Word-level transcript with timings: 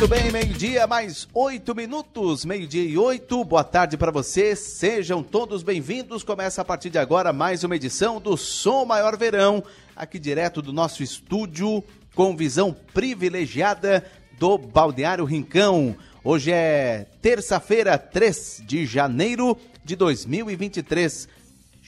Muito 0.00 0.14
bem, 0.14 0.32
meio-dia, 0.32 0.86
mais 0.86 1.28
oito 1.34 1.74
minutos, 1.74 2.46
meio-dia 2.46 2.84
e 2.84 2.96
oito. 2.96 3.44
Boa 3.44 3.62
tarde 3.62 3.98
para 3.98 4.10
você, 4.10 4.56
sejam 4.56 5.22
todos 5.22 5.62
bem-vindos. 5.62 6.24
Começa 6.24 6.62
a 6.62 6.64
partir 6.64 6.88
de 6.88 6.96
agora 6.96 7.34
mais 7.34 7.64
uma 7.64 7.76
edição 7.76 8.18
do 8.18 8.34
Som 8.34 8.86
Maior 8.86 9.14
Verão, 9.18 9.62
aqui 9.94 10.18
direto 10.18 10.62
do 10.62 10.72
nosso 10.72 11.02
estúdio, 11.02 11.84
com 12.14 12.34
visão 12.34 12.74
privilegiada 12.94 14.02
do 14.38 14.56
Balneário 14.56 15.26
Rincão. 15.26 15.94
Hoje 16.24 16.50
é 16.50 17.06
terça-feira, 17.20 17.98
3 17.98 18.62
de 18.64 18.86
janeiro 18.86 19.54
de 19.84 19.96
2023. 19.96 21.28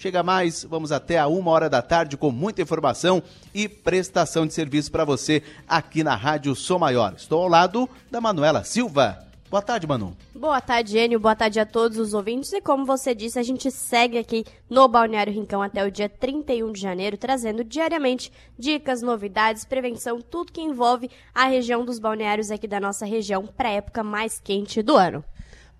Chega 0.02 0.20
mais, 0.20 0.64
vamos 0.64 0.90
até 0.90 1.16
a 1.16 1.28
uma 1.28 1.52
hora 1.52 1.70
da 1.70 1.80
tarde 1.80 2.16
com 2.16 2.32
muita 2.32 2.60
informação 2.60 3.22
e 3.54 3.68
prestação 3.68 4.44
de 4.44 4.52
serviço 4.52 4.90
para 4.90 5.04
você 5.04 5.44
aqui 5.68 6.02
na 6.02 6.16
Rádio 6.16 6.56
Som 6.56 6.80
Maior. 6.80 7.14
Estou 7.16 7.40
ao 7.40 7.48
lado 7.48 7.88
da 8.10 8.20
Manuela 8.20 8.64
Silva. 8.64 9.24
Boa 9.48 9.62
tarde, 9.62 9.86
Manu. 9.86 10.16
Boa 10.34 10.60
tarde, 10.60 10.98
Enio. 10.98 11.20
Boa 11.20 11.36
tarde 11.36 11.60
a 11.60 11.64
todos 11.64 11.98
os 11.98 12.14
ouvintes. 12.14 12.52
E 12.52 12.60
como 12.60 12.84
você 12.84 13.14
disse, 13.14 13.38
a 13.38 13.44
gente 13.44 13.70
segue 13.70 14.18
aqui 14.18 14.44
no 14.68 14.88
Balneário 14.88 15.32
Rincão 15.32 15.62
até 15.62 15.86
o 15.86 15.90
dia 15.90 16.08
31 16.08 16.72
de 16.72 16.80
janeiro, 16.80 17.16
trazendo 17.16 17.62
diariamente 17.62 18.32
dicas, 18.58 19.02
novidades, 19.02 19.64
prevenção, 19.64 20.20
tudo 20.20 20.50
que 20.50 20.60
envolve 20.60 21.08
a 21.32 21.44
região 21.44 21.84
dos 21.84 22.00
balneários 22.00 22.50
aqui 22.50 22.66
da 22.66 22.80
nossa 22.80 23.06
região 23.06 23.46
para 23.46 23.68
a 23.68 23.72
época 23.74 24.02
mais 24.02 24.40
quente 24.40 24.82
do 24.82 24.96
ano. 24.96 25.22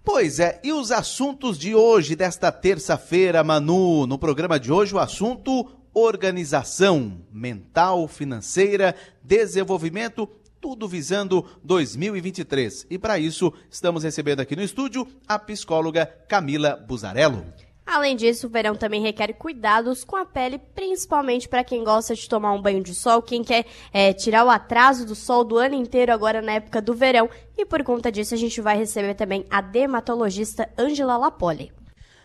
Pois 0.05 0.41
é, 0.41 0.61
e 0.65 0.73
os 0.73 0.91
assuntos 0.91 1.57
de 1.57 1.75
hoje, 1.75 2.17
desta 2.17 2.51
terça-feira, 2.51 3.45
Manu? 3.45 4.05
No 4.07 4.19
programa 4.19 4.59
de 4.59 4.73
hoje, 4.73 4.95
o 4.95 4.99
assunto 4.99 5.69
organização 5.95 7.21
mental, 7.31 8.09
financeira, 8.09 8.97
desenvolvimento, 9.23 10.29
tudo 10.61 10.89
visando 10.89 11.47
2023. 11.63 12.87
E 12.91 12.99
para 12.99 13.19
isso, 13.19 13.53
estamos 13.71 14.03
recebendo 14.03 14.41
aqui 14.41 14.57
no 14.57 14.63
estúdio 14.63 15.07
a 15.29 15.39
psicóloga 15.39 16.07
Camila 16.29 16.77
Buzarello. 16.77 17.45
Além 17.85 18.15
disso, 18.15 18.47
o 18.47 18.51
verão 18.51 18.77
também 18.77 19.03
requer 19.03 19.33
cuidados 19.33 20.05
com 20.05 20.17
a 20.17 20.25
pele, 20.25 20.59
principalmente 20.59 21.49
para 21.49 21.65
quem 21.65 21.83
gosta 21.83 22.15
de 22.15 22.29
tomar 22.29 22.53
um 22.53 22.63
banho 22.63 22.83
de 22.83 22.95
sol, 22.95 23.21
quem 23.21 23.43
quer 23.43 23.67
é, 23.93 24.13
tirar 24.13 24.45
o 24.45 24.51
atraso 24.51 25.05
do 25.05 25.15
sol 25.15 25.43
do 25.45 25.59
ano 25.59 25.75
inteiro 25.75 26.13
agora 26.13 26.41
na 26.41 26.53
época 26.53 26.81
do 26.81 26.95
verão. 26.95 27.29
E 27.57 27.67
por 27.67 27.83
conta 27.83 28.11
disso, 28.11 28.35
a 28.35 28.39
gente 28.39 28.61
vai 28.61 28.77
receber 28.77 29.15
também 29.15 29.45
a 29.51 29.61
dermatologista 29.61 30.71
Angela 30.79 31.17
Lapoli. 31.17 31.73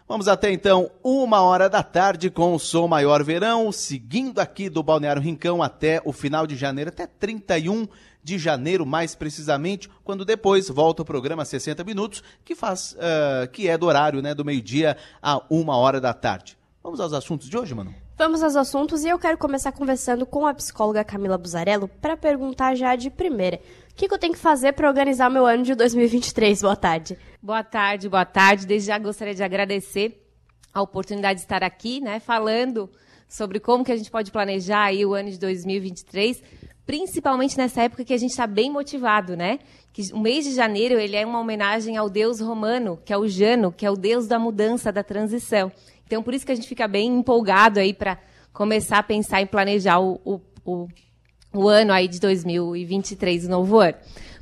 Vamos 0.07 0.29
até 0.29 0.49
então 0.49 0.89
uma 1.03 1.41
hora 1.41 1.69
da 1.69 1.83
tarde 1.83 2.29
com 2.29 2.55
o 2.55 2.59
Som 2.59 2.87
Maior 2.87 3.21
Verão, 3.25 3.69
seguindo 3.73 4.39
aqui 4.39 4.69
do 4.69 4.81
Balneário 4.81 5.21
Rincão 5.21 5.61
até 5.61 6.01
o 6.05 6.13
final 6.13 6.47
de 6.47 6.55
janeiro, 6.55 6.89
até 6.89 7.05
31 7.05 7.83
de 7.83 7.89
janeiro, 8.35 8.83
mais 8.83 9.13
precisamente, 9.13 9.87
quando 10.03 10.25
depois 10.25 10.67
volta 10.67 11.03
o 11.03 11.05
programa 11.05 11.45
60 11.45 11.83
Minutos, 11.83 12.23
que 12.43 12.55
faz, 12.55 12.93
uh, 12.93 13.47
que 13.51 13.67
é 13.67 13.77
do 13.77 13.85
horário, 13.85 14.23
né, 14.23 14.33
do 14.33 14.43
meio-dia 14.43 14.97
a 15.21 15.39
uma 15.51 15.77
hora 15.77 16.01
da 16.01 16.15
tarde. 16.15 16.57
Vamos 16.81 16.99
aos 16.99 17.13
assuntos 17.13 17.47
de 17.47 17.55
hoje, 17.55 17.75
mano? 17.75 17.93
Vamos 18.17 18.41
aos 18.41 18.55
assuntos 18.55 19.03
e 19.03 19.09
eu 19.09 19.19
quero 19.19 19.37
começar 19.37 19.71
conversando 19.71 20.25
com 20.25 20.47
a 20.47 20.53
psicóloga 20.55 21.03
Camila 21.03 21.37
Buzarello 21.37 21.87
para 21.87 22.17
perguntar 22.17 22.73
já 22.73 22.95
de 22.95 23.11
primeira. 23.11 23.59
O 23.91 23.93
que, 23.93 24.07
que 24.07 24.13
eu 24.13 24.17
tenho 24.17 24.33
que 24.33 24.39
fazer 24.39 24.73
para 24.73 24.87
organizar 24.87 25.29
meu 25.29 25.45
ano 25.45 25.61
de 25.61 25.75
2023? 25.75 26.63
Boa 26.63 26.75
tarde. 26.75 27.15
Boa 27.39 27.63
tarde, 27.63 28.09
boa 28.09 28.25
tarde. 28.25 28.65
Desde 28.65 28.87
já 28.87 28.97
gostaria 28.97 29.35
de 29.35 29.43
agradecer 29.43 30.27
a 30.73 30.81
oportunidade 30.81 31.39
de 31.39 31.45
estar 31.45 31.63
aqui, 31.63 32.01
né, 32.01 32.19
falando 32.19 32.89
sobre 33.27 33.59
como 33.59 33.83
que 33.83 33.91
a 33.91 33.97
gente 33.97 34.09
pode 34.09 34.31
planejar 34.31 34.85
aí 34.85 35.05
o 35.05 35.13
ano 35.13 35.29
de 35.29 35.37
2023 35.37 36.41
principalmente 36.87 37.57
nessa 37.57 37.83
época 37.83 38.05
que 38.05 38.13
a 38.13 38.17
gente 38.17 38.31
está 38.31 38.47
bem 38.47 38.71
motivado, 38.71 39.35
né? 39.35 39.59
Que 39.91 40.13
o 40.13 40.19
mês 40.19 40.45
de 40.45 40.55
janeiro 40.55 40.97
ele 40.97 41.17
é 41.17 41.25
uma 41.25 41.41
homenagem 41.41 41.97
ao 41.97 42.09
deus 42.09 42.39
romano, 42.39 42.97
que 43.03 43.11
é 43.11 43.17
o 43.17 43.27
Jano, 43.27 43.73
que 43.73 43.85
é 43.85 43.91
o 43.91 43.97
deus 43.97 44.25
da 44.25 44.39
mudança, 44.39 44.89
da 44.89 45.03
transição. 45.03 45.69
Então, 46.05 46.23
por 46.23 46.33
isso 46.33 46.45
que 46.45 46.51
a 46.53 46.55
gente 46.55 46.67
fica 46.67 46.87
bem 46.87 47.07
empolgado 47.17 47.77
aí 47.77 47.93
para 47.93 48.17
começar 48.53 48.99
a 48.99 49.03
pensar 49.03 49.41
em 49.41 49.45
planejar 49.45 49.99
o, 49.99 50.19
o, 50.23 50.41
o, 50.63 50.87
o 51.53 51.67
ano 51.67 51.91
aí 51.91 52.07
de 52.07 52.21
2023, 52.21 53.45
o 53.45 53.49
novo 53.49 53.79
ano. 53.79 53.95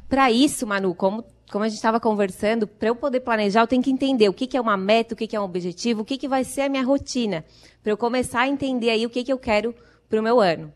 Para 0.08 0.32
isso, 0.32 0.68
Manu, 0.68 0.94
como 0.94 1.26
como 1.52 1.64
a 1.64 1.68
gente 1.68 1.78
estava 1.78 2.00
conversando, 2.00 2.66
para 2.66 2.90
eu 2.90 2.96
poder 2.96 3.20
planejar, 3.20 3.62
eu 3.62 3.68
tenho 3.68 3.82
que 3.82 3.92
entender 3.92 4.28
o 4.28 4.34
que, 4.34 4.48
que 4.48 4.58
é 4.58 4.62
uma 4.62 4.76
meta, 4.76 5.14
o 5.14 5.18
que, 5.18 5.28
que 5.28 5.36
é 5.36 5.40
um 5.40 5.44
objetivo, 5.44 6.02
o 6.02 6.06
que, 6.06 6.18
que 6.18 6.28
vai 6.28 6.44
ser 6.44 6.62
a 6.62 6.70
minha 6.70 6.84
rotina, 6.84 7.46
para 7.84 7.92
eu 7.92 7.98
começar 7.98 8.42
a 8.42 8.48
entender 8.48 8.90
aí 8.90 9.06
o 9.06 9.10
que, 9.12 9.24
que 9.24 9.32
eu 9.32 9.38
quero 9.38 9.74
para 10.10 10.20
o 10.20 10.24
meu 10.24 10.42
ano. 10.42 10.74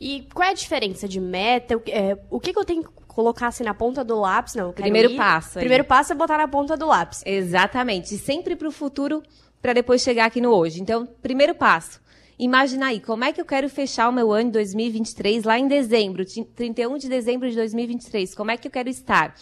E 0.00 0.26
qual 0.32 0.48
é 0.48 0.52
a 0.52 0.54
diferença 0.54 1.06
de 1.06 1.20
meta? 1.20 1.80
É, 1.88 2.16
o 2.30 2.40
que, 2.40 2.54
que 2.54 2.58
eu 2.58 2.64
tenho 2.64 2.82
que 2.82 2.88
colocar 3.06 3.48
assim 3.48 3.62
na 3.62 3.74
ponta 3.74 4.02
do 4.02 4.18
lápis? 4.18 4.54
Não, 4.54 4.72
Primeiro 4.72 5.12
ir. 5.12 5.16
passo. 5.16 5.58
Aí. 5.58 5.62
Primeiro 5.62 5.84
passo 5.84 6.12
é 6.12 6.16
botar 6.16 6.38
na 6.38 6.48
ponta 6.48 6.74
do 6.74 6.86
lápis. 6.86 7.22
Exatamente. 7.26 8.16
Sempre 8.16 8.56
para 8.56 8.66
o 8.66 8.72
futuro, 8.72 9.22
para 9.60 9.74
depois 9.74 10.00
chegar 10.00 10.24
aqui 10.24 10.40
no 10.40 10.50
hoje. 10.52 10.80
Então, 10.80 11.06
primeiro 11.20 11.54
passo. 11.54 12.00
Imagina 12.38 12.86
aí, 12.86 12.98
como 12.98 13.22
é 13.24 13.32
que 13.34 13.40
eu 13.40 13.44
quero 13.44 13.68
fechar 13.68 14.08
o 14.08 14.12
meu 14.12 14.32
ano 14.32 14.46
de 14.46 14.52
2023 14.52 15.44
lá 15.44 15.58
em 15.58 15.68
dezembro, 15.68 16.24
31 16.24 16.96
de 16.96 17.06
dezembro 17.06 17.50
de 17.50 17.54
2023? 17.54 18.34
Como 18.34 18.50
é 18.50 18.56
que 18.56 18.66
eu 18.66 18.72
quero 18.72 18.88
estar? 18.88 19.34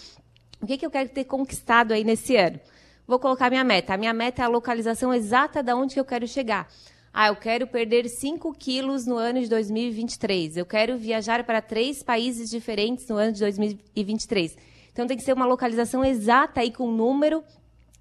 O 0.61 0.67
que, 0.67 0.77
que 0.77 0.85
eu 0.85 0.91
quero 0.91 1.09
ter 1.09 1.23
conquistado 1.23 1.95
aí 1.95 2.03
nesse 2.03 2.35
ano? 2.35 2.59
Vou 3.07 3.21
colocar 3.21 3.49
minha 3.49 3.63
meta. 3.63 3.95
A 3.95 3.97
minha 3.97 4.13
meta 4.13 4.43
é 4.43 4.45
a 4.45 4.49
localização 4.49 5.15
exata 5.15 5.63
de 5.63 5.73
onde 5.73 5.95
que 5.95 6.01
eu 6.01 6.05
quero 6.05 6.27
chegar. 6.27 6.67
Ah, 7.13 7.29
eu 7.29 7.37
quero 7.37 7.67
perder 7.67 8.09
5 8.09 8.53
quilos 8.55 9.07
no 9.07 9.17
ano 9.17 9.41
de 9.41 9.49
2023. 9.49 10.57
Eu 10.57 10.67
quero 10.67 10.97
viajar 10.97 11.45
para 11.45 11.61
três 11.61 12.03
países 12.03 12.51
diferentes 12.51 13.07
no 13.09 13.17
ano 13.17 13.33
de 13.33 13.41
2023. 13.41 14.57
Então 14.93 15.07
tem 15.07 15.17
que 15.17 15.23
ser 15.23 15.33
uma 15.33 15.47
localização 15.47 16.05
exata 16.05 16.61
aí 16.61 16.73
com 16.73 16.91
número 16.91 17.43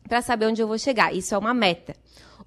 para 0.08 0.22
saber 0.22 0.48
onde 0.48 0.62
eu 0.62 0.68
vou 0.68 0.78
chegar. 0.78 1.14
Isso 1.16 1.34
é 1.34 1.38
uma 1.38 1.54
meta. 1.54 1.96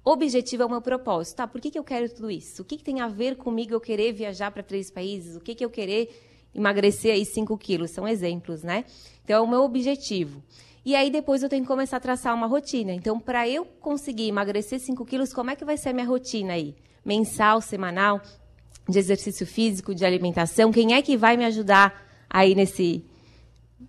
Objetivo 0.03 0.63
é 0.63 0.65
o 0.65 0.69
meu 0.69 0.81
propósito. 0.81 1.37
Tá, 1.37 1.47
por 1.47 1.61
que, 1.61 1.69
que 1.69 1.77
eu 1.77 1.83
quero 1.83 2.09
tudo 2.09 2.31
isso? 2.31 2.61
O 2.61 2.65
que, 2.65 2.77
que 2.77 2.83
tem 2.83 3.01
a 3.01 3.07
ver 3.07 3.35
comigo 3.37 3.73
eu 3.73 3.79
querer 3.79 4.11
viajar 4.13 4.51
para 4.51 4.63
três 4.63 4.89
países? 4.89 5.35
O 5.35 5.39
que, 5.39 5.53
que 5.53 5.63
eu 5.63 5.69
querer 5.69 6.09
emagrecer 6.55 7.13
aí 7.13 7.23
5 7.23 7.55
quilos? 7.57 7.91
São 7.91 8.07
exemplos, 8.07 8.63
né? 8.63 8.85
Então 9.23 9.37
é 9.37 9.39
o 9.41 9.47
meu 9.47 9.61
objetivo. 9.61 10.41
E 10.83 10.95
aí 10.95 11.11
depois 11.11 11.43
eu 11.43 11.49
tenho 11.49 11.61
que 11.61 11.67
começar 11.67 11.97
a 11.97 11.99
traçar 11.99 12.33
uma 12.33 12.47
rotina. 12.47 12.91
Então, 12.91 13.19
para 13.19 13.47
eu 13.47 13.65
conseguir 13.65 14.27
emagrecer 14.27 14.79
5 14.79 15.05
quilos, 15.05 15.31
como 15.31 15.51
é 15.51 15.55
que 15.55 15.63
vai 15.63 15.77
ser 15.77 15.89
a 15.89 15.93
minha 15.93 16.05
rotina 16.05 16.53
aí? 16.53 16.75
Mensal, 17.05 17.61
semanal, 17.61 18.19
de 18.89 18.97
exercício 18.97 19.45
físico, 19.45 19.93
de 19.93 20.03
alimentação? 20.03 20.71
Quem 20.71 20.93
é 20.95 21.01
que 21.01 21.15
vai 21.15 21.37
me 21.37 21.45
ajudar 21.45 22.03
aí 22.29 22.55
nesse 22.55 23.05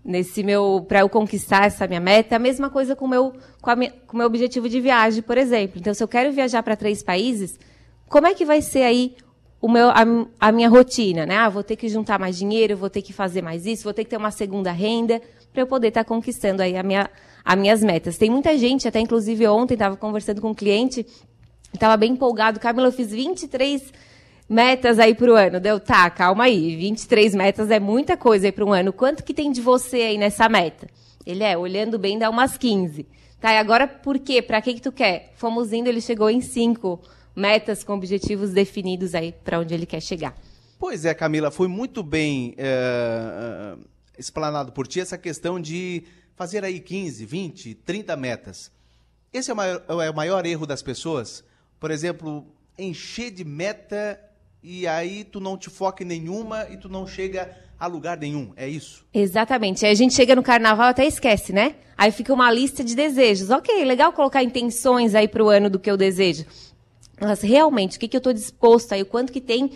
nesse 0.05 0.43
meu 0.43 0.85
para 0.89 1.01
eu 1.01 1.09
conquistar 1.09 1.67
essa 1.67 1.87
minha 1.87 2.01
meta? 2.01 2.37
A 2.37 2.39
mesma 2.39 2.69
coisa 2.69 2.95
com 2.95 3.09
meu 3.09 3.33
com 3.63 3.71
o 3.71 3.91
com 4.07 4.17
meu 4.19 4.27
objetivo 4.27 4.69
de 4.69 4.81
viagem, 4.81 5.23
por 5.23 5.39
exemplo. 5.39 5.79
Então, 5.79 5.95
se 5.95 6.05
eu 6.05 6.09
quero 6.09 6.31
viajar 6.31 6.63
para 6.63 6.77
três 6.77 7.03
países, 7.03 7.59
como 8.07 8.27
é 8.27 8.35
que 8.35 8.45
vai 8.45 8.61
ser 8.61 8.83
aí 8.83 9.17
o 9.63 9.69
meu, 9.69 9.89
a, 9.91 10.05
a 10.41 10.53
minha 10.53 10.69
rotina, 10.69 11.25
né? 11.25 11.37
Ah, 11.37 11.49
vou 11.49 11.63
ter 11.63 11.77
que 11.77 11.89
juntar 11.89 12.19
mais 12.19 12.37
dinheiro, 12.37 12.77
vou 12.77 12.91
ter 12.91 13.01
que 13.01 13.13
fazer 13.13 13.41
mais 13.41 13.65
isso, 13.65 13.85
vou 13.85 13.95
ter 13.95 14.05
que 14.05 14.11
ter 14.11 14.17
uma 14.17 14.31
segunda 14.31 14.73
renda 14.73 15.23
para 15.53 15.63
eu 15.63 15.67
poder 15.67 15.89
estar 15.89 16.05
tá 16.05 16.09
conquistando 16.09 16.63
aí 16.63 16.77
a 16.77 16.83
minha, 16.83 17.11
as 17.45 17.59
minhas 17.59 17.83
metas. 17.83 18.17
Tem 18.17 18.31
muita 18.31 18.57
gente, 18.57 18.89
até 18.89 19.01
inclusive 19.01 19.47
ontem 19.47 19.75
estava 19.75 19.97
conversando 19.97 20.41
com 20.41 20.51
um 20.51 20.55
cliente, 20.55 21.07
estava 21.73 21.97
bem 21.97 22.13
empolgado. 22.13 22.59
Camila, 22.59 22.89
eu 22.89 22.93
fiz 22.93 23.11
23 23.11 23.93
metas 24.49 24.99
aí 24.99 25.15
para 25.15 25.31
o 25.31 25.35
ano. 25.35 25.61
Deu, 25.61 25.79
tá, 25.79 26.09
calma 26.11 26.45
aí, 26.45 26.77
23 26.77 27.35
metas 27.35 27.71
é 27.71 27.79
muita 27.79 28.17
coisa 28.17 28.47
aí 28.47 28.53
para 28.53 28.65
um 28.65 28.73
ano. 28.73 28.93
Quanto 28.93 29.23
que 29.23 29.35
tem 29.35 29.51
de 29.53 29.61
você 29.61 29.97
aí 29.97 30.19
nessa 30.19 30.49
meta? 30.49 30.87
Ele 31.25 31.45
é, 31.45 31.57
olhando 31.57 31.99
bem, 31.99 32.19
dá 32.19 32.29
umas 32.29 32.57
15. 32.57 33.07
Tá, 33.41 33.53
e 33.53 33.59
agora 33.59 33.89
por 33.89 34.19
quê? 34.19 34.41
Para 34.41 34.61
que 34.63 34.75
que 34.75 34.81
tu 34.81 34.93
quer? 34.93 35.33
Fomos 35.37 35.73
indo, 35.73 35.89
ele 35.89 36.01
chegou 36.01 36.31
em 36.31 36.41
5 36.41 37.01
metas 37.35 37.83
com 37.83 37.95
objetivos 37.95 38.51
definidos 38.51 39.15
aí 39.15 39.33
para 39.45 39.59
onde 39.59 39.75
ele 39.75 39.87
quer 39.87 40.01
chegar. 40.01 40.35
Pois 40.79 41.05
é, 41.05 41.15
Camila, 41.15 41.51
foi 41.51 41.69
muito 41.69 42.03
bem 42.03 42.55
é, 42.57 43.75
explanado 44.19 44.73
por 44.73 44.87
ti 44.87 45.01
essa 45.01 45.19
questão 45.19 45.61
de 45.61 46.05
fazer 46.35 46.65
aí 46.65 46.81
15, 46.81 47.25
20, 47.25 47.75
30 47.75 48.17
metas. 48.17 48.71
Esse 49.33 49.51
é 49.51 49.55
o 49.55 49.57
maior, 49.57 49.83
é 49.89 50.11
o 50.11 50.15
maior 50.15 50.45
erro 50.47 50.67
das 50.67 50.83
pessoas? 50.83 51.45
Por 51.81 51.91
exemplo, 51.91 52.47
encher 52.79 53.31
de 53.31 53.45
meta 53.45 54.21
e 54.63 54.87
aí 54.87 55.25
tu 55.25 55.41
não 55.41 55.57
te 55.57 55.71
foca 55.71 56.03
em 56.03 56.07
nenhuma 56.07 56.69
e 56.71 56.77
tu 56.77 56.89
não 56.89 57.07
chega 57.07 57.57
a 57.79 57.87
lugar 57.87 58.17
nenhum, 58.17 58.53
é 58.57 58.69
isso? 58.69 59.05
Exatamente. 59.13 59.85
Aí 59.85 59.91
a 59.91 59.95
gente 59.97 60.15
chega 60.15 60.37
no 60.37 60.43
carnaval 60.43 60.89
até 60.89 61.05
esquece, 61.05 61.53
né? 61.53 61.75
Aí 61.97 62.13
fica 62.13 62.33
uma 62.33 62.51
lista 62.51 62.85
de 62.85 62.95
desejos. 62.95 63.51
Ok, 63.51 63.85
legal 63.85 64.13
colocar 64.13 64.43
intenções 64.43 65.15
aí 65.15 65.27
para 65.27 65.43
o 65.43 65.49
ano 65.49 65.69
do 65.69 65.81
que 65.81 65.91
eu 65.91 65.97
desejo. 65.97 66.47
Mas 67.21 67.41
realmente, 67.43 67.97
o 67.97 68.01
que, 68.01 68.09
que 68.09 68.17
eu 68.17 68.19
estou 68.19 68.33
disposto 68.33 68.93
aí, 68.93 69.03
o 69.03 69.07
quanto 69.07 69.33
que 69.33 69.41
tem 69.41 69.73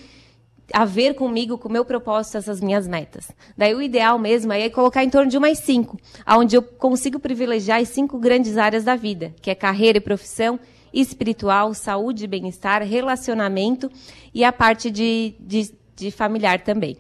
a 0.73 0.85
ver 0.85 1.15
comigo, 1.15 1.59
com 1.59 1.69
o 1.69 1.73
meu 1.73 1.85
propósito, 1.85 2.39
essas 2.39 2.61
minhas 2.61 2.89
metas. 2.89 3.31
Daí 3.57 3.75
o 3.75 3.83
ideal 3.83 4.19
mesmo 4.19 4.53
é 4.53 4.69
colocar 4.69 5.05
em 5.05 5.11
torno 5.11 5.31
de 5.31 5.39
umas 5.39 5.59
cinco, 5.59 5.99
onde 6.27 6.57
eu 6.57 6.63
consigo 6.63 7.19
privilegiar 7.19 7.81
as 7.81 7.89
cinco 7.89 8.19
grandes 8.19 8.57
áreas 8.57 8.85
da 8.85 8.97
vida, 8.97 9.35
que 9.41 9.51
é 9.51 9.55
carreira 9.55 9.99
e 9.99 10.01
profissão, 10.01 10.59
espiritual, 10.93 11.75
saúde 11.75 12.25
e 12.25 12.29
bem-estar, 12.29 12.83
relacionamento 12.83 13.91
e 14.35 14.43
a 14.45 14.53
parte 14.53 14.91
de, 14.91 15.35
de, 15.39 15.71
de 15.95 16.11
familiar 16.11 16.63
também. 16.63 16.97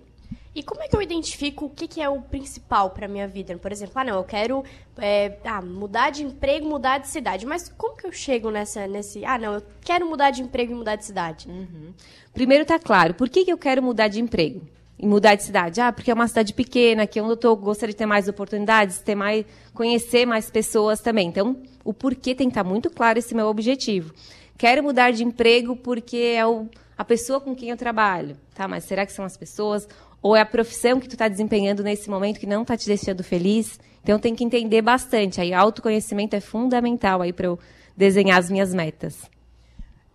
E 0.57 0.63
como 0.63 0.83
é 0.83 0.89
que 0.89 0.97
eu 0.97 1.03
identifico 1.03 1.67
o 1.67 1.69
que, 1.69 1.87
que 1.87 2.01
é 2.01 2.09
o 2.09 2.23
principal 2.23 2.89
para 2.89 3.07
minha 3.07 3.29
vida? 3.29 3.59
Por 3.59 3.71
exemplo, 3.71 3.93
ah, 3.97 4.05
não, 4.05 4.17
eu 4.17 4.25
quero 4.25 4.65
é, 4.97 5.37
ah, 5.45 5.61
mudar 5.61 6.09
de 6.09 6.25
emprego, 6.25 6.67
mudar 6.67 6.97
de 6.97 7.09
cidade. 7.09 7.45
Mas 7.45 7.69
como 7.77 7.95
que 7.95 8.07
eu 8.07 8.13
chego 8.13 8.51
nessa, 8.51 8.87
nesse... 8.87 9.23
Ah, 9.23 9.37
não, 9.37 9.53
eu 9.53 9.63
quero 9.83 10.09
mudar 10.09 10.31
de 10.31 10.41
emprego 10.41 10.73
e 10.73 10.75
mudar 10.75 10.97
de 10.97 11.05
cidade. 11.05 11.47
Uhum. 11.47 11.93
Primeiro 12.33 12.65
tá 12.65 12.79
claro, 12.79 13.13
por 13.13 13.29
que, 13.29 13.45
que 13.45 13.53
eu 13.53 13.59
quero 13.59 13.83
mudar 13.83 14.09
de 14.09 14.19
emprego? 14.19 14.67
E 14.99 15.07
mudar 15.07 15.35
de 15.35 15.43
cidade? 15.43 15.79
Ah, 15.79 15.93
porque 15.93 16.11
é 16.11 16.15
uma 16.15 16.27
cidade 16.27 16.55
pequena, 16.55 17.07
que 17.07 17.19
é 17.19 17.23
onde 17.23 17.33
eu 17.33 17.37
tô, 17.37 17.55
gostaria 17.55 17.93
de 17.93 17.99
ter 17.99 18.07
mais 18.07 18.27
oportunidades, 18.27 18.99
ter 19.01 19.15
mais, 19.15 19.45
conhecer 19.75 20.25
mais 20.25 20.51
pessoas 20.51 21.03
também. 21.03 21.29
Então, 21.29 21.61
o 21.85 21.93
porquê 21.93 22.35
tem 22.35 22.49
que 22.49 22.53
estar 22.53 22.65
tá 22.65 22.71
muito 22.71 22.89
claro 22.89 23.19
esse 23.19 23.35
meu 23.35 23.49
objetivo. 23.49 24.15
Quero 24.57 24.83
mudar 24.83 25.11
de 25.11 25.23
emprego 25.23 25.77
porque 25.77 26.17
é 26.17 26.47
o, 26.47 26.67
a 26.97 27.05
pessoa 27.05 27.43
com 27.43 27.55
quem 27.55 27.69
eu 27.69 27.77
trabalho. 27.77 28.39
Tá, 28.55 28.67
mas 28.67 28.85
será 28.85 29.05
que 29.05 29.13
são 29.13 29.23
as 29.23 29.37
pessoas? 29.37 29.87
Ou 30.23 30.35
é 30.35 30.41
a 30.41 30.47
profissão 30.47 30.99
que 30.99 31.09
tu 31.09 31.13
está 31.13 31.29
desempenhando 31.29 31.83
nesse 31.83 32.11
momento 32.11 32.41
que 32.41 32.47
não 32.47 32.63
está 32.63 32.77
te 32.77 32.87
deixando 32.87 33.23
feliz? 33.23 33.79
Então 34.03 34.19
tem 34.19 34.35
que 34.35 34.45
entender 34.45 34.83
bastante. 34.83 35.41
Aí 35.41 35.53
autoconhecimento 35.53 36.35
é 36.37 36.41
fundamental 36.41 37.23
aí 37.23 37.33
para 37.33 37.47
eu 37.47 37.59
desenhar 37.97 38.39
as 38.39 38.51
minhas 38.51 38.73
metas. 38.73 39.29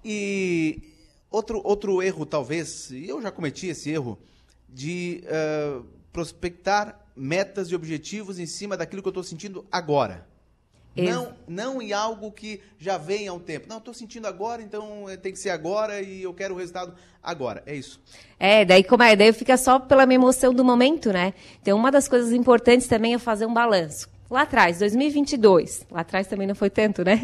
E 0.04 0.82
outro, 1.30 1.62
outro 1.64 2.02
erro, 2.02 2.26
talvez, 2.26 2.90
e 2.92 3.08
eu 3.08 3.22
já 3.22 3.32
cometi 3.32 3.68
esse 3.68 3.90
erro, 3.90 4.18
de 4.68 5.24
uh, 5.26 5.86
prospectar 6.12 7.00
metas 7.16 7.70
e 7.70 7.76
objetivos 7.76 8.40
em 8.40 8.46
cima 8.46 8.78
daquilo 8.78 9.02
que 9.02 9.08
eu 9.08 9.12
estou 9.12 9.24
sentindo 9.24 9.66
agora. 9.72 10.28
Não, 10.96 11.34
não 11.48 11.82
em 11.82 11.94
algo 11.94 12.32
que 12.32 12.62
já 12.78 12.98
vem 12.98 13.28
há 13.28 13.34
um 13.34 13.40
tempo. 13.40 13.68
Não, 13.70 13.78
estou 13.78 13.94
sentindo 13.94 14.28
agora, 14.28 14.62
então 14.62 15.10
eh, 15.10 15.16
tem 15.16 15.32
que 15.32 15.40
ser 15.40 15.50
agora 15.50 16.02
e 16.02 16.24
eu 16.24 16.34
quero 16.34 16.54
o 16.54 16.58
resultado 16.58 16.94
agora. 17.24 17.64
É 17.66 17.74
isso. 17.74 18.02
É, 18.38 18.66
daí 18.66 18.84
como 18.84 19.04
é? 19.04 19.16
Daí 19.16 19.32
fica 19.32 19.56
só 19.56 19.80
pela 19.80 20.06
minha 20.06 20.18
emoção 20.18 20.54
do 20.54 20.66
momento, 20.66 21.14
né? 21.14 21.34
Então, 21.62 21.78
uma 21.78 21.92
das 21.92 22.08
coisas 22.08 22.34
importantes 22.34 22.88
também 22.88 23.14
é 23.14 23.18
fazer 23.18 23.46
um 23.46 23.54
balanço. 23.54 24.10
Lá 24.32 24.44
atrás, 24.44 24.80
2022. 24.80 25.86
Lá 25.92 26.00
atrás 26.00 26.26
também 26.26 26.48
não 26.48 26.56
foi 26.56 26.70
tanto, 26.70 27.04
né? 27.04 27.22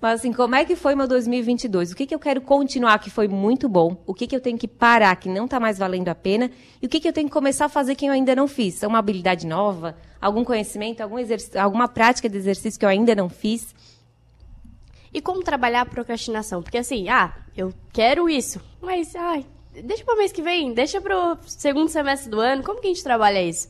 Mas 0.00 0.20
assim, 0.20 0.32
como 0.32 0.54
é 0.54 0.64
que 0.64 0.74
foi 0.74 0.94
meu 0.94 1.06
2022? 1.06 1.92
O 1.92 1.94
que, 1.94 2.06
que 2.06 2.14
eu 2.14 2.18
quero 2.18 2.40
continuar 2.40 2.98
que 2.98 3.10
foi 3.10 3.28
muito 3.28 3.68
bom? 3.68 4.02
O 4.06 4.14
que, 4.14 4.26
que 4.26 4.34
eu 4.34 4.40
tenho 4.40 4.56
que 4.56 4.66
parar 4.66 5.14
que 5.16 5.28
não 5.28 5.44
está 5.44 5.60
mais 5.60 5.76
valendo 5.76 6.08
a 6.08 6.14
pena? 6.14 6.50
E 6.80 6.86
o 6.86 6.88
que, 6.88 6.98
que 6.98 7.06
eu 7.06 7.12
tenho 7.12 7.28
que 7.28 7.32
começar 7.34 7.66
a 7.66 7.68
fazer 7.68 7.94
que 7.94 8.06
eu 8.06 8.12
ainda 8.12 8.34
não 8.34 8.48
fiz? 8.48 8.82
É 8.82 8.86
uma 8.86 8.98
habilidade 8.98 9.46
nova? 9.46 9.98
Algum 10.18 10.42
conhecimento? 10.42 11.02
Algum 11.02 11.16
alguma 11.60 11.86
prática 11.86 12.26
de 12.26 12.38
exercício 12.38 12.80
que 12.80 12.86
eu 12.86 12.88
ainda 12.88 13.14
não 13.14 13.28
fiz? 13.28 13.74
E 15.12 15.20
como 15.20 15.42
trabalhar 15.42 15.82
a 15.82 15.86
procrastinação? 15.86 16.62
Porque 16.62 16.78
assim, 16.78 17.10
ah, 17.10 17.34
eu 17.54 17.70
quero 17.92 18.30
isso, 18.30 18.62
mas 18.80 19.14
ai, 19.14 19.44
deixa 19.84 20.04
para 20.06 20.14
o 20.14 20.16
mês 20.16 20.32
que 20.32 20.40
vem, 20.40 20.72
deixa 20.72 21.02
para 21.02 21.34
o 21.34 21.38
segundo 21.46 21.90
semestre 21.90 22.30
do 22.30 22.40
ano. 22.40 22.62
Como 22.62 22.80
que 22.80 22.86
a 22.86 22.90
gente 22.90 23.04
trabalha 23.04 23.42
isso? 23.42 23.68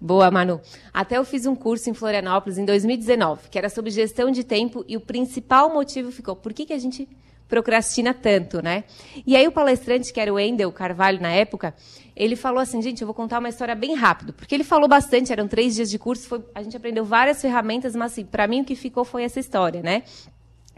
Boa, 0.00 0.30
Manu. 0.30 0.60
Até 0.92 1.18
eu 1.18 1.24
fiz 1.24 1.46
um 1.46 1.54
curso 1.54 1.88
em 1.90 1.94
Florianópolis 1.94 2.58
em 2.58 2.64
2019, 2.64 3.48
que 3.48 3.58
era 3.58 3.68
sobre 3.68 3.90
gestão 3.90 4.30
de 4.30 4.44
tempo, 4.44 4.84
e 4.88 4.96
o 4.96 5.00
principal 5.00 5.72
motivo 5.72 6.10
ficou: 6.10 6.36
por 6.36 6.52
que, 6.52 6.66
que 6.66 6.72
a 6.72 6.78
gente 6.78 7.08
procrastina 7.48 8.14
tanto, 8.14 8.62
né? 8.62 8.84
E 9.26 9.36
aí 9.36 9.46
o 9.46 9.52
palestrante, 9.52 10.12
que 10.12 10.20
era 10.20 10.32
o 10.32 10.36
Wendel 10.36 10.72
Carvalho 10.72 11.20
na 11.20 11.30
época, 11.30 11.74
ele 12.16 12.36
falou 12.36 12.60
assim, 12.60 12.80
gente, 12.80 13.02
eu 13.02 13.06
vou 13.06 13.14
contar 13.14 13.38
uma 13.38 13.48
história 13.48 13.74
bem 13.74 13.94
rápido, 13.94 14.32
porque 14.32 14.54
ele 14.54 14.64
falou 14.64 14.88
bastante, 14.88 15.32
eram 15.32 15.46
três 15.46 15.74
dias 15.74 15.90
de 15.90 15.98
curso, 15.98 16.26
foi, 16.26 16.42
a 16.54 16.62
gente 16.62 16.76
aprendeu 16.76 17.04
várias 17.04 17.40
ferramentas, 17.40 17.94
mas 17.94 18.12
assim, 18.12 18.24
para 18.24 18.46
mim 18.46 18.62
o 18.62 18.64
que 18.64 18.74
ficou 18.74 19.04
foi 19.04 19.24
essa 19.24 19.38
história, 19.38 19.82
né? 19.82 20.02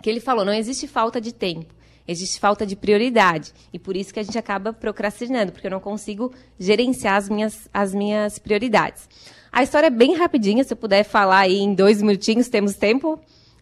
Que 0.02 0.10
ele 0.10 0.20
falou, 0.20 0.44
não 0.44 0.52
existe 0.52 0.86
falta 0.86 1.20
de 1.20 1.32
tempo, 1.32 1.74
Existe 2.08 2.38
falta 2.38 2.64
de 2.64 2.76
prioridade. 2.76 3.52
E 3.72 3.78
por 3.78 3.96
isso 3.96 4.12
que 4.14 4.20
a 4.20 4.22
gente 4.22 4.38
acaba 4.38 4.72
procrastinando, 4.72 5.52
porque 5.52 5.66
eu 5.66 5.70
não 5.70 5.80
consigo 5.80 6.32
gerenciar 6.58 7.16
as 7.16 7.28
minhas, 7.28 7.68
as 7.72 7.94
minhas 7.94 8.38
prioridades. 8.38 9.08
A 9.50 9.62
história 9.62 9.86
é 9.88 9.90
bem 9.90 10.14
rapidinha, 10.14 10.62
se 10.62 10.72
eu 10.72 10.76
puder 10.76 11.02
falar 11.02 11.40
aí 11.40 11.58
em 11.58 11.74
dois 11.74 12.00
minutinhos, 12.00 12.48
temos 12.48 12.76
tempo? 12.76 13.18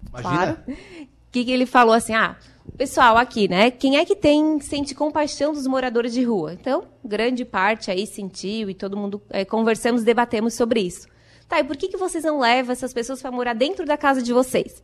Imagina. 0.08 0.54
Claro. 0.54 0.58
O 0.68 1.32
que, 1.32 1.44
que 1.44 1.50
ele 1.50 1.66
falou 1.66 1.94
assim? 1.94 2.14
Ah, 2.14 2.36
pessoal 2.76 3.16
aqui, 3.16 3.48
né? 3.48 3.70
Quem 3.70 3.96
é 3.96 4.04
que 4.04 4.16
tem 4.16 4.60
sente 4.60 4.94
compaixão 4.94 5.52
dos 5.52 5.66
moradores 5.66 6.12
de 6.12 6.22
rua? 6.22 6.52
Então, 6.52 6.84
grande 7.04 7.44
parte 7.44 7.90
aí 7.90 8.06
sentiu 8.06 8.70
e 8.70 8.74
todo 8.74 8.96
mundo 8.96 9.22
é, 9.30 9.44
conversamos, 9.44 10.02
debatemos 10.02 10.54
sobre 10.54 10.80
isso. 10.80 11.06
Tá, 11.48 11.60
e 11.60 11.64
por 11.64 11.76
que, 11.76 11.88
que 11.88 11.96
vocês 11.96 12.24
não 12.24 12.40
levam 12.40 12.72
essas 12.72 12.92
pessoas 12.92 13.20
para 13.20 13.30
morar 13.30 13.54
dentro 13.54 13.84
da 13.84 13.96
casa 13.96 14.22
de 14.22 14.32
vocês? 14.32 14.82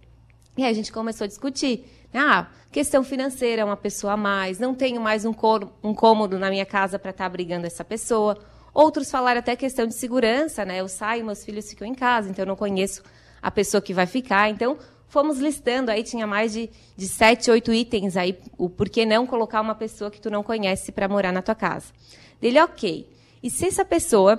E 0.57 0.63
aí 0.63 0.71
a 0.71 0.75
gente 0.75 0.93
começou 0.93 1.25
a 1.25 1.29
discutir. 1.29 1.85
Ah, 2.13 2.49
questão 2.73 3.05
financeira, 3.05 3.65
uma 3.65 3.77
pessoa 3.77 4.15
a 4.15 4.17
mais, 4.17 4.59
não 4.59 4.75
tenho 4.75 5.01
mais 5.01 5.25
um, 5.25 5.33
um 5.83 5.95
cômodo 5.95 6.39
na 6.39 6.51
minha 6.51 6.67
casa 6.67 6.99
para 6.99 7.11
estar 7.11 7.25
tá 7.25 7.27
abrigando 7.27 7.67
essa 7.67 7.85
pessoa. 7.85 8.37
Outros 8.75 9.11
falaram 9.11 9.39
até 9.41 9.55
questão 9.57 9.87
de 9.87 9.95
segurança, 9.95 10.65
né? 10.65 10.81
Eu 10.81 10.89
saio, 10.89 11.25
meus 11.25 11.45
filhos 11.45 11.69
ficam 11.69 11.87
em 11.87 11.95
casa, 11.95 12.29
então 12.29 12.43
eu 12.43 12.49
não 12.49 12.57
conheço 12.57 13.03
a 13.41 13.51
pessoa 13.51 13.81
que 13.81 13.95
vai 13.95 14.07
ficar. 14.07 14.49
Então, 14.51 14.77
fomos 15.09 15.39
listando, 15.39 15.91
aí 15.91 16.03
tinha 16.03 16.27
mais 16.27 16.53
de, 16.53 16.71
de 16.97 17.09
sete, 17.09 17.51
oito 17.51 17.73
itens 17.73 18.17
aí, 18.17 18.39
o 18.59 18.69
porquê 18.69 19.07
não 19.07 19.27
colocar 19.27 19.61
uma 19.61 19.75
pessoa 19.75 20.11
que 20.11 20.21
tu 20.21 20.31
não 20.31 20.43
conhece 20.43 20.93
para 20.93 21.09
morar 21.09 21.33
na 21.33 21.43
tua 21.43 21.55
casa. 21.55 21.93
Dele, 22.41 22.61
ok. 22.61 23.09
E 23.43 23.51
se 23.51 23.67
essa 23.67 23.85
pessoa 23.85 24.39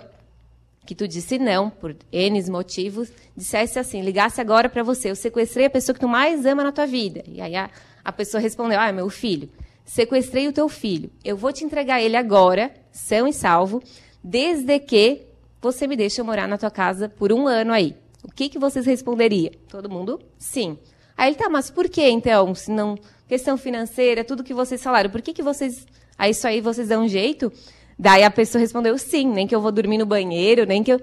que 0.92 0.96
tu 0.96 1.08
disse 1.08 1.40
não, 1.40 1.70
por 1.70 1.96
N 2.12 2.52
motivos, 2.52 3.14
dissesse 3.34 3.80
assim, 3.80 4.02
ligasse 4.02 4.42
agora 4.42 4.68
para 4.68 4.84
você, 4.84 5.10
eu 5.10 5.16
sequestrei 5.16 5.68
a 5.68 5.70
pessoa 5.70 5.94
que 5.94 6.02
tu 6.02 6.08
mais 6.10 6.46
ama 6.46 6.66
na 6.66 6.72
tua 6.74 6.86
vida. 6.86 7.24
E 7.30 7.40
aí 7.40 7.56
a, 7.56 7.70
a 8.04 8.12
pessoa 8.12 8.42
respondeu, 8.42 8.78
ah, 8.78 8.92
meu 8.92 9.10
filho, 9.10 9.50
sequestrei 9.86 10.50
o 10.50 10.52
teu 10.52 10.68
filho, 10.68 11.10
eu 11.24 11.38
vou 11.38 11.54
te 11.54 11.64
entregar 11.64 12.02
ele 12.02 12.18
agora, 12.18 12.74
são 12.92 13.26
e 13.26 13.32
salvo, 13.32 13.82
desde 14.22 14.78
que 14.80 15.22
você 15.62 15.88
me 15.88 15.96
deixe 15.96 16.22
morar 16.24 16.46
na 16.46 16.58
tua 16.58 16.70
casa 16.70 17.08
por 17.08 17.32
um 17.32 17.48
ano 17.48 17.72
aí. 17.72 17.96
O 18.22 18.28
que, 18.30 18.50
que 18.50 18.60
vocês 18.60 18.86
responderiam? 18.86 19.54
Todo 19.70 19.90
mundo, 19.90 20.20
sim. 20.38 20.78
Aí 21.16 21.30
ele, 21.30 21.38
tá, 21.38 21.48
mas 21.50 21.72
por 21.72 21.88
que 21.88 22.06
então? 22.06 22.54
Se 22.54 22.70
não, 22.70 22.98
questão 23.30 23.58
financeira, 23.58 24.26
tudo 24.26 24.44
que 24.44 24.54
vocês 24.54 24.84
falaram, 24.84 25.10
por 25.10 25.22
que, 25.22 25.32
que 25.32 25.42
vocês, 25.42 25.88
aí 26.18 26.32
isso 26.32 26.46
aí 26.46 26.60
vocês 26.60 26.90
dão 26.90 27.06
um 27.06 27.08
jeito? 27.08 27.50
Daí 28.02 28.24
a 28.24 28.32
pessoa 28.32 28.60
respondeu 28.60 28.98
sim, 28.98 29.28
nem 29.28 29.46
que 29.46 29.54
eu 29.54 29.62
vou 29.62 29.72
dormir 29.72 30.00
no 30.00 30.08
banheiro, 30.08 30.66
nem 30.66 30.82
que 30.82 30.92
eu. 30.92 31.00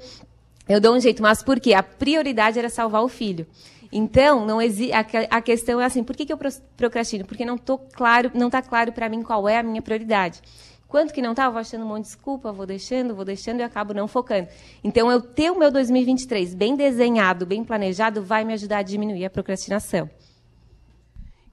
Eu 0.69 0.81
dou 0.81 0.97
um 0.97 1.01
jeito, 1.01 1.23
mas 1.23 1.45
por 1.45 1.61
quê? 1.61 1.73
A 1.73 1.81
prioridade 1.81 2.59
era 2.59 2.69
salvar 2.69 3.05
o 3.05 3.09
filho. 3.09 3.47
Então, 3.93 4.45
não 4.45 4.61
exi 4.61 4.91
a, 4.93 5.41
questão 5.41 5.81
é 5.81 5.85
assim, 5.85 6.03
por 6.03 6.17
que, 6.17 6.27
que 6.27 6.33
eu 6.33 6.39
procrastino? 6.77 7.25
Porque 7.25 7.45
não 7.45 7.57
tô 7.57 7.79
claro, 7.79 8.33
não 8.35 8.49
está 8.49 8.61
claro 8.61 8.91
para 8.93 9.09
mim 9.09 9.23
qual 9.23 9.49
é 9.49 9.59
a 9.59 9.63
minha 9.63 9.81
prioridade. 9.81 10.43
Quanto 10.89 11.15
que 11.15 11.23
não 11.23 11.31
está, 11.31 11.45
eu 11.45 11.53
vou 11.53 11.61
achando 11.61 11.85
um 11.85 11.89
monte 11.89 12.03
de 12.03 12.09
desculpa, 12.09 12.51
vou 12.51 12.67
deixando, 12.67 13.15
vou 13.15 13.25
deixando 13.25 13.61
e 13.61 13.63
acabo 13.63 13.95
não 13.95 14.09
focando. 14.09 14.49
Então, 14.83 15.09
eu 15.09 15.21
ter 15.21 15.53
o 15.53 15.59
meu 15.59 15.71
2023 15.71 16.53
bem 16.53 16.75
desenhado, 16.75 17.47
bem 17.47 17.63
planejado, 17.63 18.25
vai 18.25 18.45
me 18.45 18.55
ajudar 18.55 18.79
a 18.79 18.83
diminuir 18.83 19.25
a 19.25 19.31
procrastinação. 19.31 20.11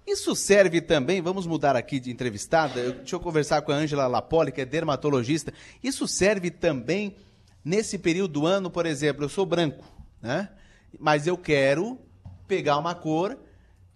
Isso 0.05 0.35
serve 0.35 0.81
também, 0.81 1.19
vamos 1.19 1.47
mudar 1.47 1.75
aqui 1.75 1.99
de 1.99 2.11
entrevistada, 2.11 2.91
deixa 2.91 3.15
eu 3.15 3.19
conversar 3.19 3.63
com 3.63 3.71
a 3.71 3.75
Ângela 3.75 4.05
Lapoli, 4.05 4.51
que 4.51 4.61
é 4.61 4.65
dermatologista. 4.65 5.51
Isso 5.83 6.07
serve 6.07 6.51
também 6.51 7.15
nesse 7.63 7.97
período 7.97 8.33
do 8.33 8.45
ano, 8.45 8.69
por 8.69 8.85
exemplo, 8.85 9.23
eu 9.23 9.29
sou 9.29 9.47
branco, 9.47 9.83
né? 10.21 10.49
Mas 10.99 11.25
eu 11.25 11.35
quero 11.35 11.97
pegar 12.47 12.77
uma 12.77 12.93
cor 12.93 13.35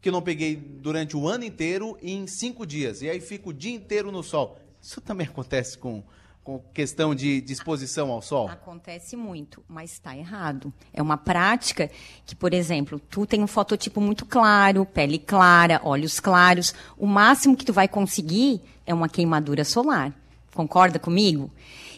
que 0.02 0.10
eu 0.10 0.14
não 0.14 0.22
peguei 0.22 0.56
durante 0.56 1.16
o 1.16 1.28
ano 1.28 1.44
inteiro 1.44 1.98
em 2.02 2.26
cinco 2.26 2.66
dias. 2.66 3.02
E 3.02 3.10
aí 3.10 3.20
fico 3.20 3.50
o 3.50 3.54
dia 3.54 3.74
inteiro 3.74 4.12
no 4.12 4.24
sol. 4.24 4.60
Isso 4.82 5.00
também 5.02 5.28
acontece 5.30 5.78
com, 5.78 6.04
com 6.44 6.60
questão 6.74 7.14
de, 7.14 7.42
de 7.42 7.54
exposição 7.54 8.10
ao 8.12 8.22
sol? 8.22 8.48
Acontece 8.48 9.16
muito, 9.16 9.64
mas 9.68 9.92
está 9.94 10.16
errado. 10.16 10.74
É 10.94 11.02
uma 11.02 11.18
prática 11.18 11.90
que, 12.26 12.36
por 12.36 12.54
exemplo, 12.54 13.00
tu 13.00 13.26
tem 13.26 13.44
um 13.44 13.48
fototipo 13.48 14.02
muito 14.02 14.26
claro, 14.26 14.86
pele 14.86 15.20
clara, 15.20 15.82
olhos 15.84 16.20
claros. 16.20 16.74
O 16.98 17.06
máximo 17.06 17.56
que 17.56 17.66
tu 17.66 17.74
vai 17.74 17.88
conseguir 17.88 18.62
é 18.86 18.94
uma 18.94 19.10
queimadura 19.10 19.64
solar. 19.64 20.14
Concorda 20.54 20.98
comigo? 20.98 21.52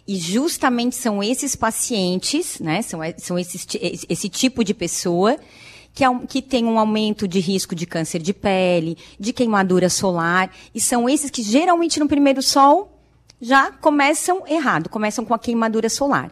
E 0.07 0.17
justamente 0.17 0.95
são 0.95 1.23
esses 1.23 1.55
pacientes, 1.55 2.59
né? 2.59 2.81
São, 2.81 2.99
são 3.17 3.39
esses, 3.39 3.65
esse 4.09 4.27
tipo 4.27 4.63
de 4.63 4.73
pessoa 4.73 5.37
que, 5.93 6.03
que 6.27 6.41
tem 6.41 6.65
um 6.65 6.79
aumento 6.79 7.27
de 7.27 7.39
risco 7.39 7.75
de 7.75 7.85
câncer 7.85 8.21
de 8.21 8.33
pele, 8.33 8.97
de 9.19 9.31
queimadura 9.31 9.89
solar, 9.89 10.51
e 10.73 10.81
são 10.81 11.07
esses 11.07 11.29
que 11.29 11.43
geralmente 11.43 11.99
no 11.99 12.07
primeiro 12.07 12.41
sol 12.41 13.00
já 13.41 13.71
começam 13.71 14.43
errado, 14.47 14.87
começam 14.89 15.25
com 15.25 15.33
a 15.33 15.39
queimadura 15.39 15.89
solar. 15.89 16.31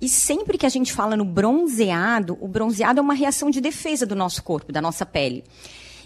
E 0.00 0.08
sempre 0.08 0.58
que 0.58 0.66
a 0.66 0.68
gente 0.68 0.92
fala 0.92 1.16
no 1.16 1.24
bronzeado, 1.24 2.36
o 2.40 2.48
bronzeado 2.48 2.98
é 2.98 3.02
uma 3.02 3.14
reação 3.14 3.48
de 3.50 3.60
defesa 3.60 4.04
do 4.04 4.16
nosso 4.16 4.42
corpo, 4.42 4.72
da 4.72 4.82
nossa 4.82 5.06
pele. 5.06 5.44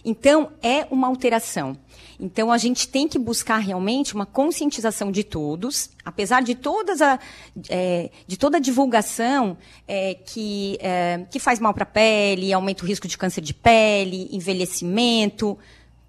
Então, 0.05 0.53
é 0.62 0.87
uma 0.91 1.09
alteração. 1.09 1.76
Então, 2.21 2.53
a 2.53 2.59
gente 2.59 2.88
tem 2.88 3.09
que 3.09 3.19
buscar 3.19 3.59
realmente 3.59 4.15
uma 4.15 4.25
conscientização 4.25 5.11
de 5.11 5.25
todos, 5.25 5.91
apesar 6.05 6.43
de, 6.43 6.55
todas 6.55 7.03
a, 7.03 7.19
é, 7.69 8.11
de 8.26 8.37
toda 8.37 8.59
a 8.59 8.61
divulgação 8.61 9.57
é, 9.88 10.15
que, 10.15 10.79
é, 10.81 11.26
que 11.31 11.41
faz 11.41 11.59
mal 11.59 11.75
para 11.75 11.83
a 11.83 11.87
pele, 11.87 12.53
aumenta 12.53 12.85
o 12.85 12.87
risco 12.87 13.09
de 13.09 13.19
câncer 13.19 13.41
de 13.41 13.53
pele, 13.53 14.29
envelhecimento, 14.31 15.59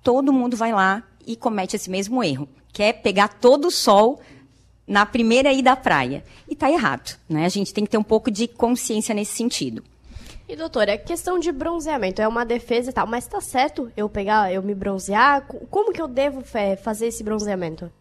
todo 0.03 0.31
mundo 0.31 0.55
vai 0.55 0.71
lá 0.71 1.03
e 1.25 1.35
comete 1.35 1.75
esse 1.75 1.89
mesmo 1.89 2.23
erro, 2.23 2.47
que 2.77 2.83
é 2.83 2.93
pegar 2.93 3.27
todo 3.27 3.69
o 3.69 3.71
sol 3.71 4.21
na 4.85 5.03
primeira 5.03 5.51
ida 5.51 5.71
à 5.71 5.75
praia. 5.75 6.23
E 6.47 6.53
está 6.53 6.69
errado, 6.69 7.17
né? 7.27 7.43
A 7.43 7.49
gente 7.49 7.73
tem 7.73 7.83
que 7.83 7.89
ter 7.89 7.97
um 7.97 8.03
pouco 8.03 8.29
de 8.29 8.47
consciência 8.47 9.15
nesse 9.15 9.35
sentido. 9.35 9.83
E 10.47 10.55
doutora, 10.55 10.95
questão 10.95 11.39
de 11.39 11.51
bronzeamento 11.51 12.21
é 12.21 12.27
uma 12.27 12.45
defesa 12.45 12.91
e 12.91 12.93
tal, 12.93 13.07
mas 13.07 13.25
tá 13.25 13.41
certo 13.41 13.91
eu 13.97 14.07
pegar, 14.07 14.53
eu 14.53 14.61
me 14.61 14.75
bronzear? 14.75 15.47
Como 15.71 15.91
que 15.91 15.99
eu 15.99 16.07
devo 16.07 16.43
fazer 16.83 17.07
esse 17.07 17.23
bronzeamento? 17.23 17.91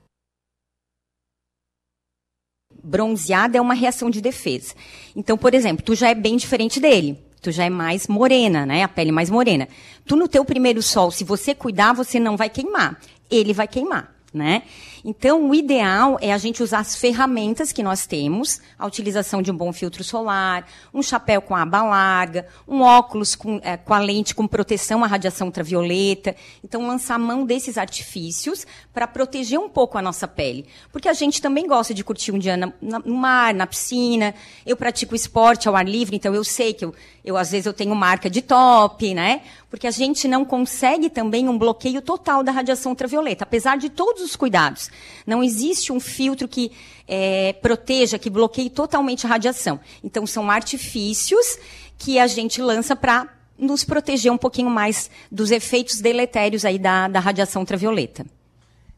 Bronzeada 2.84 3.56
é 3.56 3.60
uma 3.62 3.72
reação 3.72 4.10
de 4.10 4.20
defesa. 4.20 4.74
Então, 5.16 5.38
por 5.38 5.54
exemplo, 5.54 5.82
tu 5.82 5.94
já 5.94 6.10
é 6.10 6.14
bem 6.14 6.36
diferente 6.36 6.78
dele. 6.78 7.18
Tu 7.40 7.50
já 7.50 7.64
é 7.64 7.70
mais 7.70 8.08
morena, 8.08 8.66
né? 8.66 8.82
A 8.82 8.88
pele 8.88 9.10
mais 9.10 9.30
morena. 9.30 9.66
Tu 10.04 10.16
no 10.16 10.28
teu 10.28 10.44
primeiro 10.44 10.82
sol, 10.82 11.10
se 11.10 11.24
você 11.24 11.54
cuidar, 11.54 11.94
você 11.94 12.20
não 12.20 12.36
vai 12.36 12.50
queimar. 12.50 13.00
Ele 13.30 13.54
vai 13.54 13.66
queimar 13.66 14.15
né? 14.36 14.62
Então, 15.08 15.48
o 15.48 15.54
ideal 15.54 16.18
é 16.20 16.32
a 16.32 16.38
gente 16.38 16.64
usar 16.64 16.80
as 16.80 16.96
ferramentas 16.96 17.70
que 17.70 17.80
nós 17.80 18.08
temos, 18.08 18.60
a 18.76 18.84
utilização 18.84 19.40
de 19.40 19.52
um 19.52 19.56
bom 19.56 19.72
filtro 19.72 20.02
solar, 20.02 20.66
um 20.92 21.00
chapéu 21.00 21.40
com 21.40 21.54
aba 21.54 21.80
larga, 21.84 22.48
um 22.66 22.80
óculos 22.80 23.36
com, 23.36 23.60
é, 23.62 23.76
com 23.76 23.94
a 23.94 24.00
lente 24.00 24.34
com 24.34 24.48
proteção 24.48 25.04
à 25.04 25.06
radiação 25.06 25.46
ultravioleta. 25.46 26.34
Então, 26.64 26.88
lançar 26.88 27.20
mão 27.20 27.46
desses 27.46 27.78
artifícios 27.78 28.66
para 28.92 29.06
proteger 29.06 29.60
um 29.60 29.68
pouco 29.68 29.96
a 29.96 30.02
nossa 30.02 30.26
pele. 30.26 30.66
Porque 30.90 31.08
a 31.08 31.12
gente 31.12 31.40
também 31.40 31.68
gosta 31.68 31.94
de 31.94 32.02
curtir 32.02 32.32
um 32.32 32.38
dia 32.38 32.56
na, 32.56 32.72
na, 32.82 32.98
no 32.98 33.14
mar, 33.14 33.54
na 33.54 33.64
piscina. 33.64 34.34
Eu 34.66 34.76
pratico 34.76 35.14
esporte 35.14 35.68
ao 35.68 35.76
ar 35.76 35.86
livre, 35.86 36.16
então 36.16 36.34
eu 36.34 36.42
sei 36.42 36.74
que 36.74 36.84
eu, 36.84 36.92
eu 37.24 37.36
às 37.36 37.52
vezes 37.52 37.66
eu 37.66 37.72
tenho 37.72 37.94
marca 37.94 38.28
de 38.28 38.42
top, 38.42 39.14
né? 39.14 39.42
Porque 39.70 39.86
a 39.86 39.92
gente 39.92 40.26
não 40.26 40.44
consegue 40.44 41.08
também 41.08 41.48
um 41.48 41.56
bloqueio 41.56 42.02
total 42.02 42.42
da 42.42 42.50
radiação 42.50 42.90
ultravioleta, 42.90 43.44
apesar 43.44 43.78
de 43.78 43.88
todos 43.88 44.20
os 44.20 44.34
cuidados. 44.34 44.90
Não 45.26 45.42
existe 45.42 45.92
um 45.92 46.00
filtro 46.00 46.46
que 46.46 46.72
é, 47.06 47.52
proteja, 47.54 48.18
que 48.18 48.30
bloqueie 48.30 48.70
totalmente 48.70 49.26
a 49.26 49.28
radiação. 49.28 49.80
Então, 50.02 50.26
são 50.26 50.50
artifícios 50.50 51.58
que 51.98 52.18
a 52.18 52.26
gente 52.26 52.60
lança 52.60 52.94
para 52.94 53.28
nos 53.58 53.84
proteger 53.84 54.30
um 54.30 54.38
pouquinho 54.38 54.70
mais 54.70 55.10
dos 55.30 55.50
efeitos 55.50 56.00
deletérios 56.00 56.64
aí 56.64 56.78
da, 56.78 57.08
da 57.08 57.20
radiação 57.20 57.62
ultravioleta. 57.62 58.26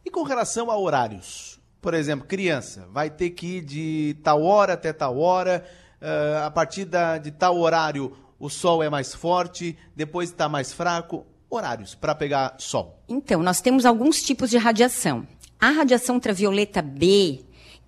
E 0.05 0.11
com 0.11 0.23
relação 0.23 0.71
a 0.71 0.76
horários? 0.76 1.61
Por 1.81 1.95
exemplo, 1.95 2.26
criança 2.26 2.88
vai 2.90 3.09
ter 3.09 3.31
que 3.31 3.59
ir 3.59 3.61
de 3.62 4.17
tal 4.23 4.43
hora 4.43 4.73
até 4.73 4.93
tal 4.93 5.19
hora, 5.19 5.64
uh, 6.02 6.45
a 6.45 6.50
partir 6.50 6.85
da, 6.85 7.19
de 7.19 7.31
tal 7.31 7.57
horário 7.59 8.17
o 8.38 8.49
sol 8.49 8.83
é 8.83 8.88
mais 8.88 9.14
forte, 9.14 9.76
depois 9.97 10.31
está 10.31 10.49
mais 10.49 10.73
fraco. 10.73 11.26
Horários 11.50 11.95
para 11.95 12.14
pegar 12.14 12.57
sol. 12.59 13.02
Então, 13.09 13.43
nós 13.43 13.61
temos 13.61 13.87
alguns 13.87 14.21
tipos 14.21 14.50
de 14.50 14.59
radiação. 14.59 15.26
A 15.60 15.70
radiação 15.70 16.14
ultravioleta 16.14 16.80
B, 16.80 17.40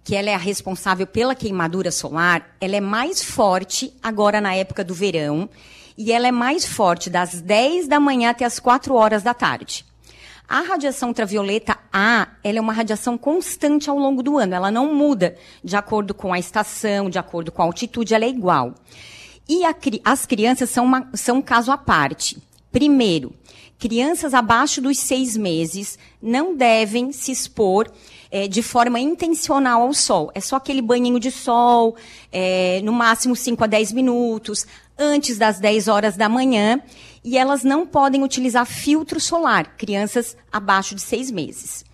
que 0.03 0.17
ela 0.17 0.29
é 0.29 0.35
a 0.35 0.39
responsável 0.39 1.07
pela 1.07 1.37
queimadura 1.37 1.93
solar, 1.93 2.57
ela 2.61 2.75
é 2.75 2.81
mais 2.81 3.23
forte 3.23 3.95
agora 4.03 4.41
na 4.41 4.53
época 4.55 4.83
do 4.83 4.93
verão 4.93 5.49
e 5.97 6.11
ela 6.11 6.27
é 6.27 6.33
mais 6.33 6.67
forte 6.67 7.09
das 7.09 7.41
10 7.41 7.87
da 7.87 8.01
manhã 8.01 8.31
até 8.31 8.45
as 8.45 8.59
4 8.59 8.93
horas 8.95 9.23
da 9.23 9.33
tarde. 9.33 9.85
A 10.49 10.63
radiação 10.63 11.11
ultravioleta 11.11 11.79
A, 11.93 12.27
ela 12.43 12.59
é 12.59 12.61
uma 12.61 12.73
radiação 12.73 13.17
constante 13.17 13.89
ao 13.89 13.97
longo 13.97 14.21
do 14.21 14.37
ano, 14.37 14.53
ela 14.53 14.69
não 14.69 14.93
muda 14.93 15.37
de 15.63 15.77
acordo 15.77 16.13
com 16.13 16.33
a 16.33 16.41
estação, 16.41 17.09
de 17.09 17.21
acordo 17.21 17.53
com 17.53 17.63
a 17.63 17.67
altitude, 17.67 18.15
ela 18.15 18.25
é 18.25 18.29
igual. 18.29 18.75
E 19.49 19.65
a, 19.65 19.73
as 20.05 20.27
crianças 20.27 20.71
são, 20.71 20.85
uma, 20.85 21.09
são 21.15 21.37
um 21.37 21.43
caso 21.43 21.71
à 21.71 21.79
parte. 21.79 22.37
Primeiro, 22.73 23.33
crianças 23.81 24.35
abaixo 24.35 24.81
dos 24.83 24.99
seis 24.99 25.39
meses 25.39 25.99
não 26.23 26.55
devem 26.55 27.13
se 27.13 27.33
expor 27.33 27.91
é, 28.31 28.47
de 28.47 28.63
forma 28.63 29.01
intencional 29.01 29.81
ao 29.81 29.95
sol. 29.95 30.31
É 30.35 30.41
só 30.41 30.57
aquele 30.57 30.83
banhinho 30.83 31.19
de 31.19 31.31
sol, 31.31 31.97
é, 32.31 32.83
no 32.85 32.93
máximo 32.93 33.35
5 33.35 33.65
a 33.65 33.67
10 33.67 33.93
minutos, 33.93 34.67
antes 34.99 35.39
das 35.39 35.59
10 35.59 35.89
horas 35.89 36.15
da 36.15 36.29
manhã. 36.29 36.81
E 37.25 37.39
elas 37.39 37.65
não 37.65 37.87
podem 37.87 38.23
utilizar 38.23 38.67
filtro 38.67 39.19
solar, 39.19 39.77
crianças 39.77 40.37
abaixo 40.53 40.95
de 40.95 41.01
seis 41.01 41.31
meses. 41.31 41.85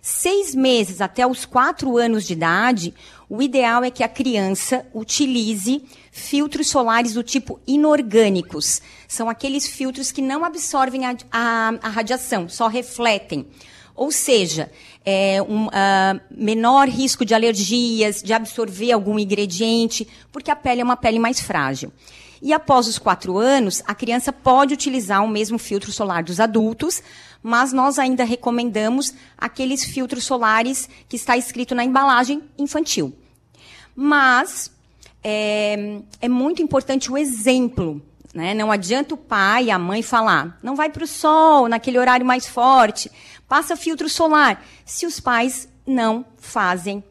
Seis 0.00 0.54
meses 0.54 1.00
até 1.00 1.26
os 1.26 1.46
quatro 1.46 1.96
anos 1.96 2.26
de 2.26 2.34
idade, 2.34 2.94
o 3.28 3.40
ideal 3.40 3.82
é 3.82 3.90
que 3.90 4.02
a 4.02 4.08
criança 4.08 4.86
utilize 4.92 5.82
filtros 6.14 6.68
solares 6.68 7.14
do 7.14 7.24
tipo 7.24 7.58
inorgânicos. 7.66 8.80
São 9.08 9.28
aqueles 9.28 9.66
filtros 9.66 10.12
que 10.12 10.22
não 10.22 10.44
absorvem 10.44 11.04
a, 11.04 11.16
a, 11.32 11.74
a 11.82 11.88
radiação, 11.88 12.48
só 12.48 12.68
refletem. 12.68 13.48
Ou 13.96 14.12
seja, 14.12 14.70
é 15.04 15.42
um 15.42 15.66
uh, 15.66 16.20
menor 16.30 16.88
risco 16.88 17.24
de 17.24 17.34
alergias, 17.34 18.22
de 18.22 18.32
absorver 18.32 18.92
algum 18.92 19.18
ingrediente, 19.18 20.06
porque 20.30 20.52
a 20.52 20.56
pele 20.56 20.82
é 20.82 20.84
uma 20.84 20.96
pele 20.96 21.18
mais 21.18 21.40
frágil. 21.40 21.92
E 22.40 22.52
após 22.52 22.86
os 22.86 22.98
quatro 22.98 23.36
anos, 23.36 23.82
a 23.84 23.94
criança 23.94 24.32
pode 24.32 24.72
utilizar 24.72 25.24
o 25.24 25.28
mesmo 25.28 25.58
filtro 25.58 25.90
solar 25.90 26.22
dos 26.22 26.38
adultos, 26.38 27.02
mas 27.42 27.72
nós 27.72 27.98
ainda 27.98 28.22
recomendamos 28.22 29.12
aqueles 29.36 29.84
filtros 29.84 30.22
solares 30.22 30.88
que 31.08 31.16
está 31.16 31.36
escrito 31.36 31.74
na 31.74 31.84
embalagem 31.84 32.40
infantil. 32.56 33.12
Mas 33.96 34.73
é, 35.24 36.00
é 36.20 36.28
muito 36.28 36.62
importante 36.62 37.10
o 37.10 37.16
exemplo. 37.18 38.00
Né? 38.34 38.52
Não 38.52 38.70
adianta 38.70 39.14
o 39.14 39.18
pai 39.18 39.66
e 39.66 39.70
a 39.70 39.78
mãe 39.78 40.02
falar, 40.02 40.58
não 40.62 40.76
vai 40.76 40.90
para 40.90 41.04
o 41.04 41.06
sol 41.06 41.68
naquele 41.68 41.98
horário 41.98 42.26
mais 42.26 42.46
forte, 42.46 43.10
passa 43.48 43.76
filtro 43.76 44.08
solar, 44.08 44.64
se 44.84 45.06
os 45.06 45.20
pais 45.20 45.68
não 45.86 46.24
fazem 46.36 47.02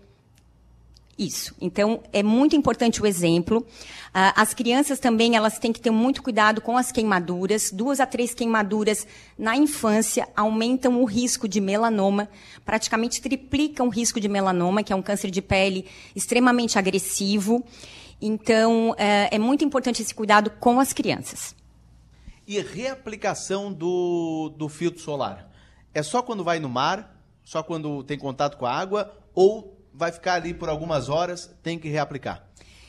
isso. 1.18 1.56
Então, 1.62 2.02
é 2.12 2.24
muito 2.24 2.56
importante 2.56 3.02
o 3.02 3.06
exemplo. 3.06 3.66
Ah, 4.14 4.34
as 4.36 4.54
crianças 4.54 5.00
também, 5.00 5.36
elas 5.36 5.60
têm 5.60 5.72
que 5.72 5.80
ter 5.80 5.92
muito 5.92 6.22
cuidado 6.22 6.60
com 6.60 6.78
as 6.78 6.92
queimaduras. 6.92 7.72
Duas 7.72 8.00
a 8.00 8.06
três 8.06 8.34
queimaduras 8.34 9.08
na 9.38 9.56
infância 9.56 10.28
aumentam 10.36 11.02
o 11.02 11.06
risco 11.06 11.48
de 11.48 11.62
melanoma, 11.62 12.28
praticamente 12.66 13.22
triplicam 13.22 13.88
o 13.88 13.90
risco 13.90 14.20
de 14.20 14.28
melanoma, 14.28 14.84
que 14.84 14.92
é 14.92 14.96
um 14.96 15.02
câncer 15.02 15.30
de 15.30 15.42
pele 15.42 15.86
extremamente 16.16 16.78
agressivo. 16.78 17.64
Então, 18.26 18.96
é, 18.98 19.36
é 19.36 19.38
muito 19.38 19.66
importante 19.66 20.02
esse 20.02 20.16
cuidado 20.16 20.50
com 20.50 20.80
as 20.80 20.94
crianças. 20.94 21.54
E 22.48 22.58
reaplicação 22.58 23.74
do, 23.74 24.54
do 24.58 24.70
filtro 24.70 25.02
solar? 25.02 25.52
É 25.94 26.02
só 26.02 26.22
quando 26.22 26.42
vai 26.42 26.58
no 26.58 26.70
mar? 26.70 27.22
Só 27.44 27.62
quando 27.62 28.02
tem 28.04 28.18
contato 28.18 28.58
com 28.58 28.66
a 28.66 28.72
água? 28.72 29.14
Ou 29.36 29.78
vai 29.94 30.10
ficar 30.10 30.36
ali 30.36 30.54
por 30.54 30.70
algumas 30.70 31.10
horas, 31.10 31.54
tem 31.62 31.78
que 31.78 31.90
reaplicar. 31.90 32.48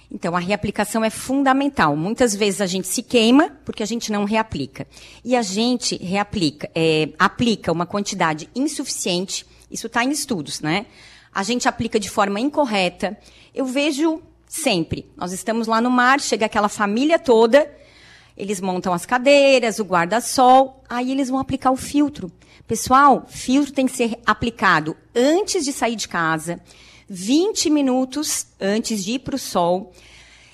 Então, 0.08 0.36
a 0.36 0.38
reaplicação 0.38 1.04
é 1.04 1.10
fundamental. 1.10 1.96
Muitas 1.96 2.32
vezes 2.36 2.60
a 2.60 2.66
gente 2.66 2.86
se 2.86 3.02
queima 3.02 3.50
porque 3.64 3.82
a 3.82 3.86
gente 3.86 4.12
não 4.12 4.24
reaplica. 4.24 4.86
E 5.24 5.34
a 5.34 5.42
gente 5.42 5.96
reaplica, 5.96 6.70
é, 6.76 7.08
aplica 7.18 7.72
uma 7.72 7.86
quantidade 7.86 8.48
insuficiente, 8.54 9.44
isso 9.68 9.88
está 9.88 10.04
em 10.04 10.12
estudos, 10.12 10.60
né? 10.60 10.86
A 11.34 11.42
gente 11.42 11.66
aplica 11.66 11.98
de 11.98 12.08
forma 12.08 12.38
incorreta. 12.38 13.18
Eu 13.52 13.66
vejo 13.66 14.22
sempre, 14.54 15.10
nós 15.16 15.32
estamos 15.32 15.66
lá 15.66 15.80
no 15.80 15.90
mar, 15.90 16.20
chega 16.20 16.46
aquela 16.46 16.68
família 16.68 17.18
toda, 17.18 17.68
eles 18.36 18.60
montam 18.60 18.92
as 18.92 19.04
cadeiras, 19.04 19.80
o 19.80 19.84
guarda-sol, 19.84 20.82
aí 20.88 21.10
eles 21.10 21.28
vão 21.28 21.40
aplicar 21.40 21.72
o 21.72 21.76
filtro. 21.76 22.30
Pessoal, 22.66 23.24
filtro 23.28 23.72
tem 23.72 23.86
que 23.86 23.96
ser 23.96 24.16
aplicado 24.24 24.96
antes 25.14 25.64
de 25.64 25.72
sair 25.72 25.96
de 25.96 26.06
casa, 26.06 26.60
20 27.08 27.68
minutos 27.68 28.46
antes 28.60 29.04
de 29.04 29.14
ir 29.14 29.18
para 29.18 29.34
o 29.34 29.38
sol, 29.38 29.92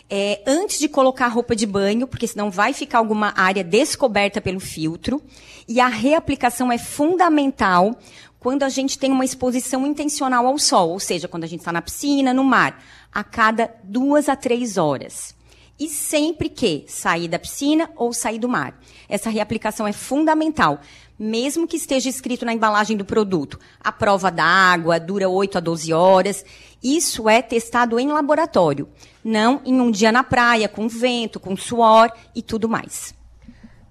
é, 0.09 0.42
antes 0.47 0.78
de 0.78 0.88
colocar 0.88 1.26
a 1.26 1.28
roupa 1.28 1.54
de 1.54 1.66
banho, 1.66 2.07
porque 2.07 2.26
senão 2.26 2.50
vai 2.50 2.73
ficar 2.73 2.99
alguma 2.99 3.35
área 3.37 3.62
descoberta 3.62 4.40
pelo 4.40 4.59
filtro. 4.59 5.23
E 5.69 5.78
a 5.78 5.87
reaplicação 5.87 6.73
é 6.73 6.78
fundamental 6.78 7.97
quando 8.40 8.62
a 8.62 8.71
gente 8.71 8.99
tem 8.99 9.12
uma 9.12 9.25
exposição 9.25 9.87
intencional 9.87 10.47
ao 10.47 10.59
sol, 10.59 10.90
ou 10.90 10.99
seja, 10.99 11.28
quando 11.28 11.45
a 11.45 11.47
gente 11.47 11.61
está 11.61 11.71
na 11.71 11.83
piscina, 11.83 12.33
no 12.33 12.42
mar, 12.42 12.83
a 13.12 13.25
cada 13.25 13.75
duas 13.83 14.29
a 14.29 14.37
três 14.37 14.76
horas. 14.76 15.35
E 15.79 15.88
sempre 15.88 16.49
que 16.49 16.85
sair 16.87 17.29
da 17.29 17.38
piscina 17.38 17.90
ou 17.97 18.12
sair 18.12 18.38
do 18.38 18.49
mar. 18.49 18.79
Essa 19.09 19.31
reaplicação 19.31 19.87
é 19.87 19.93
fundamental 19.93 20.81
mesmo 21.21 21.69
que 21.69 21.76
esteja 21.76 22.09
escrito 22.09 22.47
na 22.47 22.55
embalagem 22.55 22.97
do 22.97 23.05
produto, 23.05 23.61
a 23.79 23.93
prova 23.93 24.31
da 24.31 24.43
água 24.43 24.99
dura 24.99 25.29
8 25.29 25.59
a 25.59 25.61
12 25.61 25.93
horas. 25.93 26.43
Isso 26.83 27.29
é 27.29 27.43
testado 27.43 28.00
em 28.00 28.09
laboratório, 28.09 28.88
não 29.23 29.61
em 29.67 29.79
um 29.83 29.90
dia 29.90 30.11
na 30.11 30.25
praia, 30.25 30.67
com 30.67 30.88
vento, 30.88 31.38
com 31.38 31.55
suor 31.55 32.11
e 32.35 32.40
tudo 32.40 32.71
mais. 32.71 33.14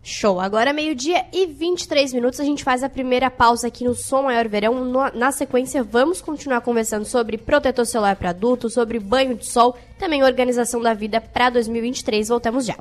Show! 0.01 0.39
Agora 0.39 0.74
meio-dia 0.74 1.25
e 1.32 1.46
23 1.46 2.13
minutos, 2.13 2.39
a 2.39 2.44
gente 2.44 2.63
faz 2.63 2.84
a 2.84 2.89
primeira 2.89 3.29
pausa 3.29 3.68
aqui 3.68 3.84
no 3.84 3.94
Som 3.94 4.24
Maior 4.24 4.48
Verão. 4.48 4.86
Na 5.13 5.32
sequência, 5.32 5.84
vamos 5.84 6.22
continuar 6.22 6.62
conversando 6.62 7.06
sobre 7.06 7.38
protetor 7.38 7.86
solar 7.86 8.15
para 8.15 8.29
adultos, 8.29 8.74
sobre 8.74 9.00
banho 9.00 9.36
de 9.36 9.46
sol, 9.46 9.77
também 9.98 10.24
organização 10.24 10.82
da 10.82 10.94
vida 10.94 11.20
para 11.20 11.50
2023. 11.50 12.29
Voltamos 12.29 12.65
já. 12.65 12.75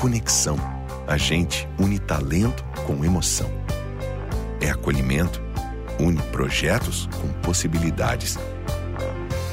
conexão. 0.00 0.56
A 1.06 1.18
gente 1.18 1.68
une 1.78 1.98
talento 1.98 2.64
com 2.86 3.04
emoção. 3.04 3.50
É 4.60 4.70
acolhimento, 4.70 5.40
une 5.98 6.20
projetos 6.32 7.06
com 7.20 7.28
possibilidades. 7.42 8.38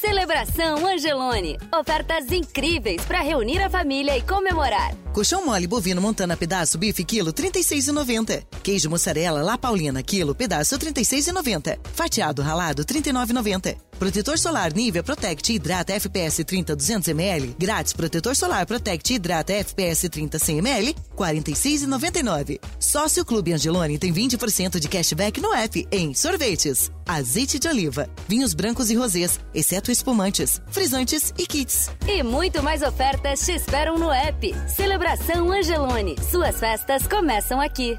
Celebração 0.00 0.86
Angelone. 0.86 1.58
Ofertas 1.78 2.32
incríveis 2.32 3.04
para 3.04 3.20
reunir 3.20 3.60
a 3.60 3.68
família 3.68 4.16
e 4.16 4.22
comemorar. 4.22 4.94
Colchão 5.12 5.44
mole 5.44 5.66
bovino 5.66 6.00
montana 6.00 6.38
pedaço 6.38 6.78
bife 6.78 7.04
quilo 7.04 7.34
36,90. 7.34 8.42
Queijo 8.62 8.88
mussarela 8.88 9.42
La 9.42 9.58
Paulina 9.58 10.02
quilo 10.02 10.34
pedaço 10.34 10.78
36,90. 10.78 11.78
Fatiado 11.92 12.40
ralado 12.40 12.82
39,90. 12.82 13.76
Protetor 14.00 14.38
solar 14.38 14.72
Nivea 14.72 15.02
Protect 15.02 15.50
Hidrata 15.50 15.92
FPS 15.92 16.42
30 16.42 16.74
200 16.74 17.08
ml. 17.08 17.54
Grátis 17.58 17.92
protetor 17.92 18.34
solar 18.34 18.64
Protect 18.64 19.10
Hidrata 19.10 19.52
FPS 19.52 20.08
30 20.08 20.38
100 20.38 20.58
ml. 20.58 20.96
46,99. 21.14 22.58
Sócio 22.78 23.22
Clube 23.26 23.52
Angelone 23.52 23.98
tem 23.98 24.10
20% 24.10 24.80
de 24.80 24.88
cashback 24.88 25.38
no 25.38 25.52
app 25.52 25.86
em 25.92 26.14
sorvetes, 26.14 26.90
azeite 27.06 27.58
de 27.58 27.68
oliva, 27.68 28.08
vinhos 28.26 28.54
brancos 28.54 28.88
e 28.88 28.94
rosés, 28.94 29.38
exceto 29.52 29.92
espumantes, 29.92 30.62
frisantes 30.70 31.34
e 31.36 31.46
kits. 31.46 31.90
E 32.08 32.22
muito 32.22 32.62
mais 32.62 32.80
ofertas 32.80 33.44
te 33.44 33.52
esperam 33.52 33.98
no 33.98 34.10
app. 34.10 34.54
Celebração 34.66 35.52
Angelone. 35.52 36.16
Suas 36.30 36.58
festas 36.58 37.06
começam 37.06 37.60
aqui. 37.60 37.98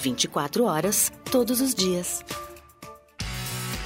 24 0.00 0.64
horas, 0.64 1.12
todos 1.30 1.60
os 1.60 1.74
dias. 1.74 2.24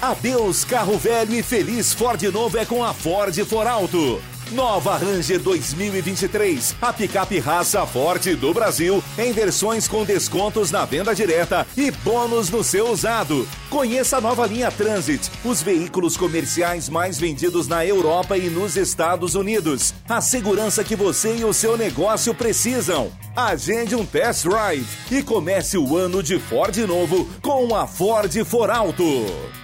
Adeus 0.01 0.65
carro 0.65 0.99
velho 0.99 1.35
e 1.35 1.43
feliz 1.43 1.93
Ford 1.95 2.23
novo 2.25 2.59
é 2.59 2.65
com 2.65 2.85
a 2.85 2.93
Ford 2.93 3.35
For 3.47 3.67
Alto. 3.67 4.21
Nova 4.53 4.99
Ranger 4.99 5.41
2023, 5.41 6.77
a 6.81 6.93
picape 6.93 7.39
raça 7.39 7.85
forte 7.87 8.35
do 8.35 8.53
Brasil, 8.53 9.03
em 9.19 9.33
versões 9.33 9.89
com 9.89 10.05
descontos 10.05 10.71
na 10.71 10.85
venda 10.85 11.15
direta 11.15 11.67
e 11.77 11.91
bônus 11.91 12.51
no 12.51 12.63
seu 12.63 12.91
usado. 12.91 13.49
Conheça 13.71 14.19
a 14.19 14.21
nova 14.21 14.47
linha 14.47 14.71
Transit, 14.71 15.31
os 15.45 15.63
veículos 15.63 16.17
comerciais 16.17 16.91
mais 16.91 17.19
vendidos 17.19 17.67
na 17.67 17.85
Europa 17.87 18.37
e 18.37 18.51
nos 18.51 18.77
Estados 18.77 19.35
Unidos. 19.35 19.95
A 20.09 20.21
segurança 20.21 20.85
que 20.85 20.95
você 20.95 21.37
e 21.37 21.45
o 21.45 21.53
seu 21.53 21.77
negócio 21.77 22.35
precisam. 22.35 23.11
Agende 23.35 23.97
um 23.97 24.05
test 24.05 24.45
drive 24.45 24.87
e 25.11 25.23
comece 25.23 25.79
o 25.79 25.97
ano 25.97 26.23
de 26.23 26.39
Ford 26.39 26.77
novo 26.87 27.29
com 27.41 27.75
a 27.75 27.87
Ford 27.87 28.33
For 28.45 28.71
Alto. 28.71 29.64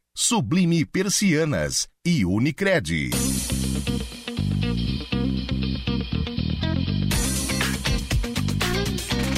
Sublime 0.13 0.85
Persianas 0.85 1.87
e 2.05 2.25
Unicred. 2.25 3.11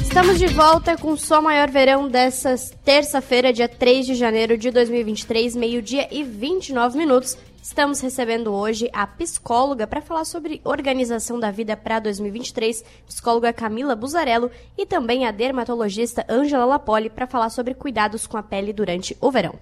Estamos 0.01 0.39
de 0.39 0.47
volta 0.47 0.97
com 0.97 1.11
o 1.11 1.17
Só 1.17 1.39
Maior 1.43 1.69
Verão 1.69 2.07
dessa 2.07 2.55
terça-feira, 2.83 3.53
dia 3.53 3.69
3 3.69 4.07
de 4.07 4.15
janeiro 4.15 4.57
de 4.57 4.71
2023, 4.71 5.55
meio-dia 5.55 6.07
e 6.11 6.23
29 6.23 6.97
minutos. 6.97 7.37
Estamos 7.61 7.99
recebendo 7.99 8.51
hoje 8.51 8.89
a 8.91 9.05
psicóloga 9.05 9.85
para 9.85 10.01
falar 10.01 10.25
sobre 10.25 10.59
organização 10.63 11.39
da 11.39 11.51
vida 11.51 11.77
para 11.77 11.99
2023, 11.99 12.83
psicóloga 13.05 13.53
Camila 13.53 13.95
Buzarello, 13.95 14.49
e 14.75 14.87
também 14.87 15.27
a 15.27 15.31
dermatologista 15.31 16.25
Ângela 16.27 16.65
Lapoli 16.65 17.11
para 17.11 17.27
falar 17.27 17.51
sobre 17.51 17.75
cuidados 17.75 18.25
com 18.25 18.37
a 18.37 18.43
pele 18.43 18.73
durante 18.73 19.15
o 19.21 19.29
verão. 19.29 19.53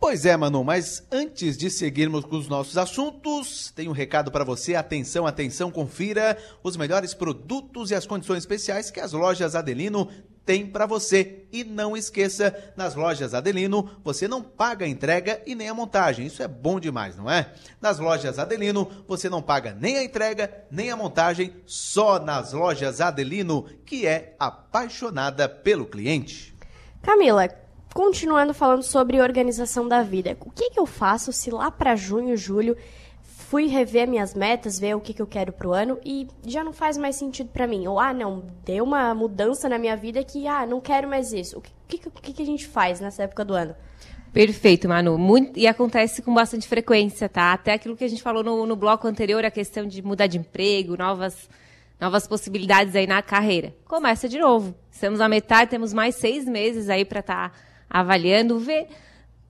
Pois 0.00 0.24
é, 0.24 0.36
Manu, 0.36 0.62
mas 0.62 1.02
antes 1.10 1.56
de 1.56 1.68
seguirmos 1.68 2.24
com 2.24 2.36
os 2.36 2.46
nossos 2.46 2.78
assuntos, 2.78 3.72
tem 3.74 3.88
um 3.88 3.92
recado 3.92 4.30
para 4.30 4.44
você. 4.44 4.76
Atenção, 4.76 5.26
atenção, 5.26 5.72
confira 5.72 6.38
os 6.62 6.76
melhores 6.76 7.14
produtos 7.14 7.90
e 7.90 7.96
as 7.96 8.06
condições 8.06 8.38
especiais 8.38 8.92
que 8.92 9.00
as 9.00 9.12
lojas 9.12 9.56
Adelino 9.56 10.08
têm 10.46 10.64
para 10.64 10.86
você. 10.86 11.46
E 11.50 11.64
não 11.64 11.96
esqueça, 11.96 12.72
nas 12.76 12.94
lojas 12.94 13.34
Adelino, 13.34 13.90
você 14.04 14.28
não 14.28 14.40
paga 14.40 14.86
a 14.86 14.88
entrega 14.88 15.42
e 15.44 15.56
nem 15.56 15.68
a 15.68 15.74
montagem. 15.74 16.26
Isso 16.26 16.44
é 16.44 16.48
bom 16.48 16.78
demais, 16.78 17.16
não 17.16 17.28
é? 17.28 17.52
Nas 17.80 17.98
lojas 17.98 18.38
Adelino, 18.38 18.88
você 19.08 19.28
não 19.28 19.42
paga 19.42 19.76
nem 19.78 19.98
a 19.98 20.04
entrega, 20.04 20.64
nem 20.70 20.92
a 20.92 20.96
montagem, 20.96 21.52
só 21.66 22.20
nas 22.20 22.52
lojas 22.52 23.00
Adelino, 23.00 23.66
que 23.84 24.06
é 24.06 24.36
apaixonada 24.38 25.48
pelo 25.48 25.86
cliente. 25.86 26.54
Camila, 27.02 27.48
continuando 27.98 28.54
falando 28.54 28.84
sobre 28.84 29.20
organização 29.20 29.88
da 29.88 30.04
vida, 30.04 30.36
o 30.38 30.50
que, 30.52 30.70
que 30.70 30.78
eu 30.78 30.86
faço 30.86 31.32
se 31.32 31.50
lá 31.50 31.68
para 31.68 31.96
junho, 31.96 32.36
julho, 32.36 32.76
fui 33.20 33.66
rever 33.66 34.06
minhas 34.06 34.34
metas, 34.34 34.78
ver 34.78 34.94
o 34.94 35.00
que, 35.00 35.12
que 35.12 35.20
eu 35.20 35.26
quero 35.26 35.52
pro 35.52 35.72
ano 35.72 35.98
e 36.04 36.28
já 36.46 36.62
não 36.62 36.72
faz 36.72 36.96
mais 36.96 37.16
sentido 37.16 37.48
para 37.48 37.66
mim? 37.66 37.88
Ou, 37.88 37.98
ah, 37.98 38.14
não, 38.14 38.44
deu 38.64 38.84
uma 38.84 39.12
mudança 39.16 39.68
na 39.68 39.80
minha 39.80 39.96
vida 39.96 40.22
que, 40.22 40.46
ah, 40.46 40.64
não 40.64 40.80
quero 40.80 41.08
mais 41.08 41.32
isso. 41.32 41.58
O 41.58 41.60
que, 41.88 41.98
que, 41.98 42.32
que, 42.34 42.40
a 42.40 42.46
gente 42.46 42.68
faz 42.68 43.00
nessa 43.00 43.24
época 43.24 43.44
do 43.44 43.52
ano? 43.52 43.74
Perfeito, 44.32 44.88
Manu. 44.88 45.18
Muito, 45.18 45.58
e 45.58 45.66
acontece 45.66 46.22
com 46.22 46.32
bastante 46.32 46.68
frequência, 46.68 47.28
tá? 47.28 47.52
Até 47.52 47.72
aquilo 47.72 47.96
que 47.96 48.04
a 48.04 48.08
gente 48.08 48.22
falou 48.22 48.44
no, 48.44 48.64
no 48.64 48.76
bloco 48.76 49.08
anterior, 49.08 49.44
a 49.44 49.50
questão 49.50 49.84
de 49.84 50.00
mudar 50.02 50.28
de 50.28 50.38
emprego, 50.38 50.96
novas, 50.96 51.50
novas 52.00 52.28
possibilidades 52.28 52.94
aí 52.94 53.08
na 53.08 53.20
carreira. 53.22 53.74
Começa 53.88 54.28
de 54.28 54.38
novo. 54.38 54.72
Estamos 54.88 55.18
na 55.18 55.28
metade, 55.28 55.72
temos 55.72 55.92
mais 55.92 56.14
seis 56.14 56.44
meses 56.44 56.88
aí 56.88 57.04
para 57.04 57.18
estar 57.18 57.50
tá 57.50 57.67
avaliando, 57.88 58.58
ver, 58.58 58.88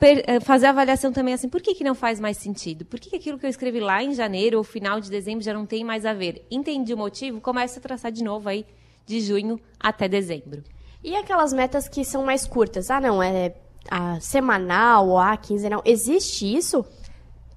eh, 0.00 0.40
fazer 0.40 0.66
a 0.66 0.70
avaliação 0.70 1.12
também 1.12 1.34
assim, 1.34 1.48
por 1.48 1.60
que, 1.60 1.74
que 1.74 1.84
não 1.84 1.94
faz 1.94 2.20
mais 2.20 2.36
sentido? 2.36 2.84
Por 2.84 3.00
que, 3.00 3.10
que 3.10 3.16
aquilo 3.16 3.38
que 3.38 3.46
eu 3.46 3.50
escrevi 3.50 3.80
lá 3.80 4.02
em 4.02 4.14
janeiro 4.14 4.58
ou 4.58 4.64
final 4.64 5.00
de 5.00 5.10
dezembro 5.10 5.44
já 5.44 5.52
não 5.52 5.66
tem 5.66 5.84
mais 5.84 6.06
a 6.06 6.12
ver? 6.12 6.46
Entendi 6.50 6.94
o 6.94 6.98
motivo, 6.98 7.40
começa 7.40 7.78
a 7.78 7.82
traçar 7.82 8.12
de 8.12 8.22
novo 8.22 8.48
aí 8.48 8.64
de 9.06 9.20
junho 9.20 9.58
até 9.80 10.08
dezembro. 10.08 10.62
E 11.02 11.16
aquelas 11.16 11.52
metas 11.52 11.88
que 11.88 12.04
são 12.04 12.24
mais 12.24 12.46
curtas? 12.46 12.90
Ah, 12.90 13.00
não, 13.00 13.22
é 13.22 13.54
a 13.90 14.20
semanal 14.20 15.08
ou 15.08 15.18
a 15.18 15.36
quinzenal. 15.36 15.82
Existe 15.84 16.44
isso? 16.54 16.84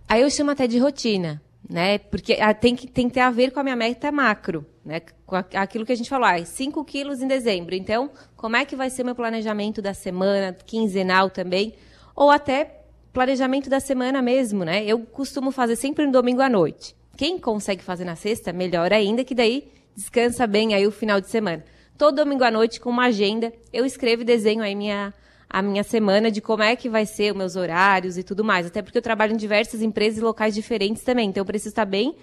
Aí 0.07 0.21
eu 0.21 0.29
chamo 0.29 0.51
até 0.51 0.67
de 0.67 0.77
rotina, 0.77 1.41
né? 1.71 1.97
Porque 1.97 2.34
ah, 2.34 2.53
tem 2.53 2.75
que, 2.75 2.86
tem 2.86 3.07
que 3.07 3.13
ter 3.13 3.21
a 3.21 3.31
ver 3.31 3.51
com 3.51 3.60
a 3.62 3.63
minha 3.63 3.77
meta 3.77 4.12
macro, 4.12 4.65
né? 4.84 5.01
Com 5.25 5.38
aquilo 5.38 5.86
que 5.86 5.93
a 5.93 5.95
gente 5.95 6.10
falou, 6.10 6.27
ah, 6.27 6.43
5 6.43 6.84
quilos 6.84 7.21
em 7.21 7.27
dezembro. 7.27 7.73
Então, 7.73 8.12
como 8.36 8.57
é 8.57 8.65
que 8.65 8.75
vai 8.75 8.89
ser 8.89 9.05
meu 9.05 9.15
planejamento 9.15 9.81
da 9.81 9.93
semana, 9.93 10.55
quinzenal 10.65 11.29
também? 11.29 11.73
Ou 12.13 12.29
até 12.29 12.81
planejamento 13.13 13.69
da 13.69 13.79
semana 13.79 14.21
mesmo, 14.21 14.65
né? 14.65 14.84
Eu 14.84 14.99
costumo 14.99 15.49
fazer 15.49 15.77
sempre 15.77 16.05
no 16.05 16.12
domingo 16.12 16.41
à 16.41 16.49
noite. 16.49 16.93
Quem 17.15 17.39
consegue 17.39 17.81
fazer 17.81 18.03
na 18.03 18.17
sexta, 18.17 18.51
melhor 18.51 18.91
ainda, 18.91 19.23
que 19.23 19.34
daí 19.34 19.71
descansa 19.95 20.45
bem 20.45 20.73
aí 20.73 20.86
o 20.86 20.91
final 20.91 21.21
de 21.21 21.29
semana. 21.29 21.63
Todo 21.97 22.17
domingo 22.17 22.43
à 22.43 22.51
noite, 22.51 22.81
com 22.81 22.89
uma 22.89 23.05
agenda, 23.05 23.53
eu 23.71 23.86
escrevo 23.86 24.23
e 24.23 24.25
desenho 24.25 24.62
aí 24.62 24.75
minha, 24.75 25.13
a 25.51 25.61
minha 25.61 25.83
semana 25.83 26.31
de 26.31 26.39
como 26.39 26.63
é 26.63 26.75
que 26.75 26.89
vai 26.89 27.05
ser 27.05 27.31
os 27.31 27.37
meus 27.37 27.55
horários 27.57 28.17
e 28.17 28.23
tudo 28.23 28.43
mais. 28.43 28.65
Até 28.65 28.81
porque 28.81 28.97
eu 28.97 29.01
trabalho 29.01 29.33
em 29.33 29.37
diversas 29.37 29.81
empresas 29.81 30.19
e 30.19 30.21
locais 30.21 30.55
diferentes 30.55 31.03
também. 31.03 31.27
Então, 31.27 31.41
eu 31.41 31.45
preciso 31.45 31.69
estar 31.69 31.85
bem 31.85 32.15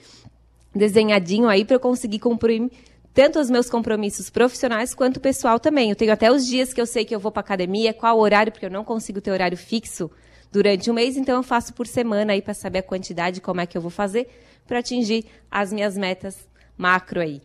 desenhadinho 0.74 1.46
aí 1.46 1.64
para 1.64 1.76
eu 1.76 1.80
conseguir 1.80 2.20
cumprir 2.20 2.70
tanto 3.12 3.38
os 3.38 3.50
meus 3.50 3.68
compromissos 3.68 4.30
profissionais 4.30 4.94
quanto 4.94 5.20
pessoal 5.20 5.60
também. 5.60 5.90
Eu 5.90 5.96
tenho 5.96 6.12
até 6.12 6.32
os 6.32 6.46
dias 6.46 6.72
que 6.72 6.80
eu 6.80 6.86
sei 6.86 7.04
que 7.04 7.14
eu 7.14 7.20
vou 7.20 7.30
para 7.30 7.40
academia, 7.40 7.92
qual 7.92 8.18
horário, 8.18 8.50
porque 8.50 8.64
eu 8.64 8.70
não 8.70 8.84
consigo 8.84 9.20
ter 9.20 9.30
horário 9.30 9.58
fixo 9.58 10.10
durante 10.50 10.90
um 10.90 10.94
mês, 10.94 11.16
então 11.16 11.36
eu 11.36 11.42
faço 11.42 11.74
por 11.74 11.86
semana 11.86 12.32
aí 12.32 12.40
para 12.40 12.54
saber 12.54 12.78
a 12.78 12.82
quantidade, 12.82 13.40
como 13.40 13.60
é 13.60 13.66
que 13.66 13.76
eu 13.76 13.82
vou 13.82 13.90
fazer 13.90 14.28
para 14.66 14.78
atingir 14.78 15.26
as 15.50 15.72
minhas 15.72 15.96
metas 15.96 16.48
macro 16.76 17.20
aí. 17.20 17.42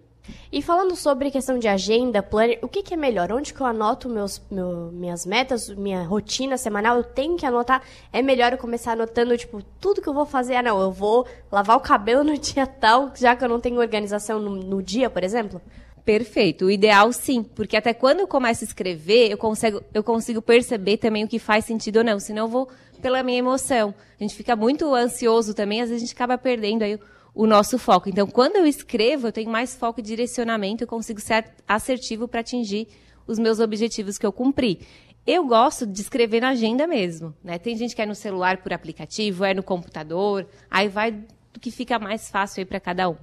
E 0.51 0.61
falando 0.61 0.95
sobre 0.95 1.31
questão 1.31 1.59
de 1.59 1.67
agenda, 1.67 2.23
planner, 2.23 2.59
o 2.61 2.67
que, 2.67 2.83
que 2.83 2.93
é 2.93 2.97
melhor? 2.97 3.31
Onde 3.31 3.53
que 3.53 3.59
eu 3.59 3.65
anoto 3.65 4.07
meus, 4.07 4.41
meu, 4.49 4.91
minhas 4.91 5.25
metas, 5.25 5.69
minha 5.69 6.03
rotina 6.03 6.57
semanal? 6.57 6.97
Eu 6.97 7.03
tenho 7.03 7.35
que 7.35 7.45
anotar? 7.45 7.83
É 8.11 8.21
melhor 8.21 8.51
eu 8.51 8.57
começar 8.57 8.93
anotando, 8.93 9.37
tipo, 9.37 9.61
tudo 9.79 10.01
que 10.01 10.07
eu 10.07 10.13
vou 10.13 10.25
fazer? 10.25 10.55
Ah, 10.55 10.63
não, 10.63 10.79
eu 10.81 10.91
vou 10.91 11.27
lavar 11.51 11.75
o 11.75 11.81
cabelo 11.81 12.23
no 12.25 12.37
dia 12.37 12.65
tal, 12.65 13.11
já 13.15 13.35
que 13.35 13.43
eu 13.43 13.49
não 13.49 13.59
tenho 13.59 13.79
organização 13.79 14.39
no, 14.39 14.55
no 14.55 14.81
dia, 14.81 15.09
por 15.09 15.23
exemplo? 15.23 15.61
Perfeito. 16.05 16.65
O 16.65 16.71
ideal, 16.71 17.11
sim. 17.13 17.43
Porque 17.43 17.77
até 17.77 17.93
quando 17.93 18.19
eu 18.19 18.27
começo 18.27 18.63
a 18.63 18.67
escrever, 18.67 19.31
eu 19.31 19.37
consigo, 19.37 19.81
eu 19.93 20.03
consigo 20.03 20.41
perceber 20.41 20.97
também 20.97 21.23
o 21.23 21.27
que 21.27 21.39
faz 21.39 21.65
sentido 21.65 21.97
ou 21.97 22.03
não. 22.03 22.19
Senão 22.19 22.43
eu 22.45 22.49
vou 22.49 22.69
pela 23.01 23.23
minha 23.23 23.39
emoção. 23.39 23.93
A 24.19 24.23
gente 24.23 24.35
fica 24.35 24.55
muito 24.55 24.93
ansioso 24.93 25.53
também, 25.53 25.81
às 25.81 25.89
vezes 25.89 26.03
a 26.03 26.05
gente 26.05 26.15
acaba 26.15 26.37
perdendo 26.37 26.83
aí 26.83 26.97
o 27.33 27.47
nosso 27.47 27.77
foco. 27.79 28.09
Então, 28.09 28.27
quando 28.27 28.57
eu 28.57 28.65
escrevo, 28.65 29.27
eu 29.27 29.31
tenho 29.31 29.49
mais 29.49 29.75
foco 29.75 29.99
e 29.99 30.03
direcionamento, 30.03 30.83
eu 30.83 30.87
consigo 30.87 31.19
ser 31.19 31.51
assertivo 31.67 32.27
para 32.27 32.41
atingir 32.41 32.87
os 33.25 33.39
meus 33.39 33.59
objetivos 33.59 34.17
que 34.17 34.25
eu 34.25 34.31
cumpri. 34.31 34.79
Eu 35.25 35.47
gosto 35.47 35.87
de 35.87 36.01
escrever 36.01 36.41
na 36.41 36.49
agenda 36.49 36.85
mesmo, 36.85 37.33
né? 37.43 37.57
Tem 37.57 37.77
gente 37.77 37.95
que 37.95 38.01
é 38.01 38.05
no 38.05 38.13
celular 38.13 38.57
por 38.57 38.73
aplicativo, 38.73 39.45
é 39.45 39.53
no 39.53 39.63
computador, 39.63 40.45
aí 40.69 40.89
vai 40.89 41.11
do 41.11 41.59
que 41.61 41.71
fica 41.71 41.97
mais 41.97 42.29
fácil 42.29 42.61
aí 42.61 42.65
para 42.65 42.79
cada 42.79 43.09
um. 43.09 43.15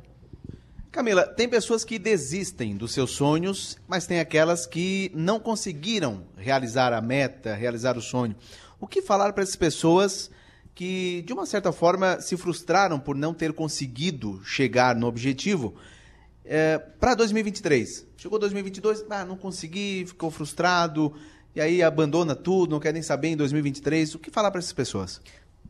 Camila, 0.90 1.25
tem 1.25 1.49
pessoas 1.49 1.85
que 1.85 1.99
desistem 1.99 2.77
dos 2.77 2.92
seus 2.92 3.12
sonhos, 3.12 3.79
mas 3.87 4.07
tem 4.07 4.18
aquelas 4.18 4.66
que 4.66 5.12
não 5.14 5.38
conseguiram 5.38 6.25
realizar 6.37 6.92
a 6.92 7.01
meta, 7.01 7.55
realizar 7.55 7.96
o 7.96 8.01
sonho. 8.01 8.35
O 8.81 8.88
que 8.88 9.03
falar 9.03 9.33
para 9.33 9.42
essas 9.42 9.55
pessoas 9.55 10.31
que, 10.75 11.23
de 11.27 11.33
uma 11.33 11.47
certa 11.47 11.73
forma, 11.73 12.21
se 12.21 12.37
frustraram 12.37 12.99
por 12.99 13.17
não 13.17 13.35
ter 13.35 13.53
conseguido 13.53 14.41
chegar 14.45 14.97
no 14.97 15.07
objetivo. 15.07 15.75
É, 16.45 16.79
para 16.79 17.15
2023, 17.15 18.07
chegou 18.17 18.39
2022, 18.39 19.05
ah, 19.11 19.25
não 19.25 19.37
consegui, 19.37 20.05
ficou 20.07 20.31
frustrado, 20.31 21.15
e 21.55 21.61
aí 21.61 21.83
abandona 21.83 22.35
tudo, 22.35 22.71
não 22.71 22.81
quer 22.81 22.93
nem 22.93 23.03
saber 23.03 23.29
em 23.29 23.37
2023. 23.37 24.15
O 24.15 24.19
que 24.19 24.31
falar 24.31 24.51
para 24.51 24.59
essas 24.59 24.73
pessoas? 24.73 25.21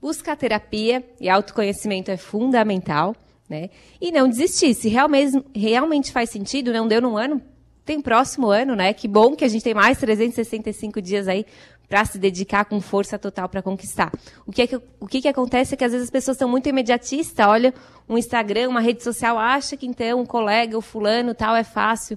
Buscar 0.00 0.36
terapia 0.36 1.04
e 1.20 1.28
autoconhecimento 1.28 2.10
é 2.10 2.16
fundamental, 2.16 3.14
né? 3.48 3.70
E 4.00 4.10
não 4.12 4.28
desistir. 4.28 4.74
Se 4.74 4.88
realmente, 4.88 5.44
realmente 5.54 6.12
faz 6.12 6.30
sentido, 6.30 6.72
não 6.72 6.88
deu 6.88 7.02
num 7.02 7.16
ano, 7.16 7.42
tem 7.84 8.00
próximo 8.00 8.48
ano, 8.48 8.74
né? 8.76 8.92
Que 8.92 9.08
bom 9.08 9.34
que 9.34 9.44
a 9.44 9.48
gente 9.48 9.62
tem 9.62 9.74
mais 9.74 9.98
365 9.98 11.02
dias 11.02 11.28
aí 11.28 11.44
para 11.90 12.04
se 12.04 12.18
dedicar 12.20 12.66
com 12.66 12.80
força 12.80 13.18
total 13.18 13.48
para 13.48 13.60
conquistar. 13.60 14.12
O 14.46 14.52
que, 14.52 14.62
é 14.62 14.66
que, 14.68 14.76
o 15.00 15.08
que, 15.08 15.20
que 15.20 15.26
acontece 15.26 15.74
é 15.74 15.76
que 15.76 15.82
às 15.82 15.90
vezes 15.90 16.04
as 16.04 16.10
pessoas 16.10 16.36
são 16.36 16.48
muito 16.48 16.68
imediatistas, 16.68 17.44
olha 17.44 17.74
um 18.08 18.16
Instagram, 18.16 18.68
uma 18.68 18.80
rede 18.80 19.02
social, 19.02 19.36
acha 19.36 19.76
que 19.76 19.86
então 19.86 20.20
um 20.20 20.24
colega, 20.24 20.78
o 20.78 20.80
fulano, 20.80 21.34
tal, 21.34 21.56
é 21.56 21.64
fácil 21.64 22.16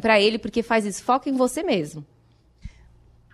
para 0.00 0.20
ele 0.20 0.38
porque 0.38 0.62
faz 0.62 0.86
isso. 0.86 1.02
Foca 1.02 1.28
em 1.28 1.32
você 1.32 1.64
mesmo. 1.64 2.06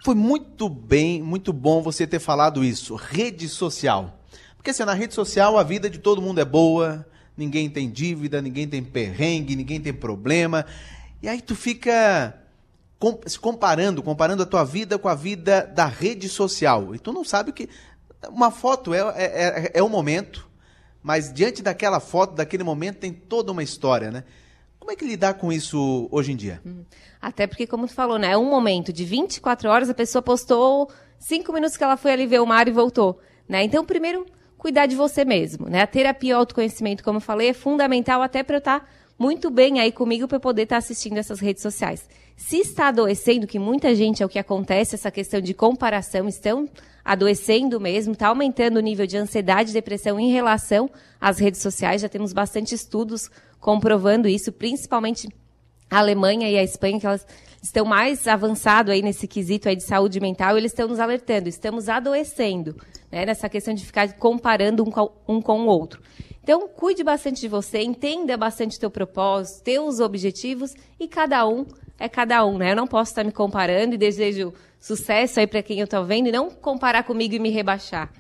Foi 0.03 0.15
muito 0.15 0.67
bem, 0.67 1.23
muito 1.23 1.53
bom 1.53 1.83
você 1.83 2.07
ter 2.07 2.21
falado 2.21 2.65
isso. 2.65 2.95
Rede 2.95 3.47
social. 3.47 4.19
Porque 4.57 4.71
assim, 4.71 4.85
na 4.85 4.95
rede 4.95 5.13
social 5.13 5.59
a 5.59 5.63
vida 5.63 5.91
de 5.91 5.99
todo 5.99 6.23
mundo 6.23 6.41
é 6.41 6.45
boa, 6.45 7.07
ninguém 7.37 7.69
tem 7.69 7.91
dívida, 7.91 8.41
ninguém 8.41 8.67
tem 8.67 8.83
perrengue, 8.83 9.55
ninguém 9.55 9.79
tem 9.79 9.93
problema. 9.93 10.65
E 11.23 11.29
aí 11.29 11.43
tu 11.43 11.55
fica 11.55 12.40
se 13.27 13.39
comparando, 13.39 14.03
comparando 14.03 14.43
a 14.43 14.47
tua 14.47 14.65
vida 14.65 14.99
com 14.99 15.09
a 15.09 15.15
vida 15.15 15.63
da 15.63 15.87
rede 15.87 16.29
social. 16.29 16.95
E 16.95 16.99
tu 16.99 17.13
não 17.13 17.25
sabe 17.25 17.51
o 17.51 17.53
que. 17.53 17.69
Uma 18.29 18.51
foto 18.51 18.93
é, 18.93 18.99
é, 18.99 19.25
é, 19.25 19.71
é 19.75 19.83
um 19.83 19.89
momento, 19.89 20.47
mas 21.03 21.33
diante 21.33 21.63
daquela 21.63 22.01
foto, 22.01 22.35
daquele 22.35 22.63
momento, 22.63 22.99
tem 22.99 23.13
toda 23.13 23.51
uma 23.51 23.63
história, 23.63 24.11
né? 24.11 24.25
Como 24.79 24.93
é 24.93 24.97
que 24.97 25.05
lidar 25.05 25.35
com 25.35 25.53
isso 25.53 26.09
hoje 26.11 26.33
em 26.33 26.37
dia? 26.37 26.61
Até 27.21 27.47
porque, 27.47 27.67
como 27.67 27.87
tu 27.87 27.95
falou, 27.95 28.19
né? 28.19 28.33
É 28.33 28.37
um 28.37 28.51
momento 28.51 28.93
de 28.93 29.05
24 29.05 29.69
horas, 29.71 29.89
a 29.89 29.95
pessoa 29.95 30.21
postou 30.21 30.91
cinco 31.19 31.53
minutos 31.53 31.77
que 31.77 31.85
ela 31.85 31.97
foi 31.97 32.13
ali 32.13 32.27
ver 32.27 32.41
o 32.41 32.47
mar 32.47 32.67
e 32.67 32.71
voltou. 32.71 33.21
Né? 33.49 33.63
Então, 33.63 33.85
primeiro, 33.85 34.27
cuidar 34.57 34.87
de 34.87 34.97
você 34.97 35.25
mesmo. 35.25 35.69
Né? 35.69 35.83
A 35.83 35.87
terapia 35.87 36.31
e 36.31 36.35
o 36.35 36.39
autoconhecimento, 36.39 37.05
como 37.05 37.19
eu 37.19 37.23
falei, 37.23 37.51
é 37.51 37.55
fundamental 37.55 38.23
até 38.23 38.43
para 38.43 38.57
eu 38.57 38.59
estar 38.59 38.91
muito 39.19 39.51
bem 39.51 39.79
aí 39.81 39.93
comigo 39.93 40.27
para 40.27 40.41
poder 40.41 40.63
estar 40.63 40.79
assistindo 40.79 41.19
essas 41.19 41.41
redes 41.41 41.63
sociais. 41.63 42.09
Se 42.41 42.57
está 42.57 42.89
adoecendo, 42.89 43.47
que 43.47 43.59
muita 43.59 43.95
gente 43.95 44.23
é 44.23 44.27
o 44.27 44.29
que 44.29 44.39
acontece, 44.39 44.95
essa 44.95 45.11
questão 45.11 45.41
de 45.41 45.53
comparação, 45.53 46.27
estão 46.27 46.69
adoecendo 47.05 47.79
mesmo, 47.79 48.15
está 48.15 48.29
aumentando 48.29 48.79
o 48.79 48.81
nível 48.81 49.07
de 49.07 49.17
ansiedade 49.17 49.71
e 49.71 49.75
depressão 49.75 50.19
em 50.19 50.33
relação 50.33 50.91
às 51.21 51.39
redes 51.39 51.61
sociais. 51.61 52.01
Já 52.01 52.09
temos 52.09 52.33
bastante 52.33 52.75
estudos 52.75 53.31
comprovando 53.61 54.27
isso, 54.27 54.51
principalmente 54.51 55.29
a 55.89 55.99
Alemanha 55.99 56.51
e 56.51 56.57
a 56.57 56.65
Espanha, 56.65 56.99
que 56.99 57.07
elas 57.07 57.25
estão 57.63 57.85
mais 57.85 58.27
avançado 58.27 58.91
aí 58.91 59.03
nesse 59.03 59.29
quesito 59.29 59.69
aí 59.69 59.77
de 59.77 59.85
saúde 59.85 60.19
mental, 60.19 60.57
eles 60.57 60.73
estão 60.73 60.89
nos 60.89 60.99
alertando, 60.99 61.47
estamos 61.47 61.91
adoecendo, 61.91 62.75
né, 63.13 63.27
nessa 63.27 63.51
questão 63.51 63.75
de 63.75 63.85
ficar 63.85 64.15
comparando 64.15 64.83
um 64.83 64.91
com, 64.91 65.13
um 65.29 65.43
com 65.43 65.61
o 65.61 65.67
outro. 65.67 66.03
Então, 66.43 66.67
cuide 66.69 67.05
bastante 67.05 67.43
de 67.43 67.49
você, 67.49 67.83
entenda 67.83 68.35
bastante 68.37 68.79
o 68.79 68.81
teu 68.81 68.91
propósito, 68.91 69.63
teus 69.63 70.01
objetivos 70.01 70.75
e 70.99 71.07
cada 71.07 71.47
um 71.47 71.67
é 72.01 72.09
cada 72.09 72.45
um, 72.47 72.57
né? 72.57 72.73
Eu 72.73 72.77
não 72.77 72.87
posso 72.87 73.13
estar 73.13 73.23
me 73.23 73.31
comparando 73.31 73.95
e 73.95 73.99
desejo 73.99 74.53
sucesso 74.81 75.39
aí 75.39 75.47
para 75.47 75.63
quem 75.63 75.79
eu 75.79 75.87
tô 75.87 76.03
vendo 76.03 76.29
e 76.29 76.33
não 76.33 76.51
comparar 76.51 77.05
comigo 77.05 77.35
e 77.35 77.39
me 77.39 77.51
rebaixar. 77.51 78.11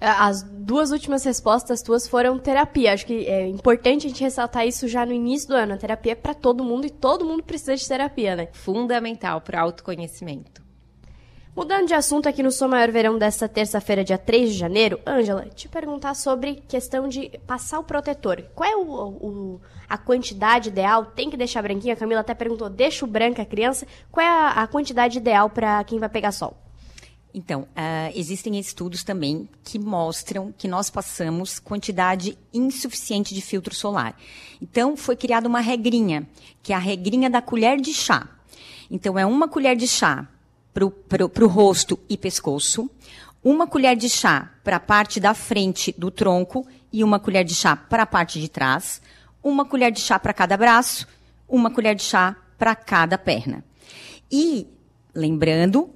As 0.00 0.42
duas 0.42 0.90
últimas 0.90 1.24
respostas 1.24 1.82
tuas 1.82 2.06
foram 2.06 2.38
terapia. 2.38 2.92
Acho 2.92 3.06
que 3.06 3.26
é 3.26 3.48
importante 3.48 4.06
a 4.06 4.10
gente 4.10 4.22
ressaltar 4.22 4.66
isso 4.66 4.86
já 4.86 5.04
no 5.04 5.12
início 5.12 5.48
do 5.48 5.54
ano. 5.54 5.74
A 5.74 5.76
terapia 5.76 6.12
é 6.12 6.14
para 6.14 6.34
todo 6.34 6.62
mundo 6.62 6.86
e 6.86 6.90
todo 6.90 7.24
mundo 7.24 7.42
precisa 7.42 7.74
de 7.74 7.86
terapia, 7.88 8.36
né? 8.36 8.48
Fundamental 8.52 9.40
para 9.40 9.60
autoconhecimento. 9.60 10.63
Mudando 11.56 11.86
de 11.86 11.94
assunto 11.94 12.28
aqui 12.28 12.42
no 12.42 12.50
Sou 12.50 12.68
Maior 12.68 12.90
Verão 12.90 13.16
desta 13.16 13.48
terça-feira, 13.48 14.02
dia 14.02 14.18
3 14.18 14.50
de 14.52 14.58
janeiro, 14.58 14.98
Ângela, 15.06 15.46
te 15.54 15.68
perguntar 15.68 16.14
sobre 16.14 16.56
questão 16.66 17.06
de 17.08 17.30
passar 17.46 17.78
o 17.78 17.84
protetor. 17.84 18.42
Qual 18.56 18.68
é 18.68 18.74
o, 18.76 18.80
o- 18.90 19.60
a 19.88 19.96
quantidade 19.96 20.68
ideal? 20.70 21.06
Tem 21.06 21.30
que 21.30 21.36
deixar 21.36 21.62
branquinho? 21.62 21.92
A 21.92 21.96
Camila 21.96 22.22
até 22.22 22.34
perguntou, 22.34 22.68
deixa 22.68 23.04
o 23.04 23.08
branco 23.08 23.40
a 23.40 23.44
criança. 23.44 23.86
Qual 24.10 24.24
é 24.26 24.28
a, 24.28 24.48
a 24.62 24.66
quantidade 24.66 25.16
ideal 25.18 25.48
para 25.48 25.84
quem 25.84 26.00
vai 26.00 26.08
pegar 26.08 26.32
sol? 26.32 26.56
Então, 27.32 27.68
ah, 27.76 28.10
existem 28.16 28.58
estudos 28.58 29.04
também 29.04 29.48
que 29.62 29.78
mostram 29.78 30.52
que 30.58 30.66
nós 30.66 30.90
passamos 30.90 31.60
quantidade 31.60 32.36
insuficiente 32.52 33.32
de 33.32 33.40
filtro 33.40 33.72
solar. 33.74 34.16
Então, 34.60 34.96
foi 34.96 35.14
criada 35.14 35.48
uma 35.48 35.60
regrinha, 35.60 36.26
que 36.64 36.72
é 36.72 36.76
a 36.76 36.80
regrinha 36.80 37.30
da 37.30 37.40
colher 37.40 37.80
de 37.80 37.92
chá. 37.94 38.28
Então, 38.90 39.16
é 39.16 39.24
uma 39.24 39.46
colher 39.48 39.76
de 39.76 39.86
chá 39.86 40.28
para 40.74 41.44
o 41.44 41.48
rosto 41.48 41.98
e 42.08 42.16
pescoço, 42.16 42.90
uma 43.42 43.66
colher 43.66 43.96
de 43.96 44.08
chá 44.08 44.50
para 44.64 44.76
a 44.76 44.80
parte 44.80 45.20
da 45.20 45.32
frente 45.34 45.94
do 45.96 46.10
tronco 46.10 46.66
e 46.92 47.04
uma 47.04 47.20
colher 47.20 47.44
de 47.44 47.54
chá 47.54 47.76
para 47.76 48.02
a 48.02 48.06
parte 48.06 48.40
de 48.40 48.48
trás, 48.48 49.00
uma 49.42 49.64
colher 49.64 49.92
de 49.92 50.00
chá 50.00 50.18
para 50.18 50.32
cada 50.32 50.56
braço, 50.56 51.06
uma 51.48 51.70
colher 51.70 51.94
de 51.94 52.02
chá 52.02 52.34
para 52.58 52.74
cada 52.74 53.16
perna. 53.18 53.62
E, 54.30 54.66
lembrando, 55.14 55.90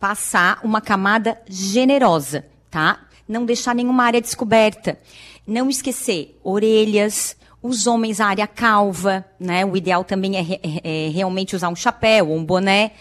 passar 0.00 0.58
uma 0.64 0.80
camada 0.80 1.38
generosa, 1.48 2.46
tá? 2.70 3.00
Não 3.28 3.44
deixar 3.44 3.74
nenhuma 3.74 4.04
área 4.04 4.20
descoberta. 4.20 4.98
Não 5.46 5.68
esquecer 5.68 6.38
orelhas, 6.42 7.36
os 7.62 7.86
homens 7.86 8.20
a 8.20 8.26
área 8.26 8.46
calva, 8.46 9.24
né? 9.38 9.64
O 9.64 9.76
ideal 9.76 10.04
também 10.04 10.36
é, 10.36 10.40
re- 10.40 10.60
é 10.62 11.10
realmente 11.12 11.54
usar 11.54 11.68
um 11.68 11.76
chapéu 11.76 12.30
ou 12.30 12.36
um 12.36 12.44
boné. 12.44 12.92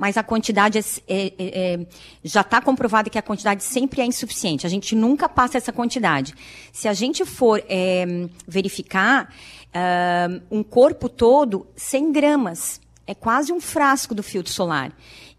Mas 0.00 0.16
a 0.16 0.22
quantidade 0.22 0.78
é- 0.78 0.82
é- 1.06 1.34
é- 1.38 1.74
é- 1.74 1.86
já 2.24 2.40
está 2.40 2.58
comprovado 2.58 3.10
que 3.10 3.18
a 3.18 3.22
quantidade 3.22 3.62
sempre 3.62 4.00
é 4.00 4.06
insuficiente. 4.06 4.66
A 4.66 4.70
gente 4.70 4.96
nunca 4.96 5.28
passa 5.28 5.58
essa 5.58 5.74
quantidade. 5.74 6.32
Se 6.72 6.88
a 6.88 6.94
gente 6.94 7.22
for 7.26 7.62
é, 7.68 8.06
verificar 8.48 9.30
ah, 9.74 10.40
um 10.50 10.62
corpo 10.62 11.06
todo, 11.06 11.66
100 11.76 12.12
gramas 12.12 12.80
é 13.06 13.14
quase 13.14 13.52
um 13.52 13.60
frasco 13.60 14.14
do 14.14 14.22
filtro 14.22 14.50
solar. 14.50 14.90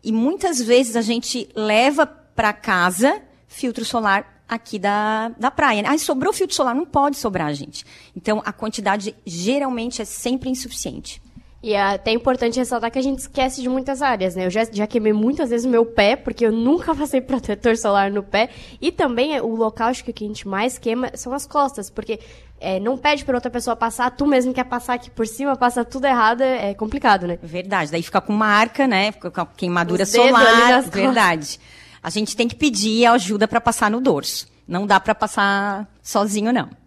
E 0.04 0.12
muitas 0.12 0.62
vezes 0.62 0.96
a 0.96 1.02
gente 1.02 1.50
leva 1.56 2.06
para 2.06 2.54
casa 2.54 3.20
filtro 3.48 3.84
solar 3.84 4.44
aqui 4.48 4.78
da, 4.78 5.30
da 5.40 5.50
praia. 5.50 5.84
Ah, 5.88 5.98
sobrou 5.98 6.32
filtro 6.32 6.56
solar? 6.56 6.76
Não 6.76 6.86
pode 6.86 7.18
sobrar, 7.18 7.52
gente. 7.56 7.84
Então, 8.16 8.44
a 8.46 8.54
quantidade 8.54 9.16
geralmente 9.26 10.04
é 10.04 10.06
sempre 10.06 10.52
insuficiente. 10.52 11.20
E 11.64 11.74
é 11.74 11.82
até 11.82 12.12
importante 12.12 12.58
ressaltar 12.58 12.90
que 12.90 12.98
a 12.98 13.04
gente 13.04 13.20
esquece 13.20 13.62
de 13.62 13.70
muitas 13.70 14.02
áreas, 14.02 14.36
né? 14.36 14.48
Eu 14.48 14.50
já, 14.50 14.66
já 14.72 14.88
queimei 14.88 15.14
muitas 15.14 15.52
vezes 15.52 15.66
o 15.66 15.70
meu 15.70 15.86
pé, 15.86 16.16
porque 16.16 16.44
eu 16.44 16.52
nunca 16.52 16.94
passei 16.96 17.22
protetor 17.22 17.78
solar 17.78 18.10
no 18.10 18.24
pé. 18.24 18.50
E 18.82 18.92
também 18.92 19.36
é, 19.36 19.42
o 19.42 19.56
local, 19.56 19.90
acho 19.90 20.04
que 20.04 20.10
o 20.10 20.14
que 20.14 20.26
a 20.26 20.28
gente 20.28 20.48
mais 20.48 20.80
queima 20.80 21.12
são 21.16 21.34
as 21.34 21.46
costas, 21.46 21.90
porque 21.90 22.20
é, 22.60 22.80
não 22.80 22.98
pede 22.98 23.24
para 23.24 23.36
outra 23.36 23.52
pessoa 23.52 23.76
passar, 23.76 24.10
tu 24.10 24.26
mesmo 24.26 24.54
quer 24.54 24.64
passar 24.64 24.96
aqui 24.96 25.12
por 25.12 25.28
cima, 25.28 25.56
passa 25.56 25.86
tudo 25.86 26.06
errado, 26.06 26.42
é, 26.42 26.72
é 26.72 26.74
complicado, 26.74 27.28
né? 27.28 27.38
Verdade. 27.44 27.92
Daí 27.92 28.02
fica 28.02 28.22
com 28.22 28.34
marca, 28.34 28.88
né? 28.88 29.12
Fica 29.12 29.30
com 29.30 29.46
queimadura 29.56 30.06
solar. 30.06 30.82
Verdade. 30.82 31.60
A 32.02 32.10
gente 32.10 32.36
tem 32.36 32.48
que 32.48 32.56
pedir 32.56 33.06
ajuda 33.06 33.48
para 33.48 33.62
passar 33.62 33.92
no 33.92 34.02
dorso. 34.02 34.48
Não 34.68 34.88
dá 34.88 35.00
para 35.00 35.14
passar 35.14 35.88
sozinho, 36.02 36.52
não. 36.52 36.81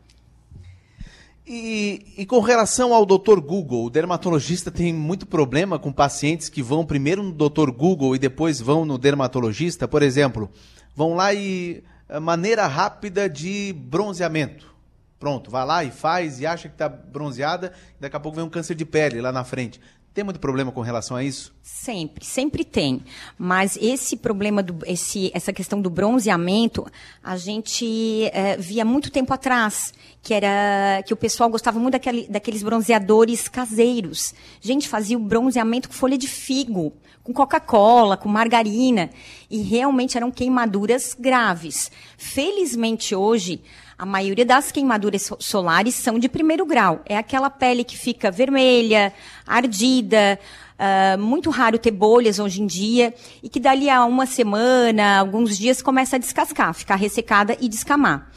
E, 1.46 2.14
e 2.16 2.24
com 2.24 2.40
relação 2.40 2.94
ao 2.94 3.04
Dr. 3.04 3.38
Google, 3.38 3.84
o 3.84 3.90
dermatologista 3.90 4.70
tem 4.70 4.94
muito 4.94 5.26
problema 5.26 5.78
com 5.78 5.92
pacientes 5.92 6.48
que 6.48 6.62
vão 6.62 6.86
primeiro 6.86 7.22
no 7.22 7.32
Dr. 7.32 7.70
Google 7.70 8.16
e 8.16 8.18
depois 8.18 8.62
vão 8.62 8.86
no 8.86 8.96
dermatologista, 8.96 9.86
por 9.86 10.02
exemplo, 10.02 10.50
vão 10.96 11.14
lá 11.14 11.34
e 11.34 11.84
eh, 12.08 12.18
maneira 12.18 12.66
rápida 12.66 13.28
de 13.28 13.74
bronzeamento. 13.74 14.74
Pronto, 15.18 15.50
vai 15.50 15.66
lá 15.66 15.84
e 15.84 15.90
faz 15.90 16.40
e 16.40 16.46
acha 16.46 16.68
que 16.68 16.74
está 16.74 16.88
bronzeada, 16.88 17.72
e 17.98 18.02
daqui 18.02 18.16
a 18.16 18.20
pouco 18.20 18.36
vem 18.36 18.44
um 18.44 18.50
câncer 18.50 18.74
de 18.74 18.86
pele 18.86 19.20
lá 19.20 19.30
na 19.30 19.44
frente. 19.44 19.78
Tem 20.14 20.22
muito 20.22 20.38
problema 20.38 20.70
com 20.70 20.80
relação 20.80 21.16
a 21.16 21.24
isso? 21.24 21.52
Sempre, 21.60 22.24
sempre 22.24 22.64
tem. 22.64 23.02
Mas 23.36 23.76
esse 23.82 24.16
problema, 24.16 24.62
do, 24.62 24.78
esse, 24.86 25.32
essa 25.34 25.52
questão 25.52 25.82
do 25.82 25.90
bronzeamento, 25.90 26.86
a 27.20 27.36
gente 27.36 28.30
eh, 28.32 28.56
via 28.56 28.84
muito 28.84 29.10
tempo 29.10 29.34
atrás, 29.34 29.92
que 30.22 30.32
era 30.32 31.02
que 31.04 31.12
o 31.12 31.16
pessoal 31.16 31.50
gostava 31.50 31.80
muito 31.80 31.94
daquele, 31.94 32.28
daqueles 32.28 32.62
bronzeadores 32.62 33.48
caseiros. 33.48 34.32
Gente, 34.60 34.88
fazia 34.88 35.16
o 35.16 35.20
bronzeamento 35.20 35.88
com 35.88 35.94
folha 35.94 36.16
de 36.16 36.28
figo, 36.28 36.92
com 37.24 37.32
Coca-Cola, 37.32 38.16
com 38.16 38.28
margarina, 38.28 39.10
e 39.50 39.62
realmente 39.62 40.16
eram 40.16 40.30
queimaduras 40.30 41.16
graves. 41.18 41.90
Felizmente 42.16 43.16
hoje, 43.16 43.60
a 43.96 44.04
maioria 44.04 44.44
das 44.44 44.72
queimaduras 44.72 45.22
so- 45.22 45.36
solares 45.40 45.94
são 45.94 46.18
de 46.18 46.28
primeiro 46.28 46.66
grau. 46.66 47.00
É 47.06 47.16
aquela 47.16 47.48
pele 47.48 47.84
que 47.84 47.96
fica 47.96 48.30
vermelha, 48.30 49.12
ardida, 49.46 50.38
ah, 50.78 51.16
muito 51.18 51.50
raro 51.50 51.78
ter 51.78 51.90
bolhas 51.92 52.38
hoje 52.38 52.60
em 52.60 52.66
dia, 52.66 53.14
e 53.42 53.48
que 53.48 53.60
dali 53.60 53.88
a 53.88 54.04
uma 54.04 54.26
semana, 54.26 55.18
alguns 55.18 55.56
dias, 55.56 55.80
começa 55.80 56.16
a 56.16 56.18
descascar, 56.18 56.74
ficar 56.74 56.96
ressecada 56.96 57.56
e 57.60 57.68
descamar. 57.68 58.30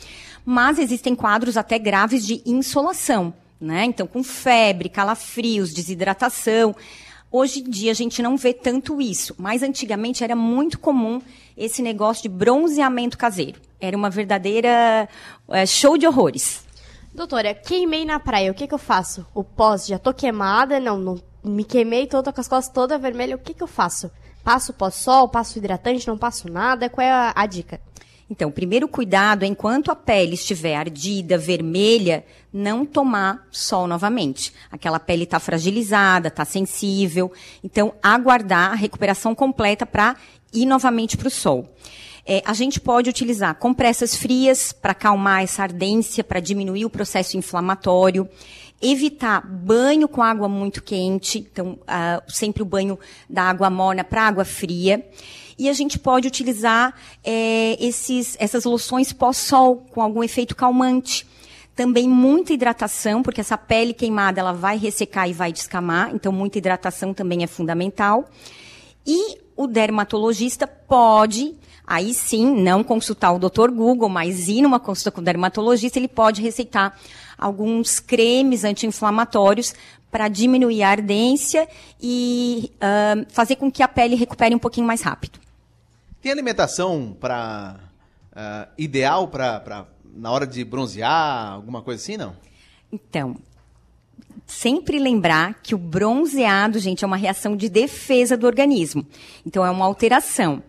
Mas 0.45 0.79
existem 0.79 1.15
quadros 1.15 1.57
até 1.57 1.77
graves 1.77 2.25
de 2.25 2.41
insolação, 2.45 3.33
né? 3.59 3.83
Então, 3.85 4.07
com 4.07 4.23
febre, 4.23 4.87
calafrios, 4.87 5.73
desidratação. 5.73 6.75
Hoje 7.29 7.59
em 7.59 7.69
dia 7.69 7.91
a 7.91 7.95
gente 7.95 8.21
não 8.21 8.37
vê 8.37 8.53
tanto 8.53 9.01
isso, 9.01 9.35
mas 9.37 9.61
antigamente 9.61 10.23
era 10.23 10.35
muito 10.35 10.79
comum 10.79 11.21
esse 11.57 11.81
negócio 11.81 12.23
de 12.23 12.29
bronzeamento 12.29 13.17
caseiro. 13.17 13.59
Era 13.79 13.95
uma 13.95 14.09
verdadeira 14.09 15.07
eh, 15.49 15.65
show 15.65 15.97
de 15.97 16.07
horrores. 16.07 16.65
Doutora, 17.13 17.53
queimei 17.53 18.05
na 18.05 18.19
praia, 18.19 18.51
o 18.51 18.53
que, 18.53 18.67
que 18.67 18.73
eu 18.73 18.77
faço? 18.77 19.25
O 19.33 19.43
pós, 19.43 19.87
já 19.87 19.97
tô 19.97 20.13
queimada, 20.13 20.79
não, 20.79 20.99
não, 20.99 21.21
me 21.43 21.63
queimei, 21.63 22.05
tô 22.05 22.21
com 22.21 22.41
as 22.41 22.47
costas 22.47 22.73
toda 22.73 22.97
vermelha, 22.97 23.35
o 23.35 23.39
que 23.39 23.53
que 23.53 23.63
eu 23.63 23.67
faço? 23.67 24.11
Passo 24.43 24.71
pós-sol, 24.71 25.27
passo 25.27 25.57
hidratante, 25.57 26.07
não 26.07 26.17
passo 26.17 26.51
nada? 26.51 26.89
Qual 26.89 27.05
é 27.05 27.11
a, 27.11 27.33
a 27.35 27.45
dica? 27.45 27.81
Então, 28.29 28.51
primeiro 28.51 28.89
cuidado 28.89 29.43
é 29.43 29.47
enquanto 29.47 29.89
a 29.89 29.95
pele 29.95 30.33
estiver 30.33 30.75
ardida, 30.75 31.37
vermelha, 31.37 32.25
não 32.51 32.85
tomar 32.85 33.47
sol 33.51 33.87
novamente. 33.87 34.53
Aquela 34.69 34.99
pele 34.99 35.23
está 35.23 35.39
fragilizada, 35.39 36.27
está 36.27 36.43
sensível. 36.43 37.31
Então, 37.63 37.93
aguardar 38.03 38.73
a 38.73 38.75
recuperação 38.75 39.33
completa 39.33 39.85
para 39.85 40.15
ir 40.53 40.65
novamente 40.65 41.15
para 41.15 41.29
o 41.29 41.31
sol. 41.31 41.73
É, 42.29 42.43
a 42.43 42.53
gente 42.53 42.81
pode 42.81 43.09
utilizar 43.09 43.55
compressas 43.55 44.13
frias 44.13 44.73
para 44.73 44.91
acalmar 44.91 45.43
essa 45.43 45.63
ardência, 45.63 46.25
para 46.25 46.41
diminuir 46.41 46.83
o 46.83 46.89
processo 46.89 47.37
inflamatório. 47.37 48.27
Evitar 48.81 49.47
banho 49.47 50.09
com 50.09 50.21
água 50.21 50.49
muito 50.49 50.83
quente, 50.83 51.39
então 51.39 51.79
ah, 51.87 52.21
sempre 52.27 52.61
o 52.61 52.65
banho 52.65 52.99
da 53.29 53.43
água 53.43 53.69
morna 53.69 54.03
para 54.03 54.27
água 54.27 54.43
fria. 54.43 55.09
E 55.57 55.69
a 55.69 55.73
gente 55.73 55.97
pode 55.97 56.27
utilizar 56.27 56.93
é, 57.23 57.77
esses, 57.79 58.35
essas 58.39 58.65
loções 58.65 59.13
pós-sol 59.13 59.77
com 59.89 60.01
algum 60.01 60.21
efeito 60.21 60.53
calmante. 60.53 61.25
Também 61.73 62.09
muita 62.09 62.51
hidratação, 62.51 63.23
porque 63.23 63.39
essa 63.39 63.57
pele 63.57 63.93
queimada 63.93 64.41
ela 64.41 64.51
vai 64.51 64.77
ressecar 64.77 65.29
e 65.29 65.33
vai 65.33 65.53
descamar, 65.53 66.13
então 66.13 66.31
muita 66.33 66.57
hidratação 66.57 67.13
também 67.13 67.43
é 67.43 67.47
fundamental. 67.47 68.29
E 69.05 69.39
o 69.55 69.65
dermatologista 69.65 70.67
pode, 70.67 71.55
aí 71.87 72.13
sim, 72.13 72.61
não 72.61 72.83
consultar 72.83 73.31
o 73.31 73.39
Dr. 73.39 73.71
Google, 73.71 74.09
mas 74.09 74.49
ir 74.49 74.61
numa 74.61 74.79
consulta 74.79 75.09
com 75.09 75.21
o 75.21 75.23
dermatologista, 75.23 75.97
ele 75.97 76.09
pode 76.09 76.41
receitar 76.41 76.99
alguns 77.37 77.99
cremes 77.99 78.65
anti-inflamatórios 78.65 79.73
para 80.11 80.27
diminuir 80.27 80.83
a 80.83 80.89
ardência 80.89 81.67
e 82.01 82.71
uh, 82.75 83.25
fazer 83.29 83.55
com 83.55 83.71
que 83.71 83.81
a 83.81 83.87
pele 83.87 84.15
recupere 84.15 84.53
um 84.53 84.59
pouquinho 84.59 84.85
mais 84.85 85.01
rápido. 85.01 85.39
Tem 86.21 86.31
alimentação 86.31 87.15
para 87.19 87.79
ideal 88.77 89.27
para 89.29 89.87
na 90.17 90.31
hora 90.31 90.45
de 90.45 90.63
bronzear, 90.63 91.53
alguma 91.53 91.81
coisa 91.81 92.01
assim, 92.01 92.17
não? 92.17 92.35
Então, 92.91 93.35
sempre 94.45 94.99
lembrar 94.99 95.55
que 95.61 95.75
o 95.75 95.77
bronzeado, 95.77 96.79
gente, 96.79 97.03
é 97.03 97.07
uma 97.07 97.17
reação 97.17 97.55
de 97.55 97.69
defesa 97.69 98.35
do 98.35 98.47
organismo. 98.47 99.05
Então, 99.45 99.65
é 99.65 99.69
uma 99.69 99.85
alteração. 99.85 100.63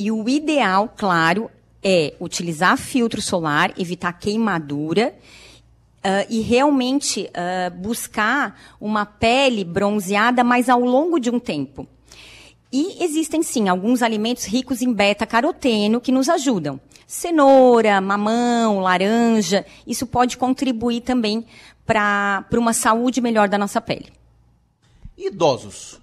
E 0.00 0.10
o 0.10 0.26
ideal, 0.30 0.94
claro, 0.96 1.50
é 1.82 2.14
utilizar 2.18 2.78
filtro 2.78 3.20
solar, 3.20 3.74
evitar 3.78 4.14
queimadura 4.14 5.14
Uh, 6.02 6.24
e 6.30 6.40
realmente 6.40 7.28
uh, 7.28 7.70
buscar 7.76 8.58
uma 8.80 9.04
pele 9.04 9.62
bronzeada, 9.64 10.42
mas 10.42 10.70
ao 10.70 10.80
longo 10.80 11.20
de 11.20 11.28
um 11.28 11.38
tempo. 11.38 11.86
E 12.72 13.04
existem 13.04 13.42
sim 13.42 13.68
alguns 13.68 14.00
alimentos 14.00 14.46
ricos 14.46 14.80
em 14.80 14.94
beta-caroteno 14.94 16.00
que 16.00 16.10
nos 16.10 16.30
ajudam. 16.30 16.80
Cenoura, 17.06 18.00
mamão, 18.00 18.80
laranja, 18.80 19.66
isso 19.86 20.06
pode 20.06 20.38
contribuir 20.38 21.02
também 21.02 21.44
para 21.84 22.46
uma 22.54 22.72
saúde 22.72 23.20
melhor 23.20 23.46
da 23.46 23.58
nossa 23.58 23.78
pele. 23.78 24.10
Idosos. 25.18 26.00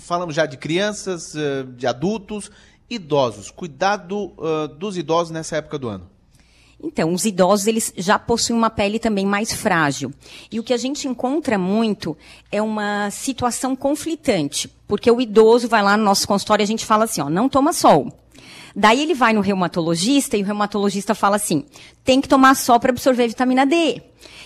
Falamos 0.00 0.34
já 0.34 0.44
de 0.44 0.56
crianças, 0.56 1.36
eh, 1.36 1.62
de 1.76 1.86
adultos, 1.86 2.50
idosos. 2.88 3.50
Cuidado 3.50 4.32
uh, 4.38 4.68
dos 4.68 4.96
idosos 4.96 5.30
nessa 5.30 5.56
época 5.56 5.78
do 5.78 5.88
ano. 5.88 6.10
Então, 6.82 7.12
os 7.14 7.24
idosos, 7.24 7.66
eles 7.66 7.92
já 7.96 8.18
possuem 8.18 8.56
uma 8.56 8.68
pele 8.68 8.98
também 8.98 9.24
mais 9.24 9.52
frágil. 9.52 10.12
E 10.52 10.60
o 10.60 10.62
que 10.62 10.74
a 10.74 10.76
gente 10.76 11.08
encontra 11.08 11.56
muito 11.56 12.16
é 12.52 12.60
uma 12.60 13.10
situação 13.10 13.74
conflitante. 13.74 14.68
Porque 14.86 15.10
o 15.10 15.20
idoso 15.20 15.68
vai 15.68 15.82
lá 15.82 15.96
no 15.96 16.04
nosso 16.04 16.28
consultório 16.28 16.62
e 16.62 16.64
a 16.64 16.66
gente 16.66 16.84
fala 16.84 17.04
assim, 17.04 17.20
ó, 17.20 17.30
não 17.30 17.48
toma 17.48 17.72
sol. 17.72 18.12
Daí 18.74 19.02
ele 19.02 19.14
vai 19.14 19.32
no 19.32 19.40
reumatologista 19.40 20.36
e 20.36 20.42
o 20.42 20.44
reumatologista 20.44 21.14
fala 21.14 21.36
assim, 21.36 21.64
tem 22.04 22.20
que 22.20 22.28
tomar 22.28 22.54
sol 22.54 22.78
para 22.78 22.90
absorver 22.90 23.28
vitamina 23.28 23.64
D. 23.64 24.02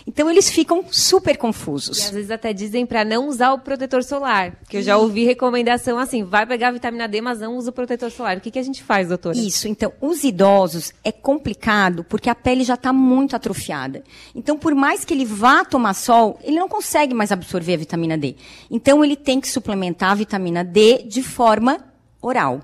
Então 0.07 0.31
eles 0.31 0.51
ficam 0.51 0.85
super 0.91 1.37
confusos. 1.37 1.99
E 1.99 2.05
às 2.05 2.11
vezes 2.11 2.31
até 2.31 2.53
dizem 2.53 2.87
para 2.87 3.05
não 3.05 3.29
usar 3.29 3.53
o 3.53 3.59
protetor 3.59 4.03
solar. 4.03 4.57
Que 4.69 4.79
eu 4.79 4.83
já 4.83 4.97
ouvi 4.97 5.25
recomendação 5.25 5.99
assim, 5.99 6.25
vai 6.25 6.47
pegar 6.47 6.71
vitamina 6.71 7.07
D, 7.07 7.21
mas 7.21 7.41
não 7.41 7.57
usa 7.57 7.71
o 7.71 7.73
protetor 7.73 8.11
solar. 8.11 8.39
O 8.39 8.41
que, 8.41 8.51
que 8.51 8.59
a 8.59 8.63
gente 8.63 8.83
faz, 8.83 9.09
doutora? 9.09 9.37
Isso, 9.37 9.69
então, 9.69 9.93
os 10.01 10.25
idosos 10.25 10.93
é 11.05 11.13
complicado 11.13 12.05
porque 12.05 12.31
a 12.31 12.35
pele 12.35 12.65
já 12.65 12.75
está 12.75 12.93
muito 12.93 13.37
atrofiada. 13.37 14.03
Então, 14.35 14.57
por 14.59 14.75
mais 14.75 15.05
que 15.05 15.15
ele 15.15 15.25
vá 15.25 15.65
tomar 15.65 15.95
sol, 15.95 16.39
ele 16.43 16.59
não 16.59 16.69
consegue 16.69 17.15
mais 17.15 17.31
absorver 17.31 17.75
a 17.75 17.79
vitamina 17.79 18.17
D. 18.17 18.37
Então, 18.71 19.05
ele 19.05 19.17
tem 19.17 19.41
que 19.41 19.49
suplementar 19.49 20.13
a 20.13 20.15
vitamina 20.15 20.65
D 20.65 21.05
de 21.07 21.23
forma 21.23 21.79
oral. 22.21 22.61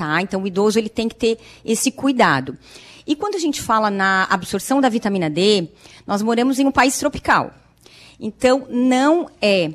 Tá? 0.00 0.22
Então, 0.22 0.42
o 0.42 0.46
idoso 0.46 0.78
ele 0.78 0.88
tem 0.88 1.10
que 1.10 1.14
ter 1.14 1.38
esse 1.62 1.92
cuidado. 1.92 2.56
E 3.06 3.14
quando 3.14 3.34
a 3.34 3.38
gente 3.38 3.60
fala 3.60 3.90
na 3.90 4.26
absorção 4.30 4.80
da 4.80 4.88
vitamina 4.88 5.28
D, 5.28 5.68
nós 6.06 6.22
moramos 6.22 6.58
em 6.58 6.64
um 6.64 6.72
país 6.72 6.98
tropical. 6.98 7.52
Então, 8.18 8.66
não 8.70 9.28
é. 9.42 9.74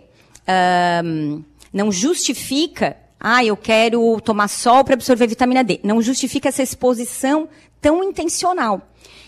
Não 1.71 1.91
justifica. 1.91 2.97
Ah, 3.19 3.45
eu 3.45 3.55
quero 3.55 4.19
tomar 4.21 4.47
sol 4.47 4.83
para 4.83 4.95
absorver 4.95 5.27
vitamina 5.27 5.63
D. 5.63 5.79
Não 5.83 6.01
justifica 6.01 6.49
essa 6.49 6.63
exposição 6.63 7.47
tão 7.79 8.03
intencional. 8.03 8.81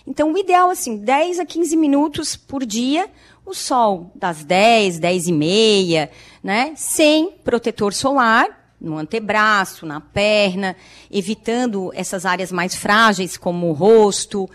Então, 0.08 0.34
o 0.34 0.38
ideal, 0.40 0.72
assim, 0.72 0.98
10 0.98 1.38
a 1.38 1.46
15 1.46 1.78
minutos 1.78 2.36
por 2.36 2.66
dia, 2.66 3.08
o 3.46 3.54
sol 3.54 4.12
das 4.16 4.44
10, 4.44 4.98
10 4.98 5.28
e 5.28 5.32
meia, 5.32 6.10
né? 6.42 6.74
Sem 6.76 7.34
protetor 7.44 7.94
solar, 7.94 8.67
no 8.80 8.98
antebraço, 8.98 9.86
na 9.86 10.00
perna, 10.00 10.76
evitando 11.12 11.92
essas 11.94 12.26
áreas 12.26 12.52
mais 12.52 12.76
frágeis, 12.76 13.38
como 13.38 13.70
o 13.70 13.74
rosto. 13.74 14.50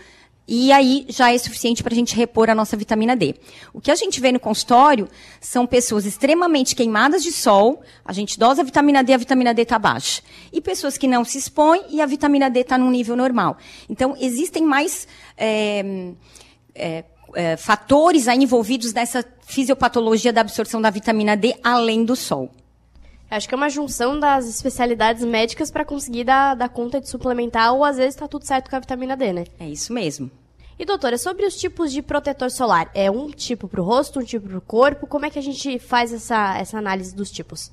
E 0.45 0.73
aí 0.73 1.05
já 1.07 1.33
é 1.33 1.37
suficiente 1.37 1.81
para 1.81 1.93
a 1.93 1.95
gente 1.95 2.15
repor 2.15 2.49
a 2.49 2.55
nossa 2.55 2.75
vitamina 2.75 3.15
D. 3.15 3.35
O 3.73 3.79
que 3.79 3.89
a 3.89 3.95
gente 3.95 4.19
vê 4.19 4.31
no 4.31 4.39
consultório 4.39 5.07
são 5.39 5.65
pessoas 5.65 6.05
extremamente 6.05 6.75
queimadas 6.75 7.23
de 7.23 7.31
sol, 7.31 7.81
a 8.03 8.11
gente 8.11 8.37
dosa 8.37 8.61
a 8.61 8.65
vitamina 8.65 9.03
D, 9.03 9.13
a 9.13 9.17
vitamina 9.17 9.53
D 9.53 9.61
está 9.61 9.79
baixa. 9.79 10.21
E 10.51 10.59
pessoas 10.59 10.97
que 10.97 11.07
não 11.07 11.23
se 11.23 11.37
expõem 11.37 11.83
e 11.89 12.01
a 12.01 12.05
vitamina 12.05 12.49
D 12.49 12.59
está 12.59 12.77
num 12.77 12.91
nível 12.91 13.15
normal. 13.15 13.57
Então, 13.89 14.15
existem 14.19 14.63
mais 14.63 15.07
é, 15.37 16.11
é, 16.75 17.05
é, 17.35 17.57
fatores 17.57 18.27
aí 18.27 18.39
envolvidos 18.39 18.91
nessa 18.93 19.25
fisiopatologia 19.45 20.33
da 20.33 20.41
absorção 20.41 20.81
da 20.81 20.89
vitamina 20.89 21.37
D 21.37 21.55
além 21.63 22.03
do 22.03 22.17
sol. 22.17 22.51
Acho 23.33 23.49
que 23.49 23.55
é 23.55 23.57
uma 23.57 23.69
junção 23.69 24.19
das 24.19 24.47
especialidades 24.47 25.25
médicas 25.25 25.71
para 25.71 25.83
conseguir 25.83 26.23
dar, 26.23 26.53
dar 26.53 26.69
conta 26.69 27.01
de 27.01 27.09
suplementar, 27.09 27.73
ou 27.73 27.83
às 27.83 27.97
vezes 27.97 28.13
está 28.13 28.27
tudo 28.27 28.45
certo 28.45 28.69
com 28.69 28.75
a 28.75 28.79
vitamina 28.79 29.17
D, 29.17 29.33
né? 29.33 29.45
É 29.59 29.67
isso 29.67 29.91
mesmo. 29.91 30.29
E 30.77 30.85
doutora, 30.85 31.17
sobre 31.17 31.43
os 31.43 31.55
tipos 31.55 31.91
de 31.91 32.03
protetor 32.03 32.51
solar, 32.51 32.91
é 32.93 33.09
um 33.09 33.31
tipo 33.31 33.67
para 33.67 33.81
o 33.81 33.83
rosto, 33.83 34.19
um 34.19 34.23
tipo 34.23 34.47
para 34.47 34.57
o 34.59 34.61
corpo? 34.61 35.07
Como 35.07 35.25
é 35.25 35.31
que 35.31 35.39
a 35.39 35.41
gente 35.41 35.79
faz 35.79 36.13
essa, 36.13 36.59
essa 36.59 36.77
análise 36.77 37.15
dos 37.15 37.31
tipos? 37.31 37.71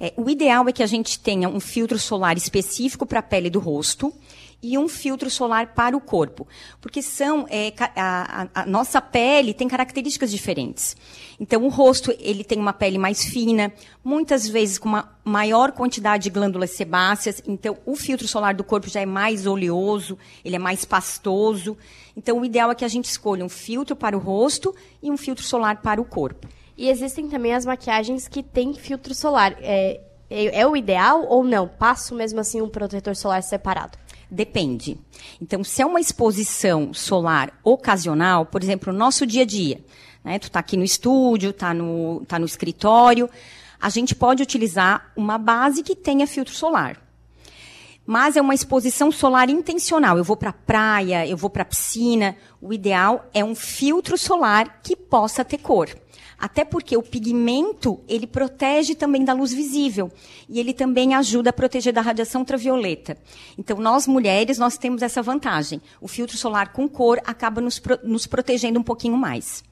É, 0.00 0.14
o 0.16 0.30
ideal 0.30 0.66
é 0.66 0.72
que 0.72 0.82
a 0.82 0.86
gente 0.86 1.20
tenha 1.20 1.46
um 1.46 1.60
filtro 1.60 1.98
solar 1.98 2.38
específico 2.38 3.04
para 3.04 3.18
a 3.18 3.22
pele 3.22 3.50
do 3.50 3.60
rosto 3.60 4.14
e 4.62 4.78
um 4.78 4.88
filtro 4.88 5.28
solar 5.28 5.74
para 5.74 5.96
o 5.96 6.00
corpo, 6.00 6.46
porque 6.80 7.02
são 7.02 7.46
é, 7.50 7.72
a, 7.96 8.42
a, 8.54 8.62
a, 8.62 8.66
nossa 8.66 9.00
pele 9.00 9.52
tem 9.52 9.66
características 9.66 10.30
diferentes. 10.30 10.96
Então, 11.40 11.64
o 11.64 11.68
rosto 11.68 12.14
ele 12.20 12.44
tem 12.44 12.58
uma 12.58 12.72
pele 12.72 12.96
mais 12.96 13.24
fina, 13.24 13.72
muitas 14.04 14.46
vezes 14.48 14.78
com 14.78 14.88
uma 14.88 15.12
maior 15.24 15.72
quantidade 15.72 16.24
de 16.24 16.30
glândulas 16.30 16.70
sebáceas. 16.70 17.42
Então, 17.46 17.76
o 17.84 17.96
filtro 17.96 18.28
solar 18.28 18.54
do 18.54 18.62
corpo 18.62 18.88
já 18.88 19.00
é 19.00 19.06
mais 19.06 19.46
oleoso, 19.46 20.16
ele 20.44 20.54
é 20.54 20.60
mais 20.60 20.84
pastoso. 20.84 21.76
Então, 22.16 22.38
o 22.38 22.44
ideal 22.44 22.70
é 22.70 22.74
que 22.74 22.84
a 22.84 22.88
gente 22.88 23.06
escolha 23.06 23.44
um 23.44 23.48
filtro 23.48 23.96
para 23.96 24.16
o 24.16 24.20
rosto 24.20 24.74
e 25.02 25.10
um 25.10 25.16
filtro 25.16 25.44
solar 25.44 25.82
para 25.82 26.00
o 26.00 26.04
corpo. 26.04 26.46
E 26.76 26.88
existem 26.88 27.28
também 27.28 27.52
as 27.52 27.66
maquiagens 27.66 28.28
que 28.28 28.42
têm 28.42 28.74
filtro 28.74 29.14
solar. 29.14 29.56
É, 29.60 30.00
é, 30.30 30.60
é 30.60 30.66
o 30.66 30.76
ideal 30.76 31.26
ou 31.28 31.44
não? 31.44 31.68
Passo 31.68 32.14
mesmo 32.14 32.40
assim 32.40 32.62
um 32.62 32.68
protetor 32.68 33.14
solar 33.16 33.42
separado? 33.42 33.98
Depende. 34.34 34.98
Então, 35.42 35.62
se 35.62 35.82
é 35.82 35.86
uma 35.86 36.00
exposição 36.00 36.94
solar 36.94 37.52
ocasional, 37.62 38.46
por 38.46 38.62
exemplo, 38.62 38.90
no 38.90 38.98
nosso 38.98 39.26
dia 39.26 39.42
a 39.42 39.44
dia, 39.44 39.84
né? 40.24 40.38
Tu 40.38 40.46
está 40.46 40.58
aqui 40.58 40.74
no 40.74 40.84
estúdio, 40.84 41.50
está 41.50 41.74
no, 41.74 42.24
tá 42.26 42.38
no 42.38 42.46
escritório, 42.46 43.28
a 43.78 43.90
gente 43.90 44.14
pode 44.14 44.42
utilizar 44.42 45.12
uma 45.14 45.36
base 45.36 45.82
que 45.82 45.94
tenha 45.94 46.26
filtro 46.26 46.54
solar. 46.54 46.98
Mas 48.06 48.34
é 48.34 48.40
uma 48.40 48.54
exposição 48.54 49.12
solar 49.12 49.50
intencional. 49.50 50.16
Eu 50.16 50.24
vou 50.24 50.36
para 50.36 50.48
a 50.48 50.54
praia, 50.54 51.26
eu 51.26 51.36
vou 51.36 51.50
para 51.50 51.60
a 51.60 51.66
piscina. 51.66 52.34
O 52.58 52.72
ideal 52.72 53.28
é 53.34 53.44
um 53.44 53.54
filtro 53.54 54.16
solar 54.16 54.80
que 54.82 54.96
possa 54.96 55.44
ter 55.44 55.58
cor. 55.58 55.90
Até 56.42 56.64
porque 56.64 56.96
o 56.96 57.02
pigmento, 57.04 58.00
ele 58.08 58.26
protege 58.26 58.96
também 58.96 59.24
da 59.24 59.32
luz 59.32 59.52
visível. 59.52 60.10
E 60.48 60.58
ele 60.58 60.74
também 60.74 61.14
ajuda 61.14 61.50
a 61.50 61.52
proteger 61.52 61.92
da 61.92 62.00
radiação 62.00 62.40
ultravioleta. 62.40 63.16
Então, 63.56 63.78
nós 63.78 64.08
mulheres, 64.08 64.58
nós 64.58 64.76
temos 64.76 65.02
essa 65.02 65.22
vantagem. 65.22 65.80
O 66.00 66.08
filtro 66.08 66.36
solar 66.36 66.72
com 66.72 66.88
cor 66.88 67.20
acaba 67.24 67.60
nos, 67.60 67.80
nos 68.02 68.26
protegendo 68.26 68.80
um 68.80 68.82
pouquinho 68.82 69.16
mais. 69.16 69.62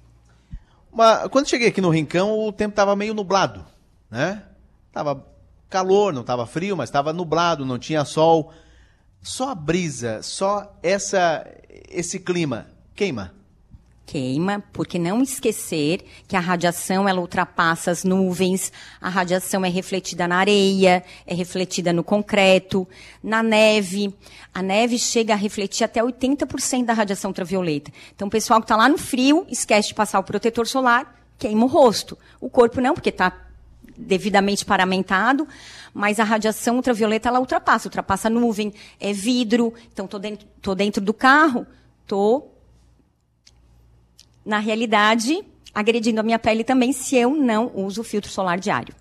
Quando 1.32 1.48
cheguei 1.48 1.66
aqui 1.66 1.80
no 1.80 1.90
Rincão, 1.90 2.38
o 2.38 2.52
tempo 2.52 2.70
estava 2.70 2.94
meio 2.94 3.14
nublado, 3.14 3.66
né? 4.08 4.44
Tava 4.92 5.26
calor, 5.68 6.12
não 6.12 6.22
tava 6.22 6.46
frio, 6.46 6.76
mas 6.76 6.88
estava 6.88 7.12
nublado, 7.12 7.66
não 7.66 7.80
tinha 7.80 8.04
sol. 8.04 8.52
Só 9.20 9.50
a 9.50 9.54
brisa, 9.56 10.22
só 10.22 10.72
essa 10.84 11.44
esse 11.88 12.20
clima 12.20 12.68
queima. 12.94 13.39
Queima, 14.10 14.60
porque 14.72 14.98
não 14.98 15.22
esquecer 15.22 16.04
que 16.26 16.34
a 16.34 16.40
radiação 16.40 17.08
ela 17.08 17.20
ultrapassa 17.20 17.92
as 17.92 18.02
nuvens, 18.02 18.72
a 19.00 19.08
radiação 19.08 19.64
é 19.64 19.68
refletida 19.68 20.26
na 20.26 20.38
areia, 20.38 21.04
é 21.24 21.32
refletida 21.32 21.92
no 21.92 22.02
concreto, 22.02 22.88
na 23.22 23.40
neve. 23.40 24.12
A 24.52 24.62
neve 24.62 24.98
chega 24.98 25.32
a 25.32 25.36
refletir 25.36 25.84
até 25.84 26.02
80% 26.02 26.86
da 26.86 26.92
radiação 26.92 27.30
ultravioleta. 27.30 27.92
Então, 28.12 28.26
o 28.26 28.30
pessoal 28.32 28.58
que 28.58 28.64
está 28.64 28.74
lá 28.74 28.88
no 28.88 28.98
frio 28.98 29.46
esquece 29.48 29.90
de 29.90 29.94
passar 29.94 30.18
o 30.18 30.24
protetor 30.24 30.66
solar, 30.66 31.14
queima 31.38 31.64
o 31.64 31.68
rosto. 31.68 32.18
O 32.40 32.50
corpo 32.50 32.80
não, 32.80 32.94
porque 32.94 33.10
está 33.10 33.32
devidamente 33.96 34.64
paramentado, 34.64 35.46
mas 35.94 36.18
a 36.18 36.24
radiação 36.24 36.74
ultravioleta 36.74 37.28
ela 37.28 37.38
ultrapassa, 37.38 37.86
ultrapassa 37.86 38.26
a 38.26 38.30
nuvem, 38.30 38.74
é 38.98 39.12
vidro. 39.12 39.72
Então, 39.92 40.08
tô 40.08 40.18
dentro, 40.18 40.48
tô 40.60 40.74
dentro 40.74 41.00
do 41.00 41.14
carro, 41.14 41.64
tô 42.08 42.50
na 44.50 44.58
realidade 44.58 45.42
agredindo 45.72 46.18
a 46.18 46.22
minha 46.24 46.38
pele 46.38 46.64
também 46.64 46.92
se 46.92 47.16
eu 47.16 47.30
não 47.30 47.70
uso 47.72 48.02
filtro 48.02 48.30
solar 48.30 48.58
diário. 48.58 48.92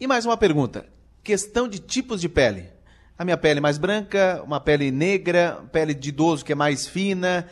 E 0.00 0.06
mais 0.06 0.24
uma 0.24 0.36
pergunta. 0.36 0.86
Questão 1.24 1.68
de 1.68 1.80
tipos 1.80 2.20
de 2.20 2.28
pele. 2.28 2.66
A 3.18 3.24
minha 3.24 3.36
pele 3.36 3.58
é 3.58 3.60
mais 3.60 3.76
branca, 3.76 4.40
uma 4.46 4.60
pele 4.60 4.92
negra, 4.92 5.64
pele 5.72 5.92
de 5.92 6.10
idoso 6.10 6.44
que 6.44 6.52
é 6.52 6.54
mais 6.54 6.86
fina. 6.86 7.48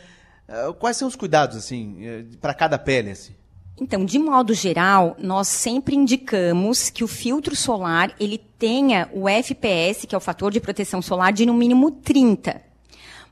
Ah, 0.47 0.73
Quais 0.79 0.95
são 0.95 1.09
os 1.09 1.15
cuidados, 1.17 1.57
assim, 1.57 2.25
para 2.39 2.53
cada 2.53 2.79
pele, 2.79 3.11
assim? 3.11 3.35
Então, 3.79 4.05
de 4.05 4.17
modo 4.17 4.53
geral, 4.53 5.15
nós 5.19 5.49
sempre 5.49 5.93
indicamos 5.93 6.89
que 6.89 7.03
o 7.03 7.07
filtro 7.07 7.55
solar 7.55 8.15
ele 8.17 8.37
tenha 8.57 9.09
o 9.13 9.27
FPS, 9.27 10.07
que 10.07 10.15
é 10.15 10.17
o 10.17 10.21
fator 10.21 10.51
de 10.51 10.61
proteção 10.61 11.01
solar, 11.01 11.33
de 11.33 11.45
no 11.45 11.53
mínimo 11.53 11.91
30. 11.91 12.61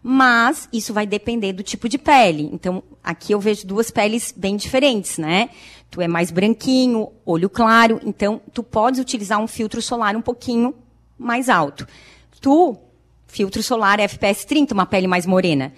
Mas 0.03 0.69
isso 0.71 0.93
vai 0.93 1.07
depender 1.07 1.53
do 1.53 1.63
tipo 1.63 1.89
de 1.89 1.97
pele. 1.97 2.47
Então, 2.53 2.83
aqui 3.05 3.33
eu 3.33 3.39
vejo 3.39 3.67
duas 3.67 3.91
peles 3.91 4.33
bem 4.35 4.57
diferentes, 4.57 5.19
né? 5.19 5.49
Tu 5.91 6.01
é 6.01 6.07
mais 6.07 6.31
branquinho, 6.31 7.09
olho 7.23 7.49
claro, 7.49 8.01
então 8.03 8.41
tu 8.51 8.63
podes 8.63 8.99
utilizar 8.99 9.39
um 9.39 9.47
filtro 9.47 9.81
solar 9.81 10.15
um 10.15 10.21
pouquinho 10.21 10.73
mais 11.17 11.47
alto. 11.47 11.87
Tu, 12.41 12.75
filtro 13.27 13.61
solar 13.61 13.99
FPS 13.99 14.45
30, 14.45 14.73
uma 14.73 14.85
pele 14.85 15.07
mais 15.07 15.25
morena. 15.25 15.71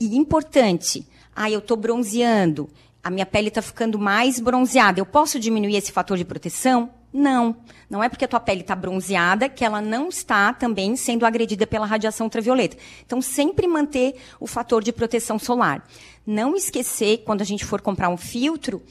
E 0.00 0.16
importante, 0.16 1.06
ah, 1.36 1.50
eu 1.50 1.60
tô 1.60 1.76
bronzeando, 1.76 2.68
a 3.04 3.10
minha 3.10 3.26
pele 3.26 3.48
está 3.48 3.60
ficando 3.60 3.98
mais 3.98 4.40
bronzeada. 4.40 4.98
Eu 4.98 5.06
posso 5.06 5.38
diminuir 5.38 5.76
esse 5.76 5.92
fator 5.92 6.16
de 6.16 6.24
proteção? 6.24 6.90
Não. 7.12 7.56
Não 7.88 8.02
é 8.02 8.08
porque 8.08 8.24
a 8.24 8.28
tua 8.28 8.38
pele 8.38 8.60
está 8.60 8.76
bronzeada 8.76 9.48
que 9.48 9.64
ela 9.64 9.80
não 9.80 10.08
está 10.08 10.52
também 10.52 10.94
sendo 10.94 11.26
agredida 11.26 11.66
pela 11.66 11.86
radiação 11.86 12.26
ultravioleta. 12.26 12.76
Então, 13.04 13.20
sempre 13.20 13.66
manter 13.66 14.14
o 14.38 14.46
fator 14.46 14.82
de 14.82 14.92
proteção 14.92 15.38
solar. 15.38 15.86
Não 16.24 16.54
esquecer, 16.54 17.18
quando 17.18 17.42
a 17.42 17.44
gente 17.44 17.64
for 17.64 17.80
comprar 17.80 18.08
um 18.08 18.16
filtro, 18.16 18.82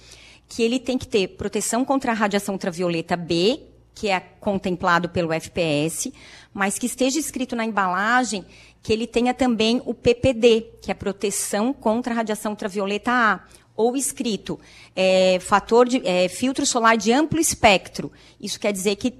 que 0.47 0.63
ele 0.63 0.79
tem 0.79 0.97
que 0.97 1.07
ter 1.07 1.29
proteção 1.29 1.85
contra 1.85 2.11
a 2.11 2.15
radiação 2.15 2.55
ultravioleta 2.55 3.15
B, 3.15 3.61
que 3.93 4.09
é 4.09 4.19
contemplado 4.19 5.09
pelo 5.09 5.31
FPS, 5.31 6.11
mas 6.53 6.79
que 6.79 6.85
esteja 6.85 7.19
escrito 7.19 7.55
na 7.55 7.65
embalagem 7.65 8.45
que 8.81 8.93
ele 8.93 9.05
tenha 9.05 9.33
também 9.33 9.81
o 9.85 9.93
PPD, 9.93 10.71
que 10.81 10.89
é 10.89 10.93
proteção 10.93 11.73
contra 11.73 12.13
a 12.13 12.17
radiação 12.17 12.51
ultravioleta 12.53 13.11
A 13.11 13.41
ou 13.79 13.95
escrito 13.95 14.59
é, 14.93 15.39
fator 15.39 15.87
de 15.87 16.05
é, 16.05 16.27
filtro 16.27 16.65
solar 16.65 16.97
de 16.97 17.13
amplo 17.13 17.39
espectro. 17.39 18.11
Isso 18.37 18.59
quer 18.59 18.73
dizer 18.73 18.97
que 18.97 19.13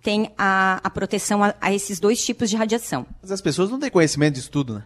tem 0.00 0.30
a, 0.38 0.80
a 0.84 0.88
proteção 0.88 1.42
a, 1.42 1.52
a, 1.60 1.72
esses 1.74 1.98
dois 1.98 2.24
tipos 2.24 2.48
de 2.48 2.54
radiação. 2.54 3.04
Mas 3.20 3.32
as 3.32 3.40
pessoas 3.40 3.70
não 3.70 3.80
têm 3.80 3.90
conhecimento 3.90 4.36
disso 4.36 4.52
tudo, 4.52 4.74
né? 4.74 4.84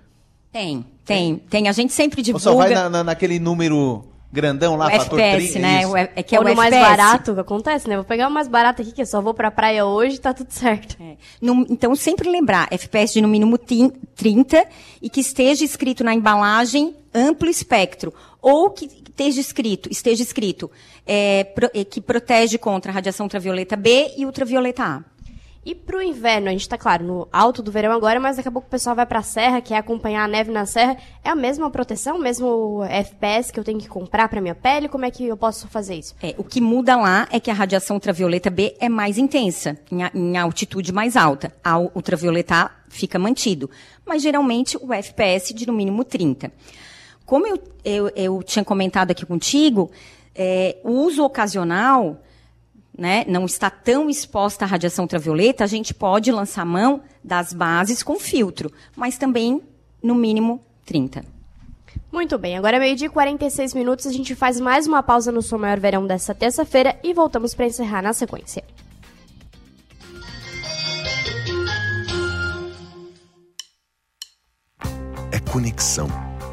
Tem, 0.51 0.83
tem, 1.05 1.37
tem. 1.37 1.69
A 1.69 1.73
gente 1.73 1.93
sempre 1.93 2.23
divulga. 2.23 2.49
Ou 2.49 2.57
só 2.57 2.59
vai 2.59 2.73
na, 2.73 2.89
na, 2.89 3.05
naquele 3.05 3.39
número 3.39 4.03
grandão 4.33 4.77
lá, 4.77 4.87
o 4.87 4.91
fator 4.93 5.21
FPS, 5.21 5.53
30, 5.53 5.59
né? 5.59 5.83
isso. 5.83 5.93
O, 5.93 5.97
é 5.99 6.07
que 6.23 6.35
é 6.35 6.39
Ou 6.41 6.47
o 6.47 6.57
mais 6.57 6.71
barato, 6.75 7.35
que 7.35 7.41
acontece, 7.41 7.87
né? 7.87 7.97
Vou 7.97 8.05
pegar 8.07 8.29
o 8.29 8.31
mais 8.31 8.49
barato 8.49 8.81
aqui, 8.81 8.93
que 8.93 9.03
eu 9.03 9.07
só 9.07 9.21
vou 9.21 9.35
pra 9.35 9.51
praia 9.51 9.85
hoje 9.85 10.17
e 10.17 10.19
tá 10.19 10.33
tudo 10.33 10.51
certo. 10.51 10.97
No- 11.39 11.67
então, 11.69 11.95
sempre 11.95 12.31
lembrar, 12.31 12.67
FPS 12.71 13.13
de 13.13 13.21
no 13.21 13.29
mínimo 13.29 13.59
tin- 13.59 13.93
30 14.17 14.65
e 15.03 15.11
que 15.11 15.21
esteja 15.21 15.65
escrito 15.67 16.03
na 16.03 16.15
embalagem 16.15 16.97
amplo 17.15 17.51
espectro. 17.51 18.15
Ou 18.41 18.71
que 18.71 19.08
esteja 19.19 19.41
escrito, 19.41 19.89
esteja 19.91 20.23
escrito 20.23 20.71
é, 21.05 21.43
pro- 21.45 21.71
é, 21.75 21.85
que 21.85 22.01
protege 22.01 22.57
contra 22.59 22.93
a 22.93 22.95
radiação 22.95 23.27
ultravioleta 23.27 23.75
B 23.77 24.13
e 24.17 24.25
ultravioleta 24.25 24.85
A. 24.85 25.05
E 25.67 25.75
pro 25.75 26.01
inverno, 26.01 26.49
a 26.49 26.53
gente 26.53 26.67
tá, 26.67 26.79
claro, 26.79 27.05
no 27.05 27.29
alto 27.31 27.63
do 27.63 27.71
verão 27.71 27.93
agora, 27.93 28.19
mas 28.19 28.37
daqui 28.37 28.49
a 28.49 28.53
pouco 28.53 28.69
o 28.69 28.71
pessoal 28.71 28.97
vai 28.97 29.05
pra 29.05 29.21
serra, 29.23 29.61
quer 29.61 29.77
acompanhar 29.77 30.25
a 30.25 30.29
neve 30.29 30.51
na 30.51 30.65
serra. 30.65 30.97
É 31.23 31.29
a 31.29 31.35
mesma 31.35 31.69
proteção, 31.71 32.17
o 32.17 32.21
mesmo 32.23 32.83
FPS 32.89 33.53
que 33.53 33.61
eu 33.61 33.65
tenho 33.65 33.79
que 33.79 33.89
comprar 33.89 34.29
pra 34.31 34.41
minha 34.41 34.55
pele? 34.55 34.89
Como 34.89 35.05
é 35.05 35.11
que 35.11 35.27
eu 35.27 35.37
posso 35.37 35.69
fazer 35.69 35.97
isso? 35.97 36.15
É, 36.23 36.35
o 36.39 36.45
que 36.45 36.59
muda 36.61 36.97
lá 36.97 37.29
é 37.31 37.39
que 37.39 37.51
a 37.51 37.55
radiação 37.55 37.97
ultravioleta 37.97 38.49
B 38.49 38.77
é 38.81 38.89
mais 38.89 39.19
intensa, 39.19 39.77
em, 39.93 40.03
a- 40.05 40.11
em 40.15 40.39
altitude 40.39 40.91
mais 40.91 41.17
alta. 41.17 41.53
A 41.63 41.77
ultravioleta 41.79 42.55
A 42.55 42.71
fica 42.89 43.19
mantido. 43.19 43.69
Mas 44.07 44.23
geralmente 44.23 44.79
o 44.81 44.91
FPS 44.91 45.53
de 45.53 45.67
no 45.67 45.75
mínimo 45.75 46.03
30. 46.03 46.51
Como 47.29 47.47
eu, 47.47 47.59
eu, 47.85 48.11
eu 48.17 48.43
tinha 48.43 48.65
comentado 48.65 49.11
aqui 49.11 49.27
contigo, 49.27 49.91
é, 50.35 50.79
o 50.83 50.93
uso 50.93 51.23
ocasional 51.23 52.23
né, 52.97 53.23
não 53.29 53.45
está 53.45 53.69
tão 53.69 54.09
exposta 54.09 54.65
à 54.65 54.69
radiação 54.69 55.05
ultravioleta, 55.05 55.63
a 55.63 55.67
gente 55.67 55.93
pode 55.93 56.33
lançar 56.33 56.65
mão 56.65 57.03
das 57.23 57.53
bases 57.53 58.03
com 58.03 58.19
filtro, 58.19 58.73
mas 58.97 59.19
também 59.19 59.61
no 60.03 60.15
mínimo 60.15 60.59
30. 60.87 61.23
Muito 62.11 62.39
bem, 62.39 62.57
agora 62.57 62.79
é 62.79 62.81
meio-dia 62.81 63.09
e 63.09 63.11
46 63.11 63.75
minutos, 63.75 64.07
a 64.07 64.11
gente 64.11 64.35
faz 64.35 64.59
mais 64.59 64.87
uma 64.87 65.03
pausa 65.03 65.31
no 65.31 65.43
Som 65.43 65.59
Maior 65.59 65.79
Verão 65.79 66.07
dessa 66.07 66.35
terça-feira 66.35 66.99
e 67.05 67.13
voltamos 67.13 67.55
pra 67.55 67.67
encerrar 67.67 68.01
na 68.01 68.15
sequência. 68.15 68.65
É 75.31 75.39
conexão. 75.53 76.28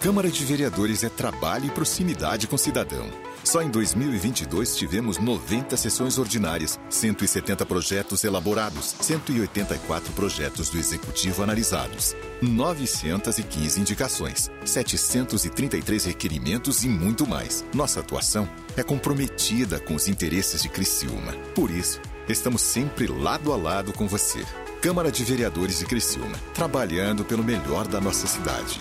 Câmara 0.00 0.30
de 0.30 0.44
Vereadores 0.44 1.02
é 1.02 1.08
trabalho 1.08 1.66
e 1.66 1.70
proximidade 1.70 2.46
com 2.46 2.54
o 2.54 2.58
cidadão. 2.58 3.08
Só 3.42 3.62
em 3.62 3.70
2022 3.70 4.76
tivemos 4.76 5.18
90 5.18 5.76
sessões 5.76 6.18
ordinárias, 6.18 6.78
170 6.90 7.64
projetos 7.64 8.22
elaborados, 8.22 8.94
184 9.00 10.12
projetos 10.12 10.68
do 10.68 10.78
Executivo 10.78 11.42
analisados, 11.42 12.14
915 12.42 13.80
indicações, 13.80 14.50
733 14.64 16.04
requerimentos 16.04 16.84
e 16.84 16.88
muito 16.88 17.26
mais. 17.26 17.64
Nossa 17.72 18.00
atuação 18.00 18.48
é 18.76 18.82
comprometida 18.82 19.80
com 19.80 19.94
os 19.94 20.08
interesses 20.08 20.62
de 20.62 20.68
Criciúma. 20.68 21.32
Por 21.54 21.70
isso, 21.70 22.00
estamos 22.28 22.60
sempre 22.60 23.06
lado 23.06 23.52
a 23.52 23.56
lado 23.56 23.92
com 23.92 24.06
você. 24.06 24.44
Câmara 24.82 25.10
de 25.10 25.24
Vereadores 25.24 25.78
de 25.78 25.86
Criciúma, 25.86 26.36
trabalhando 26.52 27.24
pelo 27.24 27.42
melhor 27.42 27.88
da 27.88 28.00
nossa 28.00 28.26
cidade. 28.26 28.78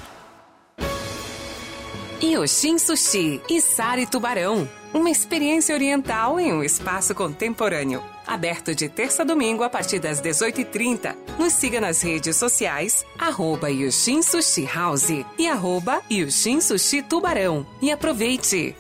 Yoshin 2.34 2.80
Sushi 2.80 3.40
e 3.48 3.62
Sari 3.62 4.08
Tubarão. 4.08 4.68
Uma 4.94 5.12
experiência 5.12 5.76
oriental 5.76 6.40
em 6.40 6.52
um 6.52 6.64
espaço 6.64 7.14
contemporâneo. 7.14 8.02
Aberto 8.26 8.74
de 8.74 8.90
terça 8.90 9.22
a 9.22 9.26
domingo 9.26 9.62
a 9.62 9.70
partir 9.70 10.00
das 10.00 10.20
18h30. 10.22 11.16
Nos 11.38 11.54
siga 11.54 11.80
nas 11.80 12.02
redes 12.02 12.36
sociais, 12.36 13.06
arroba 13.20 13.70
Yoshin 13.70 14.24
Sushi 14.24 14.66
House 14.66 15.10
e 15.38 15.48
arroba 15.48 16.02
Yoshin 16.12 16.60
Sushi 16.62 17.04
Tubarão. 17.04 17.66
E 17.80 17.92
aproveite! 17.92 18.76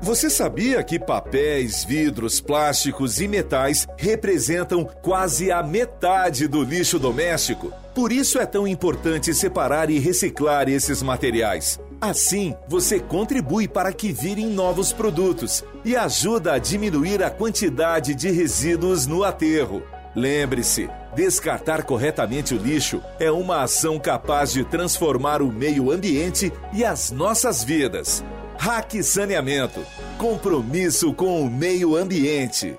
Você 0.00 0.28
sabia 0.28 0.82
que 0.82 0.98
papéis, 0.98 1.84
vidros, 1.84 2.40
plásticos 2.40 3.20
e 3.20 3.28
metais 3.28 3.86
representam 3.96 4.84
quase 4.84 5.50
a 5.50 5.62
metade 5.62 6.48
do 6.48 6.62
lixo 6.62 6.98
doméstico? 6.98 7.72
Por 7.94 8.10
isso 8.10 8.38
é 8.38 8.46
tão 8.46 8.66
importante 8.66 9.32
separar 9.32 9.90
e 9.90 9.98
reciclar 9.98 10.68
esses 10.68 11.02
materiais. 11.02 11.78
Assim, 12.02 12.54
você 12.66 12.98
contribui 12.98 13.68
para 13.68 13.92
que 13.92 14.12
virem 14.12 14.46
novos 14.46 14.92
produtos 14.92 15.64
e 15.84 15.94
ajuda 15.94 16.54
a 16.54 16.58
diminuir 16.58 17.22
a 17.22 17.30
quantidade 17.30 18.12
de 18.12 18.28
resíduos 18.28 19.06
no 19.06 19.22
aterro. 19.22 19.82
Lembre-se, 20.14 20.90
Descartar 21.14 21.82
corretamente 21.82 22.54
o 22.54 22.56
lixo 22.56 23.02
é 23.20 23.30
uma 23.30 23.62
ação 23.62 23.98
capaz 23.98 24.50
de 24.50 24.64
transformar 24.64 25.42
o 25.42 25.52
meio 25.52 25.90
ambiente 25.92 26.50
e 26.72 26.84
as 26.84 27.10
nossas 27.10 27.62
vidas. 27.62 28.24
Hack 28.58 29.02
Saneamento. 29.02 29.80
Compromisso 30.16 31.12
com 31.12 31.42
o 31.42 31.50
meio 31.50 31.96
ambiente. 31.96 32.78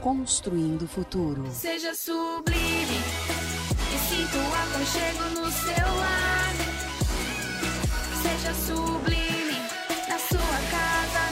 construindo 0.00 0.82
o 0.82 0.88
futuro. 0.88 1.44
Seja 1.52 1.94
sublime 1.94 3.02
e 3.94 3.98
sinta 3.98 4.38
o 4.38 4.54
aconchego 4.54 5.24
no 5.40 5.50
seu 5.50 5.94
lar. 5.96 6.54
Seja 8.22 8.54
sublime, 8.54 9.58
na 10.08 10.18
sua 10.18 10.58
casa 10.70 11.27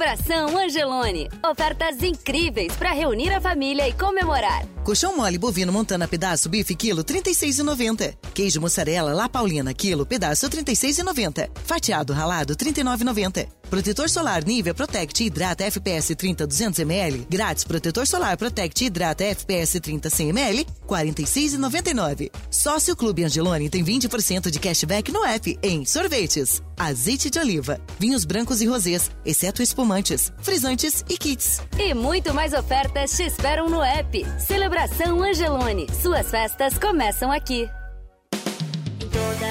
Celebração 0.00 0.56
Angelone. 0.56 1.28
Ofertas 1.46 2.02
incríveis 2.02 2.72
para 2.74 2.90
reunir 2.90 3.30
a 3.34 3.40
família 3.40 3.86
e 3.86 3.92
comemorar. 3.92 4.64
Colchão 4.82 5.14
mole 5.14 5.36
bovino 5.36 5.70
montana 5.70 6.08
pedaço 6.08 6.48
bife 6.48 6.74
quilo 6.74 7.04
36,90. 7.04 8.16
Queijo 8.32 8.62
mussarela 8.62 9.12
La 9.12 9.28
Paulina 9.28 9.74
quilo 9.74 10.06
pedaço 10.06 10.48
36,90. 10.48 11.50
Fatiado 11.66 12.14
ralado 12.14 12.56
39,90. 12.56 13.59
Protetor 13.70 14.10
solar 14.10 14.44
Nivea 14.44 14.74
Protect 14.74 15.20
Hidrata 15.20 15.62
FPS 15.62 16.16
30 16.16 16.44
200 16.44 16.80
ml. 16.80 17.24
Grátis 17.30 17.62
protetor 17.62 18.04
solar 18.04 18.36
Protect 18.36 18.80
Hidrata 18.82 19.22
FPS 19.22 19.78
30 19.80 20.10
100 20.10 20.28
ml 20.30 20.66
46,99. 20.88 22.30
Sócio 22.50 22.96
Clube 22.96 23.22
Angelone 23.22 23.70
tem 23.70 23.84
20% 23.84 24.50
de 24.50 24.58
cashback 24.58 25.12
no 25.12 25.24
app 25.24 25.56
em 25.62 25.84
sorvetes, 25.84 26.60
azeite 26.76 27.30
de 27.30 27.38
oliva, 27.38 27.80
vinhos 27.96 28.24
brancos 28.24 28.60
e 28.60 28.66
rosés, 28.66 29.08
exceto 29.24 29.62
espumantes, 29.62 30.32
frisantes 30.42 31.04
e 31.08 31.16
kits. 31.16 31.62
E 31.78 31.94
muito 31.94 32.34
mais 32.34 32.52
ofertas 32.52 33.16
te 33.16 33.22
esperam 33.22 33.70
no 33.70 33.80
app. 33.80 34.26
Celebração 34.40 35.22
Angelone. 35.22 35.86
Suas 36.02 36.28
festas 36.28 36.76
começam 36.76 37.30
aqui. 37.30 37.68
Toda 38.98 39.49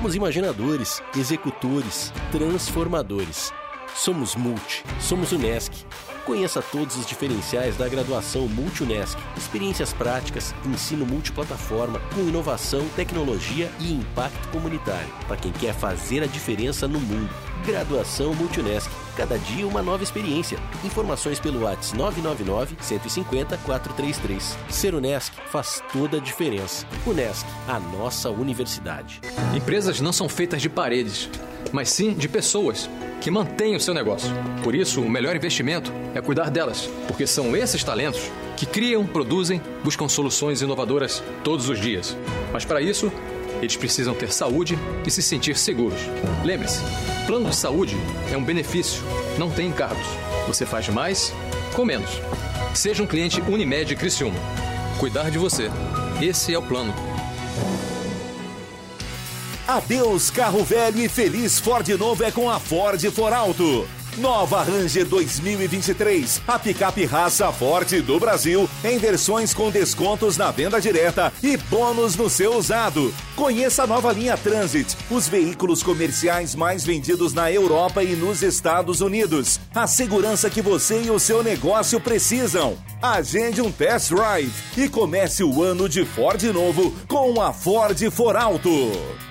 Somos 0.00 0.14
imaginadores, 0.14 1.02
executores, 1.14 2.10
transformadores. 2.32 3.52
Somos 3.94 4.34
Multi, 4.34 4.82
somos 4.98 5.30
Unesc. 5.30 5.84
Conheça 6.24 6.62
todos 6.62 6.96
os 6.96 7.04
diferenciais 7.04 7.76
da 7.76 7.86
graduação 7.86 8.48
Multi-Unesc. 8.48 9.18
Experiências 9.36 9.92
práticas, 9.92 10.54
ensino 10.64 11.04
multiplataforma, 11.04 12.00
com 12.14 12.22
inovação, 12.22 12.88
tecnologia 12.96 13.70
e 13.78 13.92
impacto 13.92 14.48
comunitário. 14.48 15.12
Para 15.28 15.36
quem 15.36 15.52
quer 15.52 15.74
fazer 15.74 16.22
a 16.22 16.26
diferença 16.26 16.88
no 16.88 16.98
mundo. 16.98 17.49
Graduação 17.64 18.34
Multi-Unesc. 18.34 18.90
Cada 19.16 19.38
dia 19.38 19.66
uma 19.66 19.82
nova 19.82 20.02
experiência. 20.02 20.58
Informações 20.84 21.38
pelo 21.38 21.62
WhatsApp 21.62 21.98
999 21.98 22.76
150 22.80 23.56
433. 23.58 24.58
Ser 24.68 24.94
Unesc 24.94 25.32
faz 25.50 25.82
toda 25.92 26.16
a 26.16 26.20
diferença. 26.20 26.86
Unesc, 27.06 27.46
a 27.68 27.78
nossa 27.78 28.30
universidade. 28.30 29.20
Empresas 29.54 30.00
não 30.00 30.12
são 30.12 30.28
feitas 30.28 30.62
de 30.62 30.68
paredes, 30.68 31.28
mas 31.72 31.90
sim 31.90 32.14
de 32.14 32.28
pessoas 32.28 32.88
que 33.20 33.30
mantêm 33.30 33.76
o 33.76 33.80
seu 33.80 33.92
negócio. 33.92 34.30
Por 34.64 34.74
isso, 34.74 35.02
o 35.02 35.10
melhor 35.10 35.36
investimento 35.36 35.92
é 36.14 36.20
cuidar 36.20 36.50
delas, 36.50 36.88
porque 37.06 37.26
são 37.26 37.54
esses 37.54 37.84
talentos 37.84 38.30
que 38.56 38.64
criam, 38.64 39.06
produzem, 39.06 39.60
buscam 39.84 40.08
soluções 40.08 40.62
inovadoras 40.62 41.22
todos 41.44 41.68
os 41.68 41.78
dias. 41.78 42.16
Mas 42.52 42.64
para 42.64 42.80
isso, 42.80 43.12
eles 43.60 43.76
precisam 43.76 44.14
ter 44.14 44.32
saúde 44.32 44.78
e 45.06 45.10
se 45.10 45.22
sentir 45.22 45.56
seguros. 45.56 46.00
Lembre-se, 46.44 46.80
plano 47.26 47.50
de 47.50 47.56
saúde 47.56 47.96
é 48.32 48.36
um 48.36 48.44
benefício, 48.44 49.02
não 49.38 49.50
tem 49.50 49.68
encargos. 49.68 50.06
Você 50.46 50.64
faz 50.64 50.88
mais 50.88 51.32
com 51.74 51.84
menos. 51.84 52.10
Seja 52.74 53.02
um 53.02 53.06
cliente 53.06 53.40
Unimed 53.42 53.94
Criciúma. 53.96 54.38
Cuidar 54.98 55.30
de 55.30 55.38
você. 55.38 55.70
Esse 56.20 56.54
é 56.54 56.58
o 56.58 56.62
plano. 56.62 56.94
Adeus 59.66 60.30
carro 60.30 60.64
velho 60.64 60.98
e 60.98 61.08
feliz 61.08 61.60
Ford 61.60 61.88
novo 61.96 62.24
é 62.24 62.30
com 62.30 62.50
a 62.50 62.58
Ford 62.58 63.00
For 63.12 63.32
Alto. 63.32 63.86
Nova 64.18 64.62
Ranger 64.64 65.06
2023, 65.06 66.42
a 66.46 66.58
picape 66.58 67.04
raça 67.04 67.50
forte 67.52 68.00
do 68.00 68.18
Brasil, 68.18 68.68
em 68.82 68.98
versões 68.98 69.54
com 69.54 69.70
descontos 69.70 70.36
na 70.36 70.50
venda 70.50 70.80
direta 70.80 71.32
e 71.42 71.56
bônus 71.56 72.16
no 72.16 72.28
seu 72.28 72.56
usado. 72.56 73.14
Conheça 73.36 73.84
a 73.84 73.86
nova 73.86 74.12
linha 74.12 74.36
Transit, 74.36 74.96
os 75.10 75.28
veículos 75.28 75.82
comerciais 75.82 76.56
mais 76.56 76.84
vendidos 76.84 77.32
na 77.32 77.52
Europa 77.52 78.02
e 78.02 78.16
nos 78.16 78.42
Estados 78.42 79.00
Unidos. 79.00 79.60
A 79.72 79.86
segurança 79.86 80.50
que 80.50 80.60
você 80.60 81.02
e 81.02 81.10
o 81.10 81.18
seu 81.18 81.42
negócio 81.42 82.00
precisam. 82.00 82.76
Agende 83.00 83.62
um 83.62 83.70
test 83.70 84.10
drive 84.10 84.52
e 84.76 84.88
comece 84.88 85.44
o 85.44 85.62
ano 85.62 85.88
de 85.88 86.04
Ford 86.04 86.42
novo 86.52 86.92
com 87.06 87.40
a 87.40 87.52
Ford 87.52 87.98
For 88.10 88.36
Alto. 88.36 89.29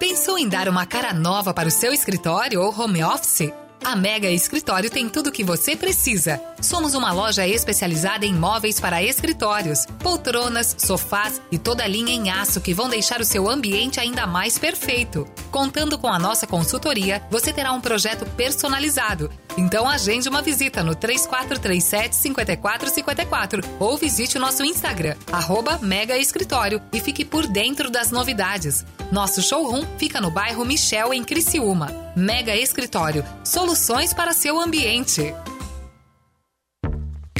Pensou 0.00 0.38
em 0.38 0.48
dar 0.48 0.66
uma 0.66 0.86
cara 0.86 1.12
nova 1.12 1.52
para 1.52 1.68
o 1.68 1.70
seu 1.70 1.92
escritório 1.92 2.62
ou 2.62 2.74
home 2.74 3.04
office? 3.04 3.52
A 3.84 3.94
Mega 3.94 4.30
Escritório 4.30 4.88
tem 4.88 5.10
tudo 5.10 5.26
o 5.26 5.32
que 5.32 5.44
você 5.44 5.76
precisa. 5.76 6.40
Somos 6.62 6.94
uma 6.94 7.12
loja 7.12 7.46
especializada 7.46 8.24
em 8.24 8.32
móveis 8.32 8.80
para 8.80 9.02
escritórios, 9.02 9.84
poltronas, 10.02 10.74
sofás 10.78 11.42
e 11.52 11.58
toda 11.58 11.86
linha 11.86 12.14
em 12.14 12.30
aço 12.30 12.62
que 12.62 12.72
vão 12.72 12.88
deixar 12.88 13.20
o 13.20 13.26
seu 13.26 13.46
ambiente 13.46 14.00
ainda 14.00 14.26
mais 14.26 14.58
perfeito. 14.58 15.28
Contando 15.50 15.98
com 15.98 16.08
a 16.08 16.18
nossa 16.18 16.46
consultoria, 16.46 17.22
você 17.30 17.52
terá 17.52 17.70
um 17.72 17.80
projeto 17.80 18.24
personalizado. 18.24 19.30
Então 19.58 19.86
agende 19.86 20.30
uma 20.30 20.40
visita 20.40 20.82
no 20.82 20.94
3437 20.94 22.16
5454 22.16 23.62
ou 23.78 23.98
visite 23.98 24.38
o 24.38 24.40
nosso 24.40 24.64
Instagram, 24.64 25.14
arroba 25.30 25.78
Mega 25.82 26.16
Escritório 26.16 26.80
e 26.90 27.00
fique 27.00 27.22
por 27.22 27.46
dentro 27.46 27.90
das 27.90 28.10
novidades. 28.10 28.82
Nosso 29.10 29.42
showroom 29.42 29.84
fica 29.98 30.20
no 30.20 30.30
bairro 30.30 30.64
Michel, 30.64 31.12
em 31.12 31.24
Criciúma. 31.24 31.88
Mega 32.16 32.54
Escritório, 32.54 33.24
soluções 33.44 34.14
para 34.14 34.32
seu 34.32 34.60
ambiente. 34.60 35.34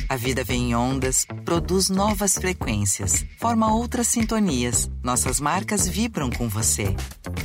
A 0.08 0.16
vida 0.16 0.42
vem 0.42 0.70
em 0.70 0.74
ondas, 0.74 1.24
produz 1.44 1.88
novas 1.88 2.34
frequências, 2.34 3.24
forma 3.38 3.72
outras 3.72 4.08
sintonias. 4.08 4.90
Nossas 5.04 5.38
marcas 5.38 5.86
vibram 5.86 6.28
com 6.30 6.48
você. 6.48 6.96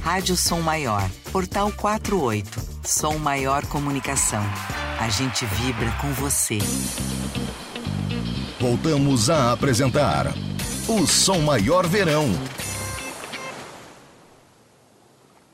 Rádio 0.01 0.35
Som 0.35 0.61
Maior, 0.61 1.07
Portal 1.31 1.71
48, 1.71 2.59
Som 2.83 3.19
Maior 3.19 3.63
Comunicação. 3.67 4.43
A 4.99 5.07
gente 5.07 5.45
vibra 5.45 5.91
com 6.01 6.11
você. 6.13 6.57
Voltamos 8.59 9.29
a 9.29 9.51
apresentar 9.51 10.33
o 10.87 11.05
Som 11.05 11.41
Maior 11.41 11.85
Verão. 11.85 12.25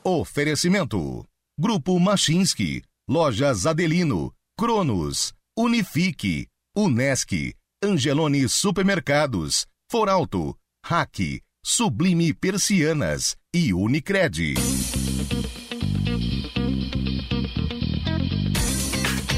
Oferecimento: 0.04 1.24
Grupo 1.56 1.96
Machinski, 2.00 2.82
Lojas 3.08 3.66
Adelino, 3.66 4.32
Cronos, 4.58 5.32
Unifique, 5.56 6.48
Unesc, 6.76 7.54
Angelone 7.80 8.48
Supermercados, 8.48 9.64
Foralto, 9.88 10.56
Hack, 10.84 11.40
Sublime 11.64 12.34
Persianas 12.34 13.36
e 13.54 13.72
Unicred. 13.72 14.54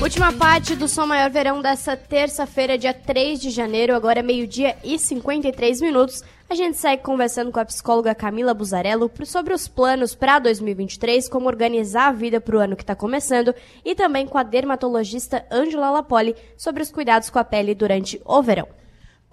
Última 0.00 0.32
parte 0.32 0.74
do 0.74 0.88
Som 0.88 1.06
Maior 1.06 1.30
Verão 1.30 1.60
dessa 1.60 1.94
terça-feira, 1.94 2.78
dia 2.78 2.94
3 2.94 3.38
de 3.38 3.50
janeiro, 3.50 3.94
agora 3.94 4.20
é 4.20 4.22
meio-dia 4.22 4.78
e 4.82 4.98
53 4.98 5.82
minutos. 5.82 6.22
A 6.49 6.55
gente 6.55 6.76
segue 6.76 7.03
conversando 7.03 7.51
com 7.51 7.59
a 7.59 7.64
psicóloga 7.64 8.14
Camila 8.14 8.53
Buzarello 8.53 9.11
sobre 9.24 9.55
os 9.55 9.66
planos 9.66 10.14
para 10.14 10.38
2023, 10.38 11.28
como 11.28 11.49
organizar 11.49 12.09
a 12.09 12.12
vida 12.12 12.40
para 12.40 12.57
o 12.57 12.61
ano 12.61 12.76
que 12.76 12.82
está 12.82 12.95
começando, 12.95 13.55
e 13.84 13.95
também 13.95 14.26
com 14.26 14.36
a 14.36 14.42
dermatologista 14.42 15.45
Ângela 15.51 15.90
Lapoli 15.90 16.36
sobre 16.57 16.82
os 16.82 16.92
cuidados 16.92 17.30
com 17.30 17.38
a 17.38 17.45
pele 17.45 17.74
durante 17.74 18.20
o 18.24 18.42
verão. 18.42 18.68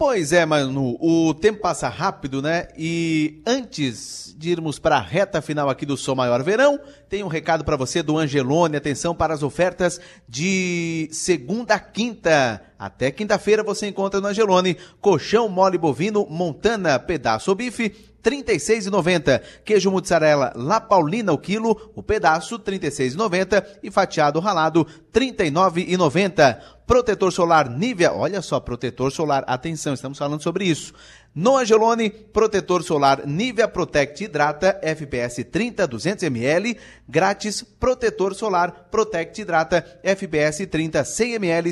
Pois 0.04 0.34
é, 0.34 0.44
Manu, 0.48 0.98
o 1.00 1.32
tempo 1.32 1.62
passa 1.62 1.88
rápido, 1.88 2.42
né? 2.42 2.70
E 2.76 3.40
antes 3.46 4.34
de 4.36 4.50
irmos 4.50 4.80
para 4.80 4.98
a 4.98 5.00
reta 5.00 5.44
final 5.44 5.70
aqui 5.70 5.86
do 5.86 5.96
Som 5.96 6.16
Maior 6.16 6.42
Verão, 6.42 6.80
tem 7.08 7.24
um 7.24 7.28
recado 7.28 7.64
para 7.64 7.78
você 7.78 8.02
do 8.02 8.18
Angelone. 8.18 8.76
Atenção 8.76 9.14
para 9.14 9.32
as 9.32 9.44
ofertas 9.44 10.02
de 10.28 11.08
segunda 11.12 11.76
a 11.76 11.80
quinta. 11.80 12.64
Até 12.80 13.12
quinta-feira 13.12 13.62
você 13.62 13.86
encontra 13.90 14.20
no 14.20 14.26
Angelone 14.26 14.76
colchão 15.00 15.48
mole 15.48 15.78
bovino 15.78 16.26
Montana 16.28 16.98
pedaço 16.98 17.52
ou 17.52 17.56
bife 17.56 18.11
36,90. 18.24 19.42
Queijo 19.64 19.92
mozzarella 19.92 20.54
La 20.56 20.80
Paulina 20.80 21.32
o 21.32 21.38
quilo, 21.38 21.92
o 21.96 22.04
pedaço 22.04 22.60
36,90 22.60 23.80
e 23.84 23.92
fatiado 23.92 24.40
ralado 24.40 24.86
39,90. 25.14 26.60
Protetor 26.86 27.32
solar 27.32 27.70
Nivea, 27.70 28.12
olha 28.12 28.42
só, 28.42 28.60
protetor 28.60 29.12
solar, 29.12 29.46
atenção, 29.48 29.94
estamos 29.94 30.18
falando 30.18 30.44
sobre 30.44 30.66
isso. 30.66 30.94
No 31.34 31.56
Angelone, 31.56 32.10
protetor 32.10 32.84
solar 32.84 33.26
Nivea 33.26 33.66
Protect 33.66 34.20
Hidrata 34.20 34.78
FPS 34.82 35.46
30 35.46 35.88
200 35.88 36.24
ml, 36.24 36.78
grátis 37.08 37.64
protetor 37.64 38.36
solar 38.36 38.90
Protect 38.92 39.40
Hidrata 39.40 40.02
FPS 40.04 40.68
30 40.68 41.06
100 41.06 41.36
ml. 41.36 41.72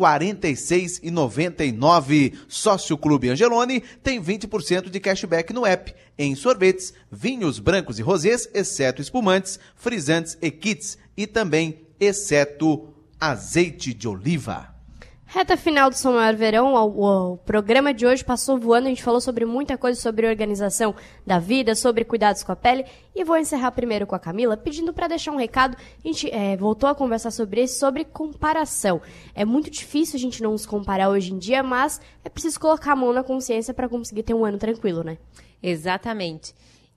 R$ 0.00 0.34
46,99. 0.34 2.32
Sócio 2.48 2.96
Clube 2.96 3.28
Angelone 3.28 3.82
tem 4.02 4.18
20% 4.22 4.88
de 4.88 4.98
cashback 4.98 5.52
no 5.52 5.66
app 5.66 5.94
em 6.18 6.34
sorvetes, 6.34 6.94
vinhos 7.10 7.58
brancos 7.58 7.98
e 7.98 8.02
rosés, 8.02 8.48
exceto 8.54 9.02
espumantes, 9.02 9.60
frisantes 9.76 10.38
e 10.40 10.50
kits 10.50 10.96
e 11.16 11.26
também 11.26 11.82
exceto 11.98 12.94
azeite 13.20 13.94
de 13.94 14.08
oliva. 14.08 14.79
Reta 15.32 15.56
final 15.56 15.88
do 15.88 15.94
São 15.94 16.14
Maior 16.14 16.34
Verão, 16.34 16.74
o, 16.74 17.36
programa 17.36 17.94
de 17.94 18.04
hoje 18.04 18.24
passou 18.24 18.58
voando, 18.58 18.86
a 18.86 18.88
gente 18.88 19.04
falou 19.04 19.20
sobre 19.20 19.44
muita 19.44 19.78
coisa 19.78 20.00
sobre 20.00 20.26
organização 20.26 20.92
da 21.24 21.38
vida, 21.38 21.76
sobre 21.76 22.04
cuidados 22.04 22.42
com 22.42 22.50
a 22.50 22.56
pele, 22.56 22.84
e 23.14 23.22
vou 23.22 23.36
encerrar 23.36 23.70
primeiro 23.70 24.08
com 24.08 24.16
a 24.16 24.18
Camila, 24.18 24.56
pedindo 24.56 24.92
para 24.92 25.06
deixar 25.06 25.30
um 25.30 25.36
recado, 25.36 25.76
a 26.04 26.08
gente 26.08 26.28
é, 26.34 26.56
voltou 26.56 26.88
a 26.90 26.96
conversar 26.96 27.30
sobre 27.30 27.62
isso, 27.62 27.78
sobre 27.78 28.04
comparação. 28.04 29.00
É 29.32 29.44
muito 29.44 29.70
difícil 29.70 30.16
a 30.16 30.20
gente 30.20 30.42
não 30.42 30.58
se 30.58 30.66
comparar 30.66 31.08
hoje 31.10 31.32
em 31.32 31.38
dia, 31.38 31.62
mas 31.62 32.00
é 32.24 32.28
preciso 32.28 32.58
colocar 32.58 32.94
a 32.94 32.96
mão 32.96 33.12
na 33.12 33.22
consciência 33.22 33.72
para 33.72 33.88
conseguir 33.88 34.24
ter 34.24 34.34
um 34.34 34.44
ano 34.44 34.58
tranquilo, 34.58 35.04
né? 35.04 35.16
Exatamente. 35.62 36.52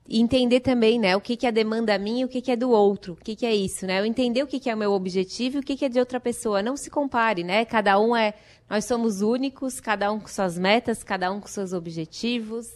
E 0.06 0.20
entender 0.20 0.60
também, 0.60 0.98
né, 0.98 1.16
o 1.16 1.20
que, 1.20 1.34
que 1.34 1.46
é 1.46 1.52
demanda 1.52 1.96
minha 1.98 2.22
e 2.22 2.24
o 2.26 2.28
que, 2.28 2.42
que 2.42 2.50
é 2.50 2.56
do 2.56 2.70
outro. 2.70 3.14
O 3.14 3.16
que, 3.16 3.34
que 3.34 3.46
é 3.46 3.54
isso, 3.54 3.86
né? 3.86 4.00
Eu 4.00 4.04
entender 4.04 4.42
o 4.42 4.46
que, 4.46 4.60
que 4.60 4.68
é 4.68 4.74
o 4.74 4.78
meu 4.78 4.92
objetivo 4.92 5.56
e 5.56 5.60
o 5.60 5.62
que, 5.62 5.76
que 5.76 5.84
é 5.86 5.88
de 5.88 5.98
outra 5.98 6.20
pessoa. 6.20 6.62
Não 6.62 6.76
se 6.76 6.90
compare, 6.90 7.42
né? 7.42 7.64
Cada 7.64 7.98
um 7.98 8.14
é. 8.14 8.34
Nós 8.68 8.84
somos 8.84 9.22
únicos, 9.22 9.80
cada 9.80 10.12
um 10.12 10.20
com 10.20 10.28
suas 10.28 10.58
metas, 10.58 11.02
cada 11.02 11.32
um 11.32 11.40
com 11.40 11.48
seus 11.48 11.72
objetivos. 11.72 12.66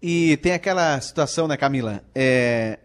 E 0.00 0.36
tem 0.38 0.52
aquela 0.52 1.00
situação, 1.00 1.46
né, 1.48 1.56
Camila? 1.56 2.02
É, 2.14 2.78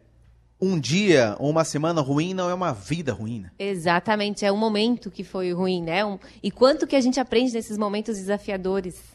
um 0.59 0.79
dia 0.79 1.35
ou 1.39 1.49
uma 1.49 1.63
semana 1.63 2.01
ruim 2.01 2.33
não 2.33 2.49
é 2.49 2.53
uma 2.53 2.73
vida 2.73 3.13
ruim. 3.13 3.39
né? 3.41 3.51
Exatamente, 3.57 4.45
é 4.45 4.51
um 4.51 4.57
momento 4.57 5.09
que 5.09 5.23
foi 5.23 5.51
ruim, 5.53 5.81
né? 5.81 6.05
Um- 6.05 6.19
e 6.43 6.51
quanto 6.51 6.85
que 6.85 6.95
a 6.95 7.01
gente 7.01 7.19
aprende 7.19 7.53
nesses 7.53 7.77
momentos 7.77 8.17
desafiadores. 8.17 9.10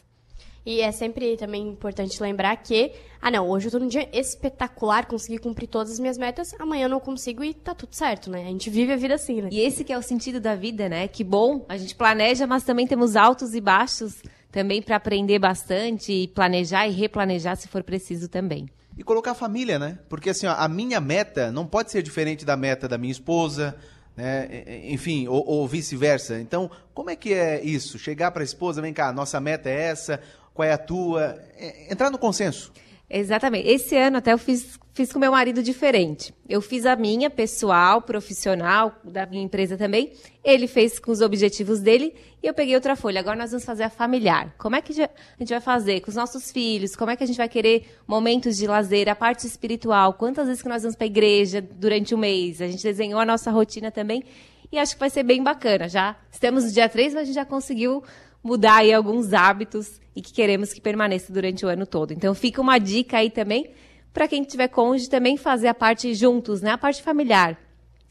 E 0.67 0.81
é 0.81 0.91
sempre 0.91 1.37
também 1.37 1.65
importante 1.65 2.21
lembrar 2.21 2.53
que, 2.57 2.91
ah 3.21 3.31
não, 3.31 3.49
hoje 3.49 3.67
eu 3.67 3.71
tô 3.71 3.79
num 3.79 3.87
dia 3.87 4.09
espetacular, 4.11 5.05
consegui 5.05 5.37
cumprir 5.37 5.65
todas 5.65 5.93
as 5.93 5.97
minhas 5.97 6.17
metas, 6.17 6.53
amanhã 6.59 6.87
eu 6.87 6.89
não 6.89 6.99
consigo 6.99 7.41
e 7.41 7.53
tá 7.53 7.73
tudo 7.73 7.95
certo, 7.95 8.29
né? 8.29 8.41
A 8.41 8.49
gente 8.49 8.69
vive 8.69 8.91
a 8.91 8.97
vida 8.97 9.15
assim, 9.15 9.41
né? 9.41 9.47
E 9.49 9.61
esse 9.61 9.85
que 9.85 9.93
é 9.93 9.97
o 9.97 10.01
sentido 10.01 10.41
da 10.41 10.55
vida, 10.55 10.89
né? 10.89 11.07
Que 11.07 11.23
bom, 11.23 11.65
a 11.69 11.77
gente 11.77 11.95
planeja, 11.95 12.45
mas 12.45 12.65
também 12.65 12.85
temos 12.85 13.15
altos 13.15 13.55
e 13.55 13.61
baixos 13.61 14.21
também 14.51 14.81
para 14.81 14.97
aprender 14.97 15.39
bastante 15.39 16.11
e 16.11 16.27
planejar 16.27 16.85
e 16.85 16.91
replanejar 16.91 17.55
se 17.55 17.69
for 17.69 17.81
preciso 17.81 18.27
também. 18.27 18.67
E 18.97 19.03
colocar 19.03 19.31
a 19.31 19.35
família, 19.35 19.79
né? 19.79 19.97
Porque 20.09 20.31
assim, 20.31 20.47
ó, 20.47 20.51
a 20.51 20.67
minha 20.67 20.99
meta 20.99 21.49
não 21.49 21.65
pode 21.65 21.93
ser 21.93 22.03
diferente 22.03 22.43
da 22.43 22.57
meta 22.57 22.89
da 22.89 22.97
minha 22.97 23.13
esposa, 23.13 23.73
né? 24.17 24.65
Enfim, 24.85 25.29
ou, 25.29 25.47
ou 25.47 25.65
vice-versa. 25.65 26.41
Então, 26.41 26.69
como 26.93 27.09
é 27.09 27.15
que 27.15 27.33
é 27.33 27.63
isso? 27.63 27.97
Chegar 27.97 28.31
para 28.31 28.41
a 28.41 28.43
esposa, 28.43 28.81
vem 28.81 28.91
cá, 28.91 29.13
nossa 29.13 29.39
meta 29.39 29.69
é 29.69 29.83
essa, 29.83 30.19
qual 30.57 30.67
é 30.67 30.73
a 30.73 30.77
tua? 30.77 31.39
É, 31.55 31.93
Entrar 31.93 32.09
no 32.09 32.17
consenso. 32.17 32.73
Exatamente. 33.07 33.69
Esse 33.69 33.95
ano 33.95 34.17
até 34.17 34.33
eu 34.33 34.37
fiz, 34.39 34.77
fiz 34.93 35.13
com 35.13 35.19
meu 35.19 35.31
marido 35.31 35.61
diferente. 35.61 36.33
Eu 36.49 36.61
fiz 36.61 36.85
a 36.85 36.95
minha 36.95 37.29
pessoal, 37.29 38.01
profissional, 38.01 38.93
da 39.03 39.25
minha 39.27 39.43
empresa 39.43 39.77
também. 39.77 40.11
Ele 40.43 40.67
fez 40.67 40.99
com 40.99 41.11
os 41.11 41.21
objetivos 41.21 41.79
dele 41.79 42.13
e 42.43 42.47
eu 42.47 42.53
peguei 42.55 42.73
outra 42.73 42.95
folha. 42.95 43.19
Agora 43.19 43.37
nós 43.37 43.51
vamos 43.51 43.63
fazer 43.63 43.83
a 43.83 43.89
familiar. 43.89 44.53
Como 44.57 44.75
é 44.75 44.81
que 44.81 44.91
a 44.99 45.09
gente 45.39 45.49
vai 45.49 45.61
fazer 45.61 46.01
com 46.01 46.09
os 46.09 46.15
nossos 46.15 46.51
filhos? 46.51 46.95
Como 46.95 47.11
é 47.11 47.15
que 47.15 47.23
a 47.23 47.27
gente 47.27 47.37
vai 47.37 47.47
querer 47.47 47.85
momentos 48.07 48.57
de 48.57 48.67
lazer, 48.67 49.07
a 49.07 49.15
parte 49.15 49.45
espiritual? 49.45 50.15
Quantas 50.15 50.47
vezes 50.47 50.61
que 50.61 50.67
nós 50.67 50.81
vamos 50.81 50.97
para 50.97 51.05
a 51.05 51.07
igreja 51.07 51.61
durante 51.61 52.15
o 52.15 52.17
mês? 52.17 52.61
A 52.61 52.67
gente 52.67 52.83
desenhou 52.83 53.19
a 53.19 53.25
nossa 53.25 53.51
rotina 53.51 53.91
também 53.91 54.23
e 54.69 54.77
acho 54.77 54.95
que 54.95 54.99
vai 54.99 55.09
ser 55.09 55.23
bem 55.23 55.41
bacana. 55.41 55.87
Já 55.87 56.17
estamos 56.29 56.65
no 56.65 56.71
dia 56.71 56.89
3, 56.89 57.13
mas 57.13 57.21
a 57.21 57.25
gente 57.25 57.35
já 57.35 57.45
conseguiu 57.45 58.03
mudar 58.43 58.77
aí 58.77 58.93
alguns 58.93 59.33
hábitos 59.33 59.99
e 60.15 60.21
que 60.21 60.33
queremos 60.33 60.73
que 60.73 60.81
permaneça 60.81 61.31
durante 61.31 61.65
o 61.65 61.69
ano 61.69 61.85
todo. 61.85 62.11
Então 62.11 62.33
fica 62.33 62.61
uma 62.61 62.77
dica 62.77 63.17
aí 63.17 63.29
também 63.29 63.69
para 64.13 64.27
quem 64.27 64.43
tiver 64.43 64.67
cônjuge 64.67 65.09
também 65.09 65.37
fazer 65.37 65.67
a 65.67 65.73
parte 65.73 66.13
juntos, 66.15 66.61
né? 66.61 66.71
A 66.71 66.77
parte 66.77 67.03
familiar. 67.03 67.55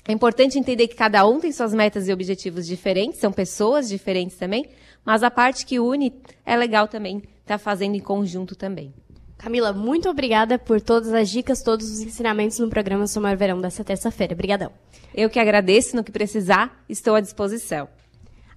É 0.07 0.13
importante 0.13 0.57
entender 0.57 0.87
que 0.87 0.95
cada 0.95 1.27
um 1.27 1.41
tem 1.41 1.51
suas 1.51 1.75
metas 1.75 2.07
e 2.07 2.13
objetivos 2.13 2.65
diferentes, 2.65 3.19
são 3.19 3.33
pessoas 3.33 3.89
diferentes 3.89 4.37
também, 4.37 4.69
mas 5.05 5.25
a 5.25 5.31
parte 5.33 5.67
que 5.67 5.81
une 5.81 6.15
é 6.45 6.57
legal 6.57 6.87
também 6.87 7.23
estar 7.41 7.59
fazendo 7.59 7.97
em 7.97 8.01
conjunto 8.01 8.55
também. 8.55 8.95
Camila, 9.37 9.73
muito 9.73 10.09
obrigada 10.09 10.59
por 10.59 10.81
todas 10.81 11.13
as 11.13 11.29
dicas, 11.29 11.61
todos 11.61 11.91
os 11.91 12.01
ensinamentos 12.01 12.59
no 12.59 12.71
programa 12.71 13.07
Somar 13.07 13.37
Verão 13.37 13.61
dessa 13.61 13.83
terça-feira. 13.83 14.33
Obrigadão. 14.33 14.71
Eu 15.15 15.29
que 15.29 15.39
agradeço, 15.39 15.97
no 15.97 16.05
que 16.05 16.13
precisar, 16.13 16.85
estou 16.89 17.15
à 17.15 17.21
disposição. 17.21 17.89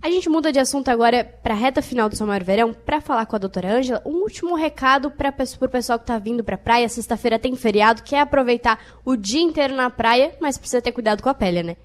A 0.02 0.10
gente 0.10 0.30
muda 0.30 0.50
de 0.50 0.60
assunto 0.60 0.88
agora 0.88 1.26
para 1.44 1.54
a 1.54 1.58
reta 1.58 1.82
final 1.82 2.08
do 2.08 2.16
Somar 2.16 2.42
Verão 2.42 2.74
para 2.74 3.02
falar 3.02 3.26
com 3.26 3.36
a 3.36 3.40
doutora 3.40 3.76
Ângela. 3.76 4.02
Um 4.06 4.22
último 4.24 4.56
recado 4.56 5.12
para 5.12 5.30
o 5.30 5.70
pessoal 5.70 6.00
que 6.00 6.04
está 6.04 6.18
vindo 6.18 6.42
para 6.42 6.56
a 6.56 6.58
praia. 6.58 6.88
Sexta-feira 6.88 7.38
tem 7.38 7.54
feriado, 7.54 8.02
quer 8.02 8.22
aproveitar 8.22 8.80
o 9.04 9.18
dia 9.18 9.42
inteiro 9.42 9.76
na 9.76 9.90
praia, 9.90 10.34
mas 10.40 10.58
precisa 10.58 10.82
ter 10.82 10.94
cuidado 10.94 11.22
com 11.22 11.28
a 11.28 11.34
pele, 11.34 11.64
né? 11.64 11.76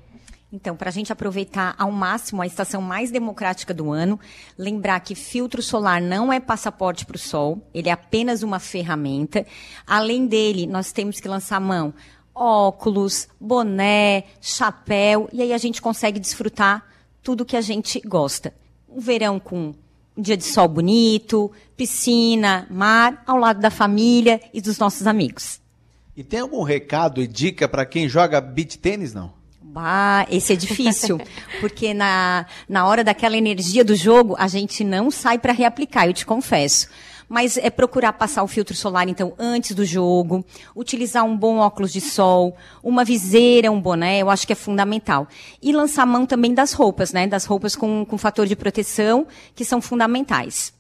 Então, 0.53 0.77
para 0.77 0.91
a 0.91 0.93
gente 0.93 1.13
aproveitar 1.13 1.75
ao 1.77 1.91
máximo 1.91 2.41
a 2.41 2.47
estação 2.47 2.81
mais 2.81 3.11
democrática 3.11 3.75
do 3.75 3.91
ano, 3.91 4.21
lembrar 4.57 5.01
que 5.01 5.17
filtro 5.17 5.61
solar 5.61 6.01
não 6.01 6.33
é 6.33 6.39
passaporte 6.39 7.05
para 7.05 7.17
o 7.17 7.19
sol, 7.19 7.69
ele 7.75 7.89
é 7.89 7.93
apenas 7.93 8.45
uma 8.45 8.61
ferramenta. 8.61 9.45
Além 9.85 10.29
dele, 10.29 10.69
nós 10.69 10.93
temos 10.93 11.19
que 11.19 11.27
lançar 11.27 11.61
mão 11.61 11.93
óculos, 12.33 13.29
boné, 13.41 14.25
chapéu, 14.41 15.29
e 15.33 15.43
aí 15.43 15.53
a 15.53 15.59
gente 15.59 15.83
consegue 15.83 16.21
desfrutar 16.21 16.94
tudo 17.25 17.45
que 17.45 17.57
a 17.57 17.61
gente 17.61 18.01
gosta. 18.07 18.55
Um 18.89 19.01
verão 19.01 19.41
com 19.41 19.75
um 20.17 20.23
dia 20.23 20.37
de 20.37 20.45
sol 20.45 20.69
bonito, 20.69 21.51
piscina, 21.77 22.67
mar, 22.71 23.25
ao 23.27 23.39
lado 23.39 23.61
da 23.61 23.71
família 23.71 24.41
e 24.53 24.61
dos 24.61 24.79
nossos 24.79 25.07
amigos. 25.07 25.59
E 26.17 26.23
tem 26.23 26.41
algum 26.41 26.63
recado 26.63 27.21
e 27.21 27.27
dica 27.27 27.67
para 27.67 27.85
quem 27.85 28.09
joga 28.09 28.41
beach 28.41 28.79
tênis, 28.79 29.13
não? 29.13 29.33
Bah, 29.75 30.25
esse 30.31 30.53
é 30.53 30.57
difícil, 30.57 31.19
porque 31.61 31.93
na, 31.93 32.47
na 32.69 32.87
hora 32.87 33.03
daquela 33.03 33.37
energia 33.37 33.85
do 33.85 33.97
jogo, 33.97 34.37
a 34.39 34.47
gente 34.47 34.85
não 34.85 35.11
sai 35.11 35.37
para 35.37 35.53
reaplicar, 35.53 36.07
eu 36.07 36.13
te 36.13 36.25
confesso. 36.25 36.89
Mas 37.29 37.57
é 37.57 37.69
procurar 37.71 38.13
passar 38.13 38.45
o 38.45 38.47
filtro 38.47 38.77
solar, 38.77 39.09
então, 39.09 39.35
antes 39.37 39.75
do 39.75 39.85
jogo, 39.85 40.45
utilizar 40.77 41.25
um 41.25 41.37
bom 41.37 41.57
óculos 41.57 41.93
de 41.93 42.01
sol, 42.01 42.57
uma 42.85 43.05
viseira, 43.05 43.69
um 43.73 43.81
boné, 43.81 44.21
eu 44.21 44.31
acho 44.31 44.47
que 44.47 44.53
é 44.53 44.57
fundamental. 44.57 45.27
E 45.61 45.73
lançar 45.73 46.07
mão 46.07 46.25
também 46.25 46.55
das 46.55 46.73
roupas, 46.73 47.13
né? 47.13 47.27
Das 47.27 47.45
roupas 47.45 47.75
com, 47.75 48.05
com 48.05 48.17
fator 48.17 48.47
de 48.47 48.55
proteção, 48.55 49.27
que 49.57 49.65
são 49.65 49.81
fundamentais. 49.81 50.73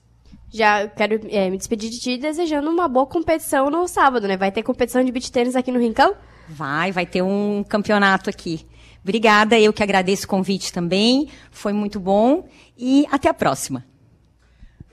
Já 0.52 0.86
quero 0.86 1.20
é, 1.30 1.50
me 1.50 1.58
despedir 1.58 1.90
de 1.90 1.98
ti 1.98 2.16
desejando 2.16 2.70
uma 2.70 2.86
boa 2.86 3.06
competição 3.06 3.68
no 3.70 3.88
sábado, 3.88 4.28
né? 4.28 4.36
Vai 4.36 4.52
ter 4.52 4.62
competição 4.62 5.02
de 5.02 5.10
beach 5.10 5.32
tênis 5.32 5.56
aqui 5.56 5.72
no 5.72 5.80
Rincão? 5.80 6.14
Vai, 6.48 6.92
vai 6.92 7.06
ter 7.06 7.22
um 7.22 7.64
campeonato 7.68 8.30
aqui. 8.30 8.64
Obrigada, 9.04 9.60
eu 9.60 9.70
que 9.70 9.82
agradeço 9.82 10.24
o 10.24 10.28
convite 10.28 10.72
também. 10.72 11.28
Foi 11.50 11.74
muito 11.74 12.00
bom 12.00 12.48
e 12.76 13.06
até 13.12 13.28
a 13.28 13.34
próxima. 13.34 13.84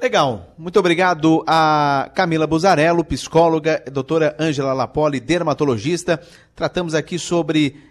Legal. 0.01 0.53
Muito 0.57 0.77
obrigado 0.77 1.45
a 1.47 2.11
Camila 2.13 2.45
Buzarello, 2.45 3.05
psicóloga, 3.05 3.81
doutora 3.89 4.35
Ângela 4.37 4.73
Lapoli, 4.73 5.21
dermatologista. 5.21 6.21
Tratamos 6.53 6.93
aqui 6.93 7.17
sobre 7.17 7.81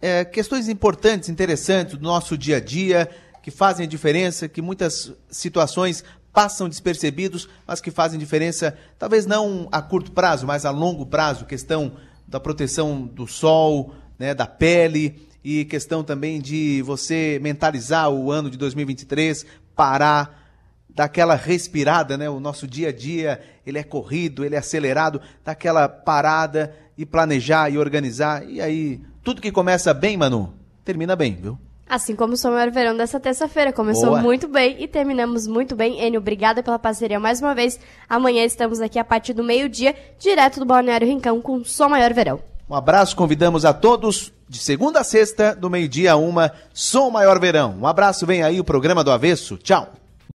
é, 0.00 0.24
questões 0.24 0.68
importantes, 0.68 1.28
interessantes 1.28 1.96
do 1.96 2.04
nosso 2.04 2.38
dia 2.38 2.58
a 2.58 2.60
dia, 2.60 3.10
que 3.42 3.50
fazem 3.50 3.84
a 3.84 3.88
diferença, 3.88 4.46
que 4.46 4.62
muitas 4.62 5.12
situações 5.28 6.04
passam 6.32 6.68
despercebidos, 6.68 7.48
mas 7.66 7.80
que 7.80 7.90
fazem 7.90 8.18
diferença, 8.18 8.76
talvez 8.96 9.26
não 9.26 9.68
a 9.72 9.82
curto 9.82 10.12
prazo, 10.12 10.46
mas 10.46 10.64
a 10.64 10.70
longo 10.70 11.04
prazo, 11.04 11.46
questão 11.46 11.96
da 12.28 12.38
proteção 12.38 13.06
do 13.06 13.26
sol, 13.26 13.92
né, 14.18 14.34
da 14.34 14.46
pele 14.46 15.33
e 15.44 15.64
questão 15.66 16.02
também 16.02 16.40
de 16.40 16.80
você 16.82 17.38
mentalizar 17.42 18.10
o 18.10 18.32
ano 18.32 18.48
de 18.48 18.56
2023, 18.56 19.44
parar, 19.76 20.42
dar 20.88 21.04
aquela 21.04 21.34
respirada, 21.34 22.16
né? 22.16 22.30
O 22.30 22.40
nosso 22.40 22.66
dia 22.66 22.88
a 22.88 22.92
dia, 22.92 23.40
ele 23.66 23.78
é 23.78 23.82
corrido, 23.82 24.42
ele 24.42 24.54
é 24.54 24.58
acelerado, 24.58 25.20
dar 25.44 25.52
aquela 25.52 25.86
parada 25.86 26.74
e 26.96 27.04
planejar 27.04 27.68
e 27.68 27.76
organizar. 27.76 28.48
E 28.48 28.60
aí, 28.60 29.00
tudo 29.22 29.42
que 29.42 29.52
começa 29.52 29.92
bem, 29.92 30.16
Manu, 30.16 30.54
termina 30.82 31.14
bem, 31.14 31.34
viu? 31.34 31.58
Assim 31.86 32.16
como 32.16 32.32
o 32.32 32.36
Som 32.36 32.52
Maior 32.52 32.70
Verão 32.70 32.96
dessa 32.96 33.20
terça-feira. 33.20 33.70
Começou 33.70 34.10
Boa. 34.10 34.22
muito 34.22 34.48
bem 34.48 34.82
e 34.82 34.88
terminamos 34.88 35.46
muito 35.46 35.76
bem. 35.76 36.02
Enio, 36.02 36.20
obrigada 36.20 36.62
pela 36.62 36.78
parceria 36.78 37.20
mais 37.20 37.42
uma 37.42 37.54
vez. 37.54 37.78
Amanhã 38.08 38.42
estamos 38.42 38.80
aqui 38.80 38.98
a 38.98 39.04
partir 39.04 39.34
do 39.34 39.44
meio-dia, 39.44 39.94
direto 40.18 40.58
do 40.58 40.64
Balneário 40.64 41.06
Rincão, 41.06 41.42
com 41.42 41.56
o 41.56 41.64
Som 41.64 41.90
Maior 41.90 42.14
Verão. 42.14 42.53
Um 42.68 42.74
abraço, 42.74 43.14
convidamos 43.14 43.64
a 43.64 43.72
todos 43.74 44.32
de 44.48 44.58
segunda 44.58 45.00
a 45.00 45.04
sexta, 45.04 45.54
do 45.54 45.68
meio-dia 45.68 46.12
a 46.12 46.16
uma, 46.16 46.52
Som 46.72 47.10
Maior 47.10 47.38
Verão. 47.38 47.76
Um 47.80 47.86
abraço, 47.86 48.26
vem 48.26 48.42
aí 48.42 48.58
o 48.58 48.64
programa 48.64 49.04
do 49.04 49.10
Avesso. 49.10 49.56
Tchau. 49.58 50.03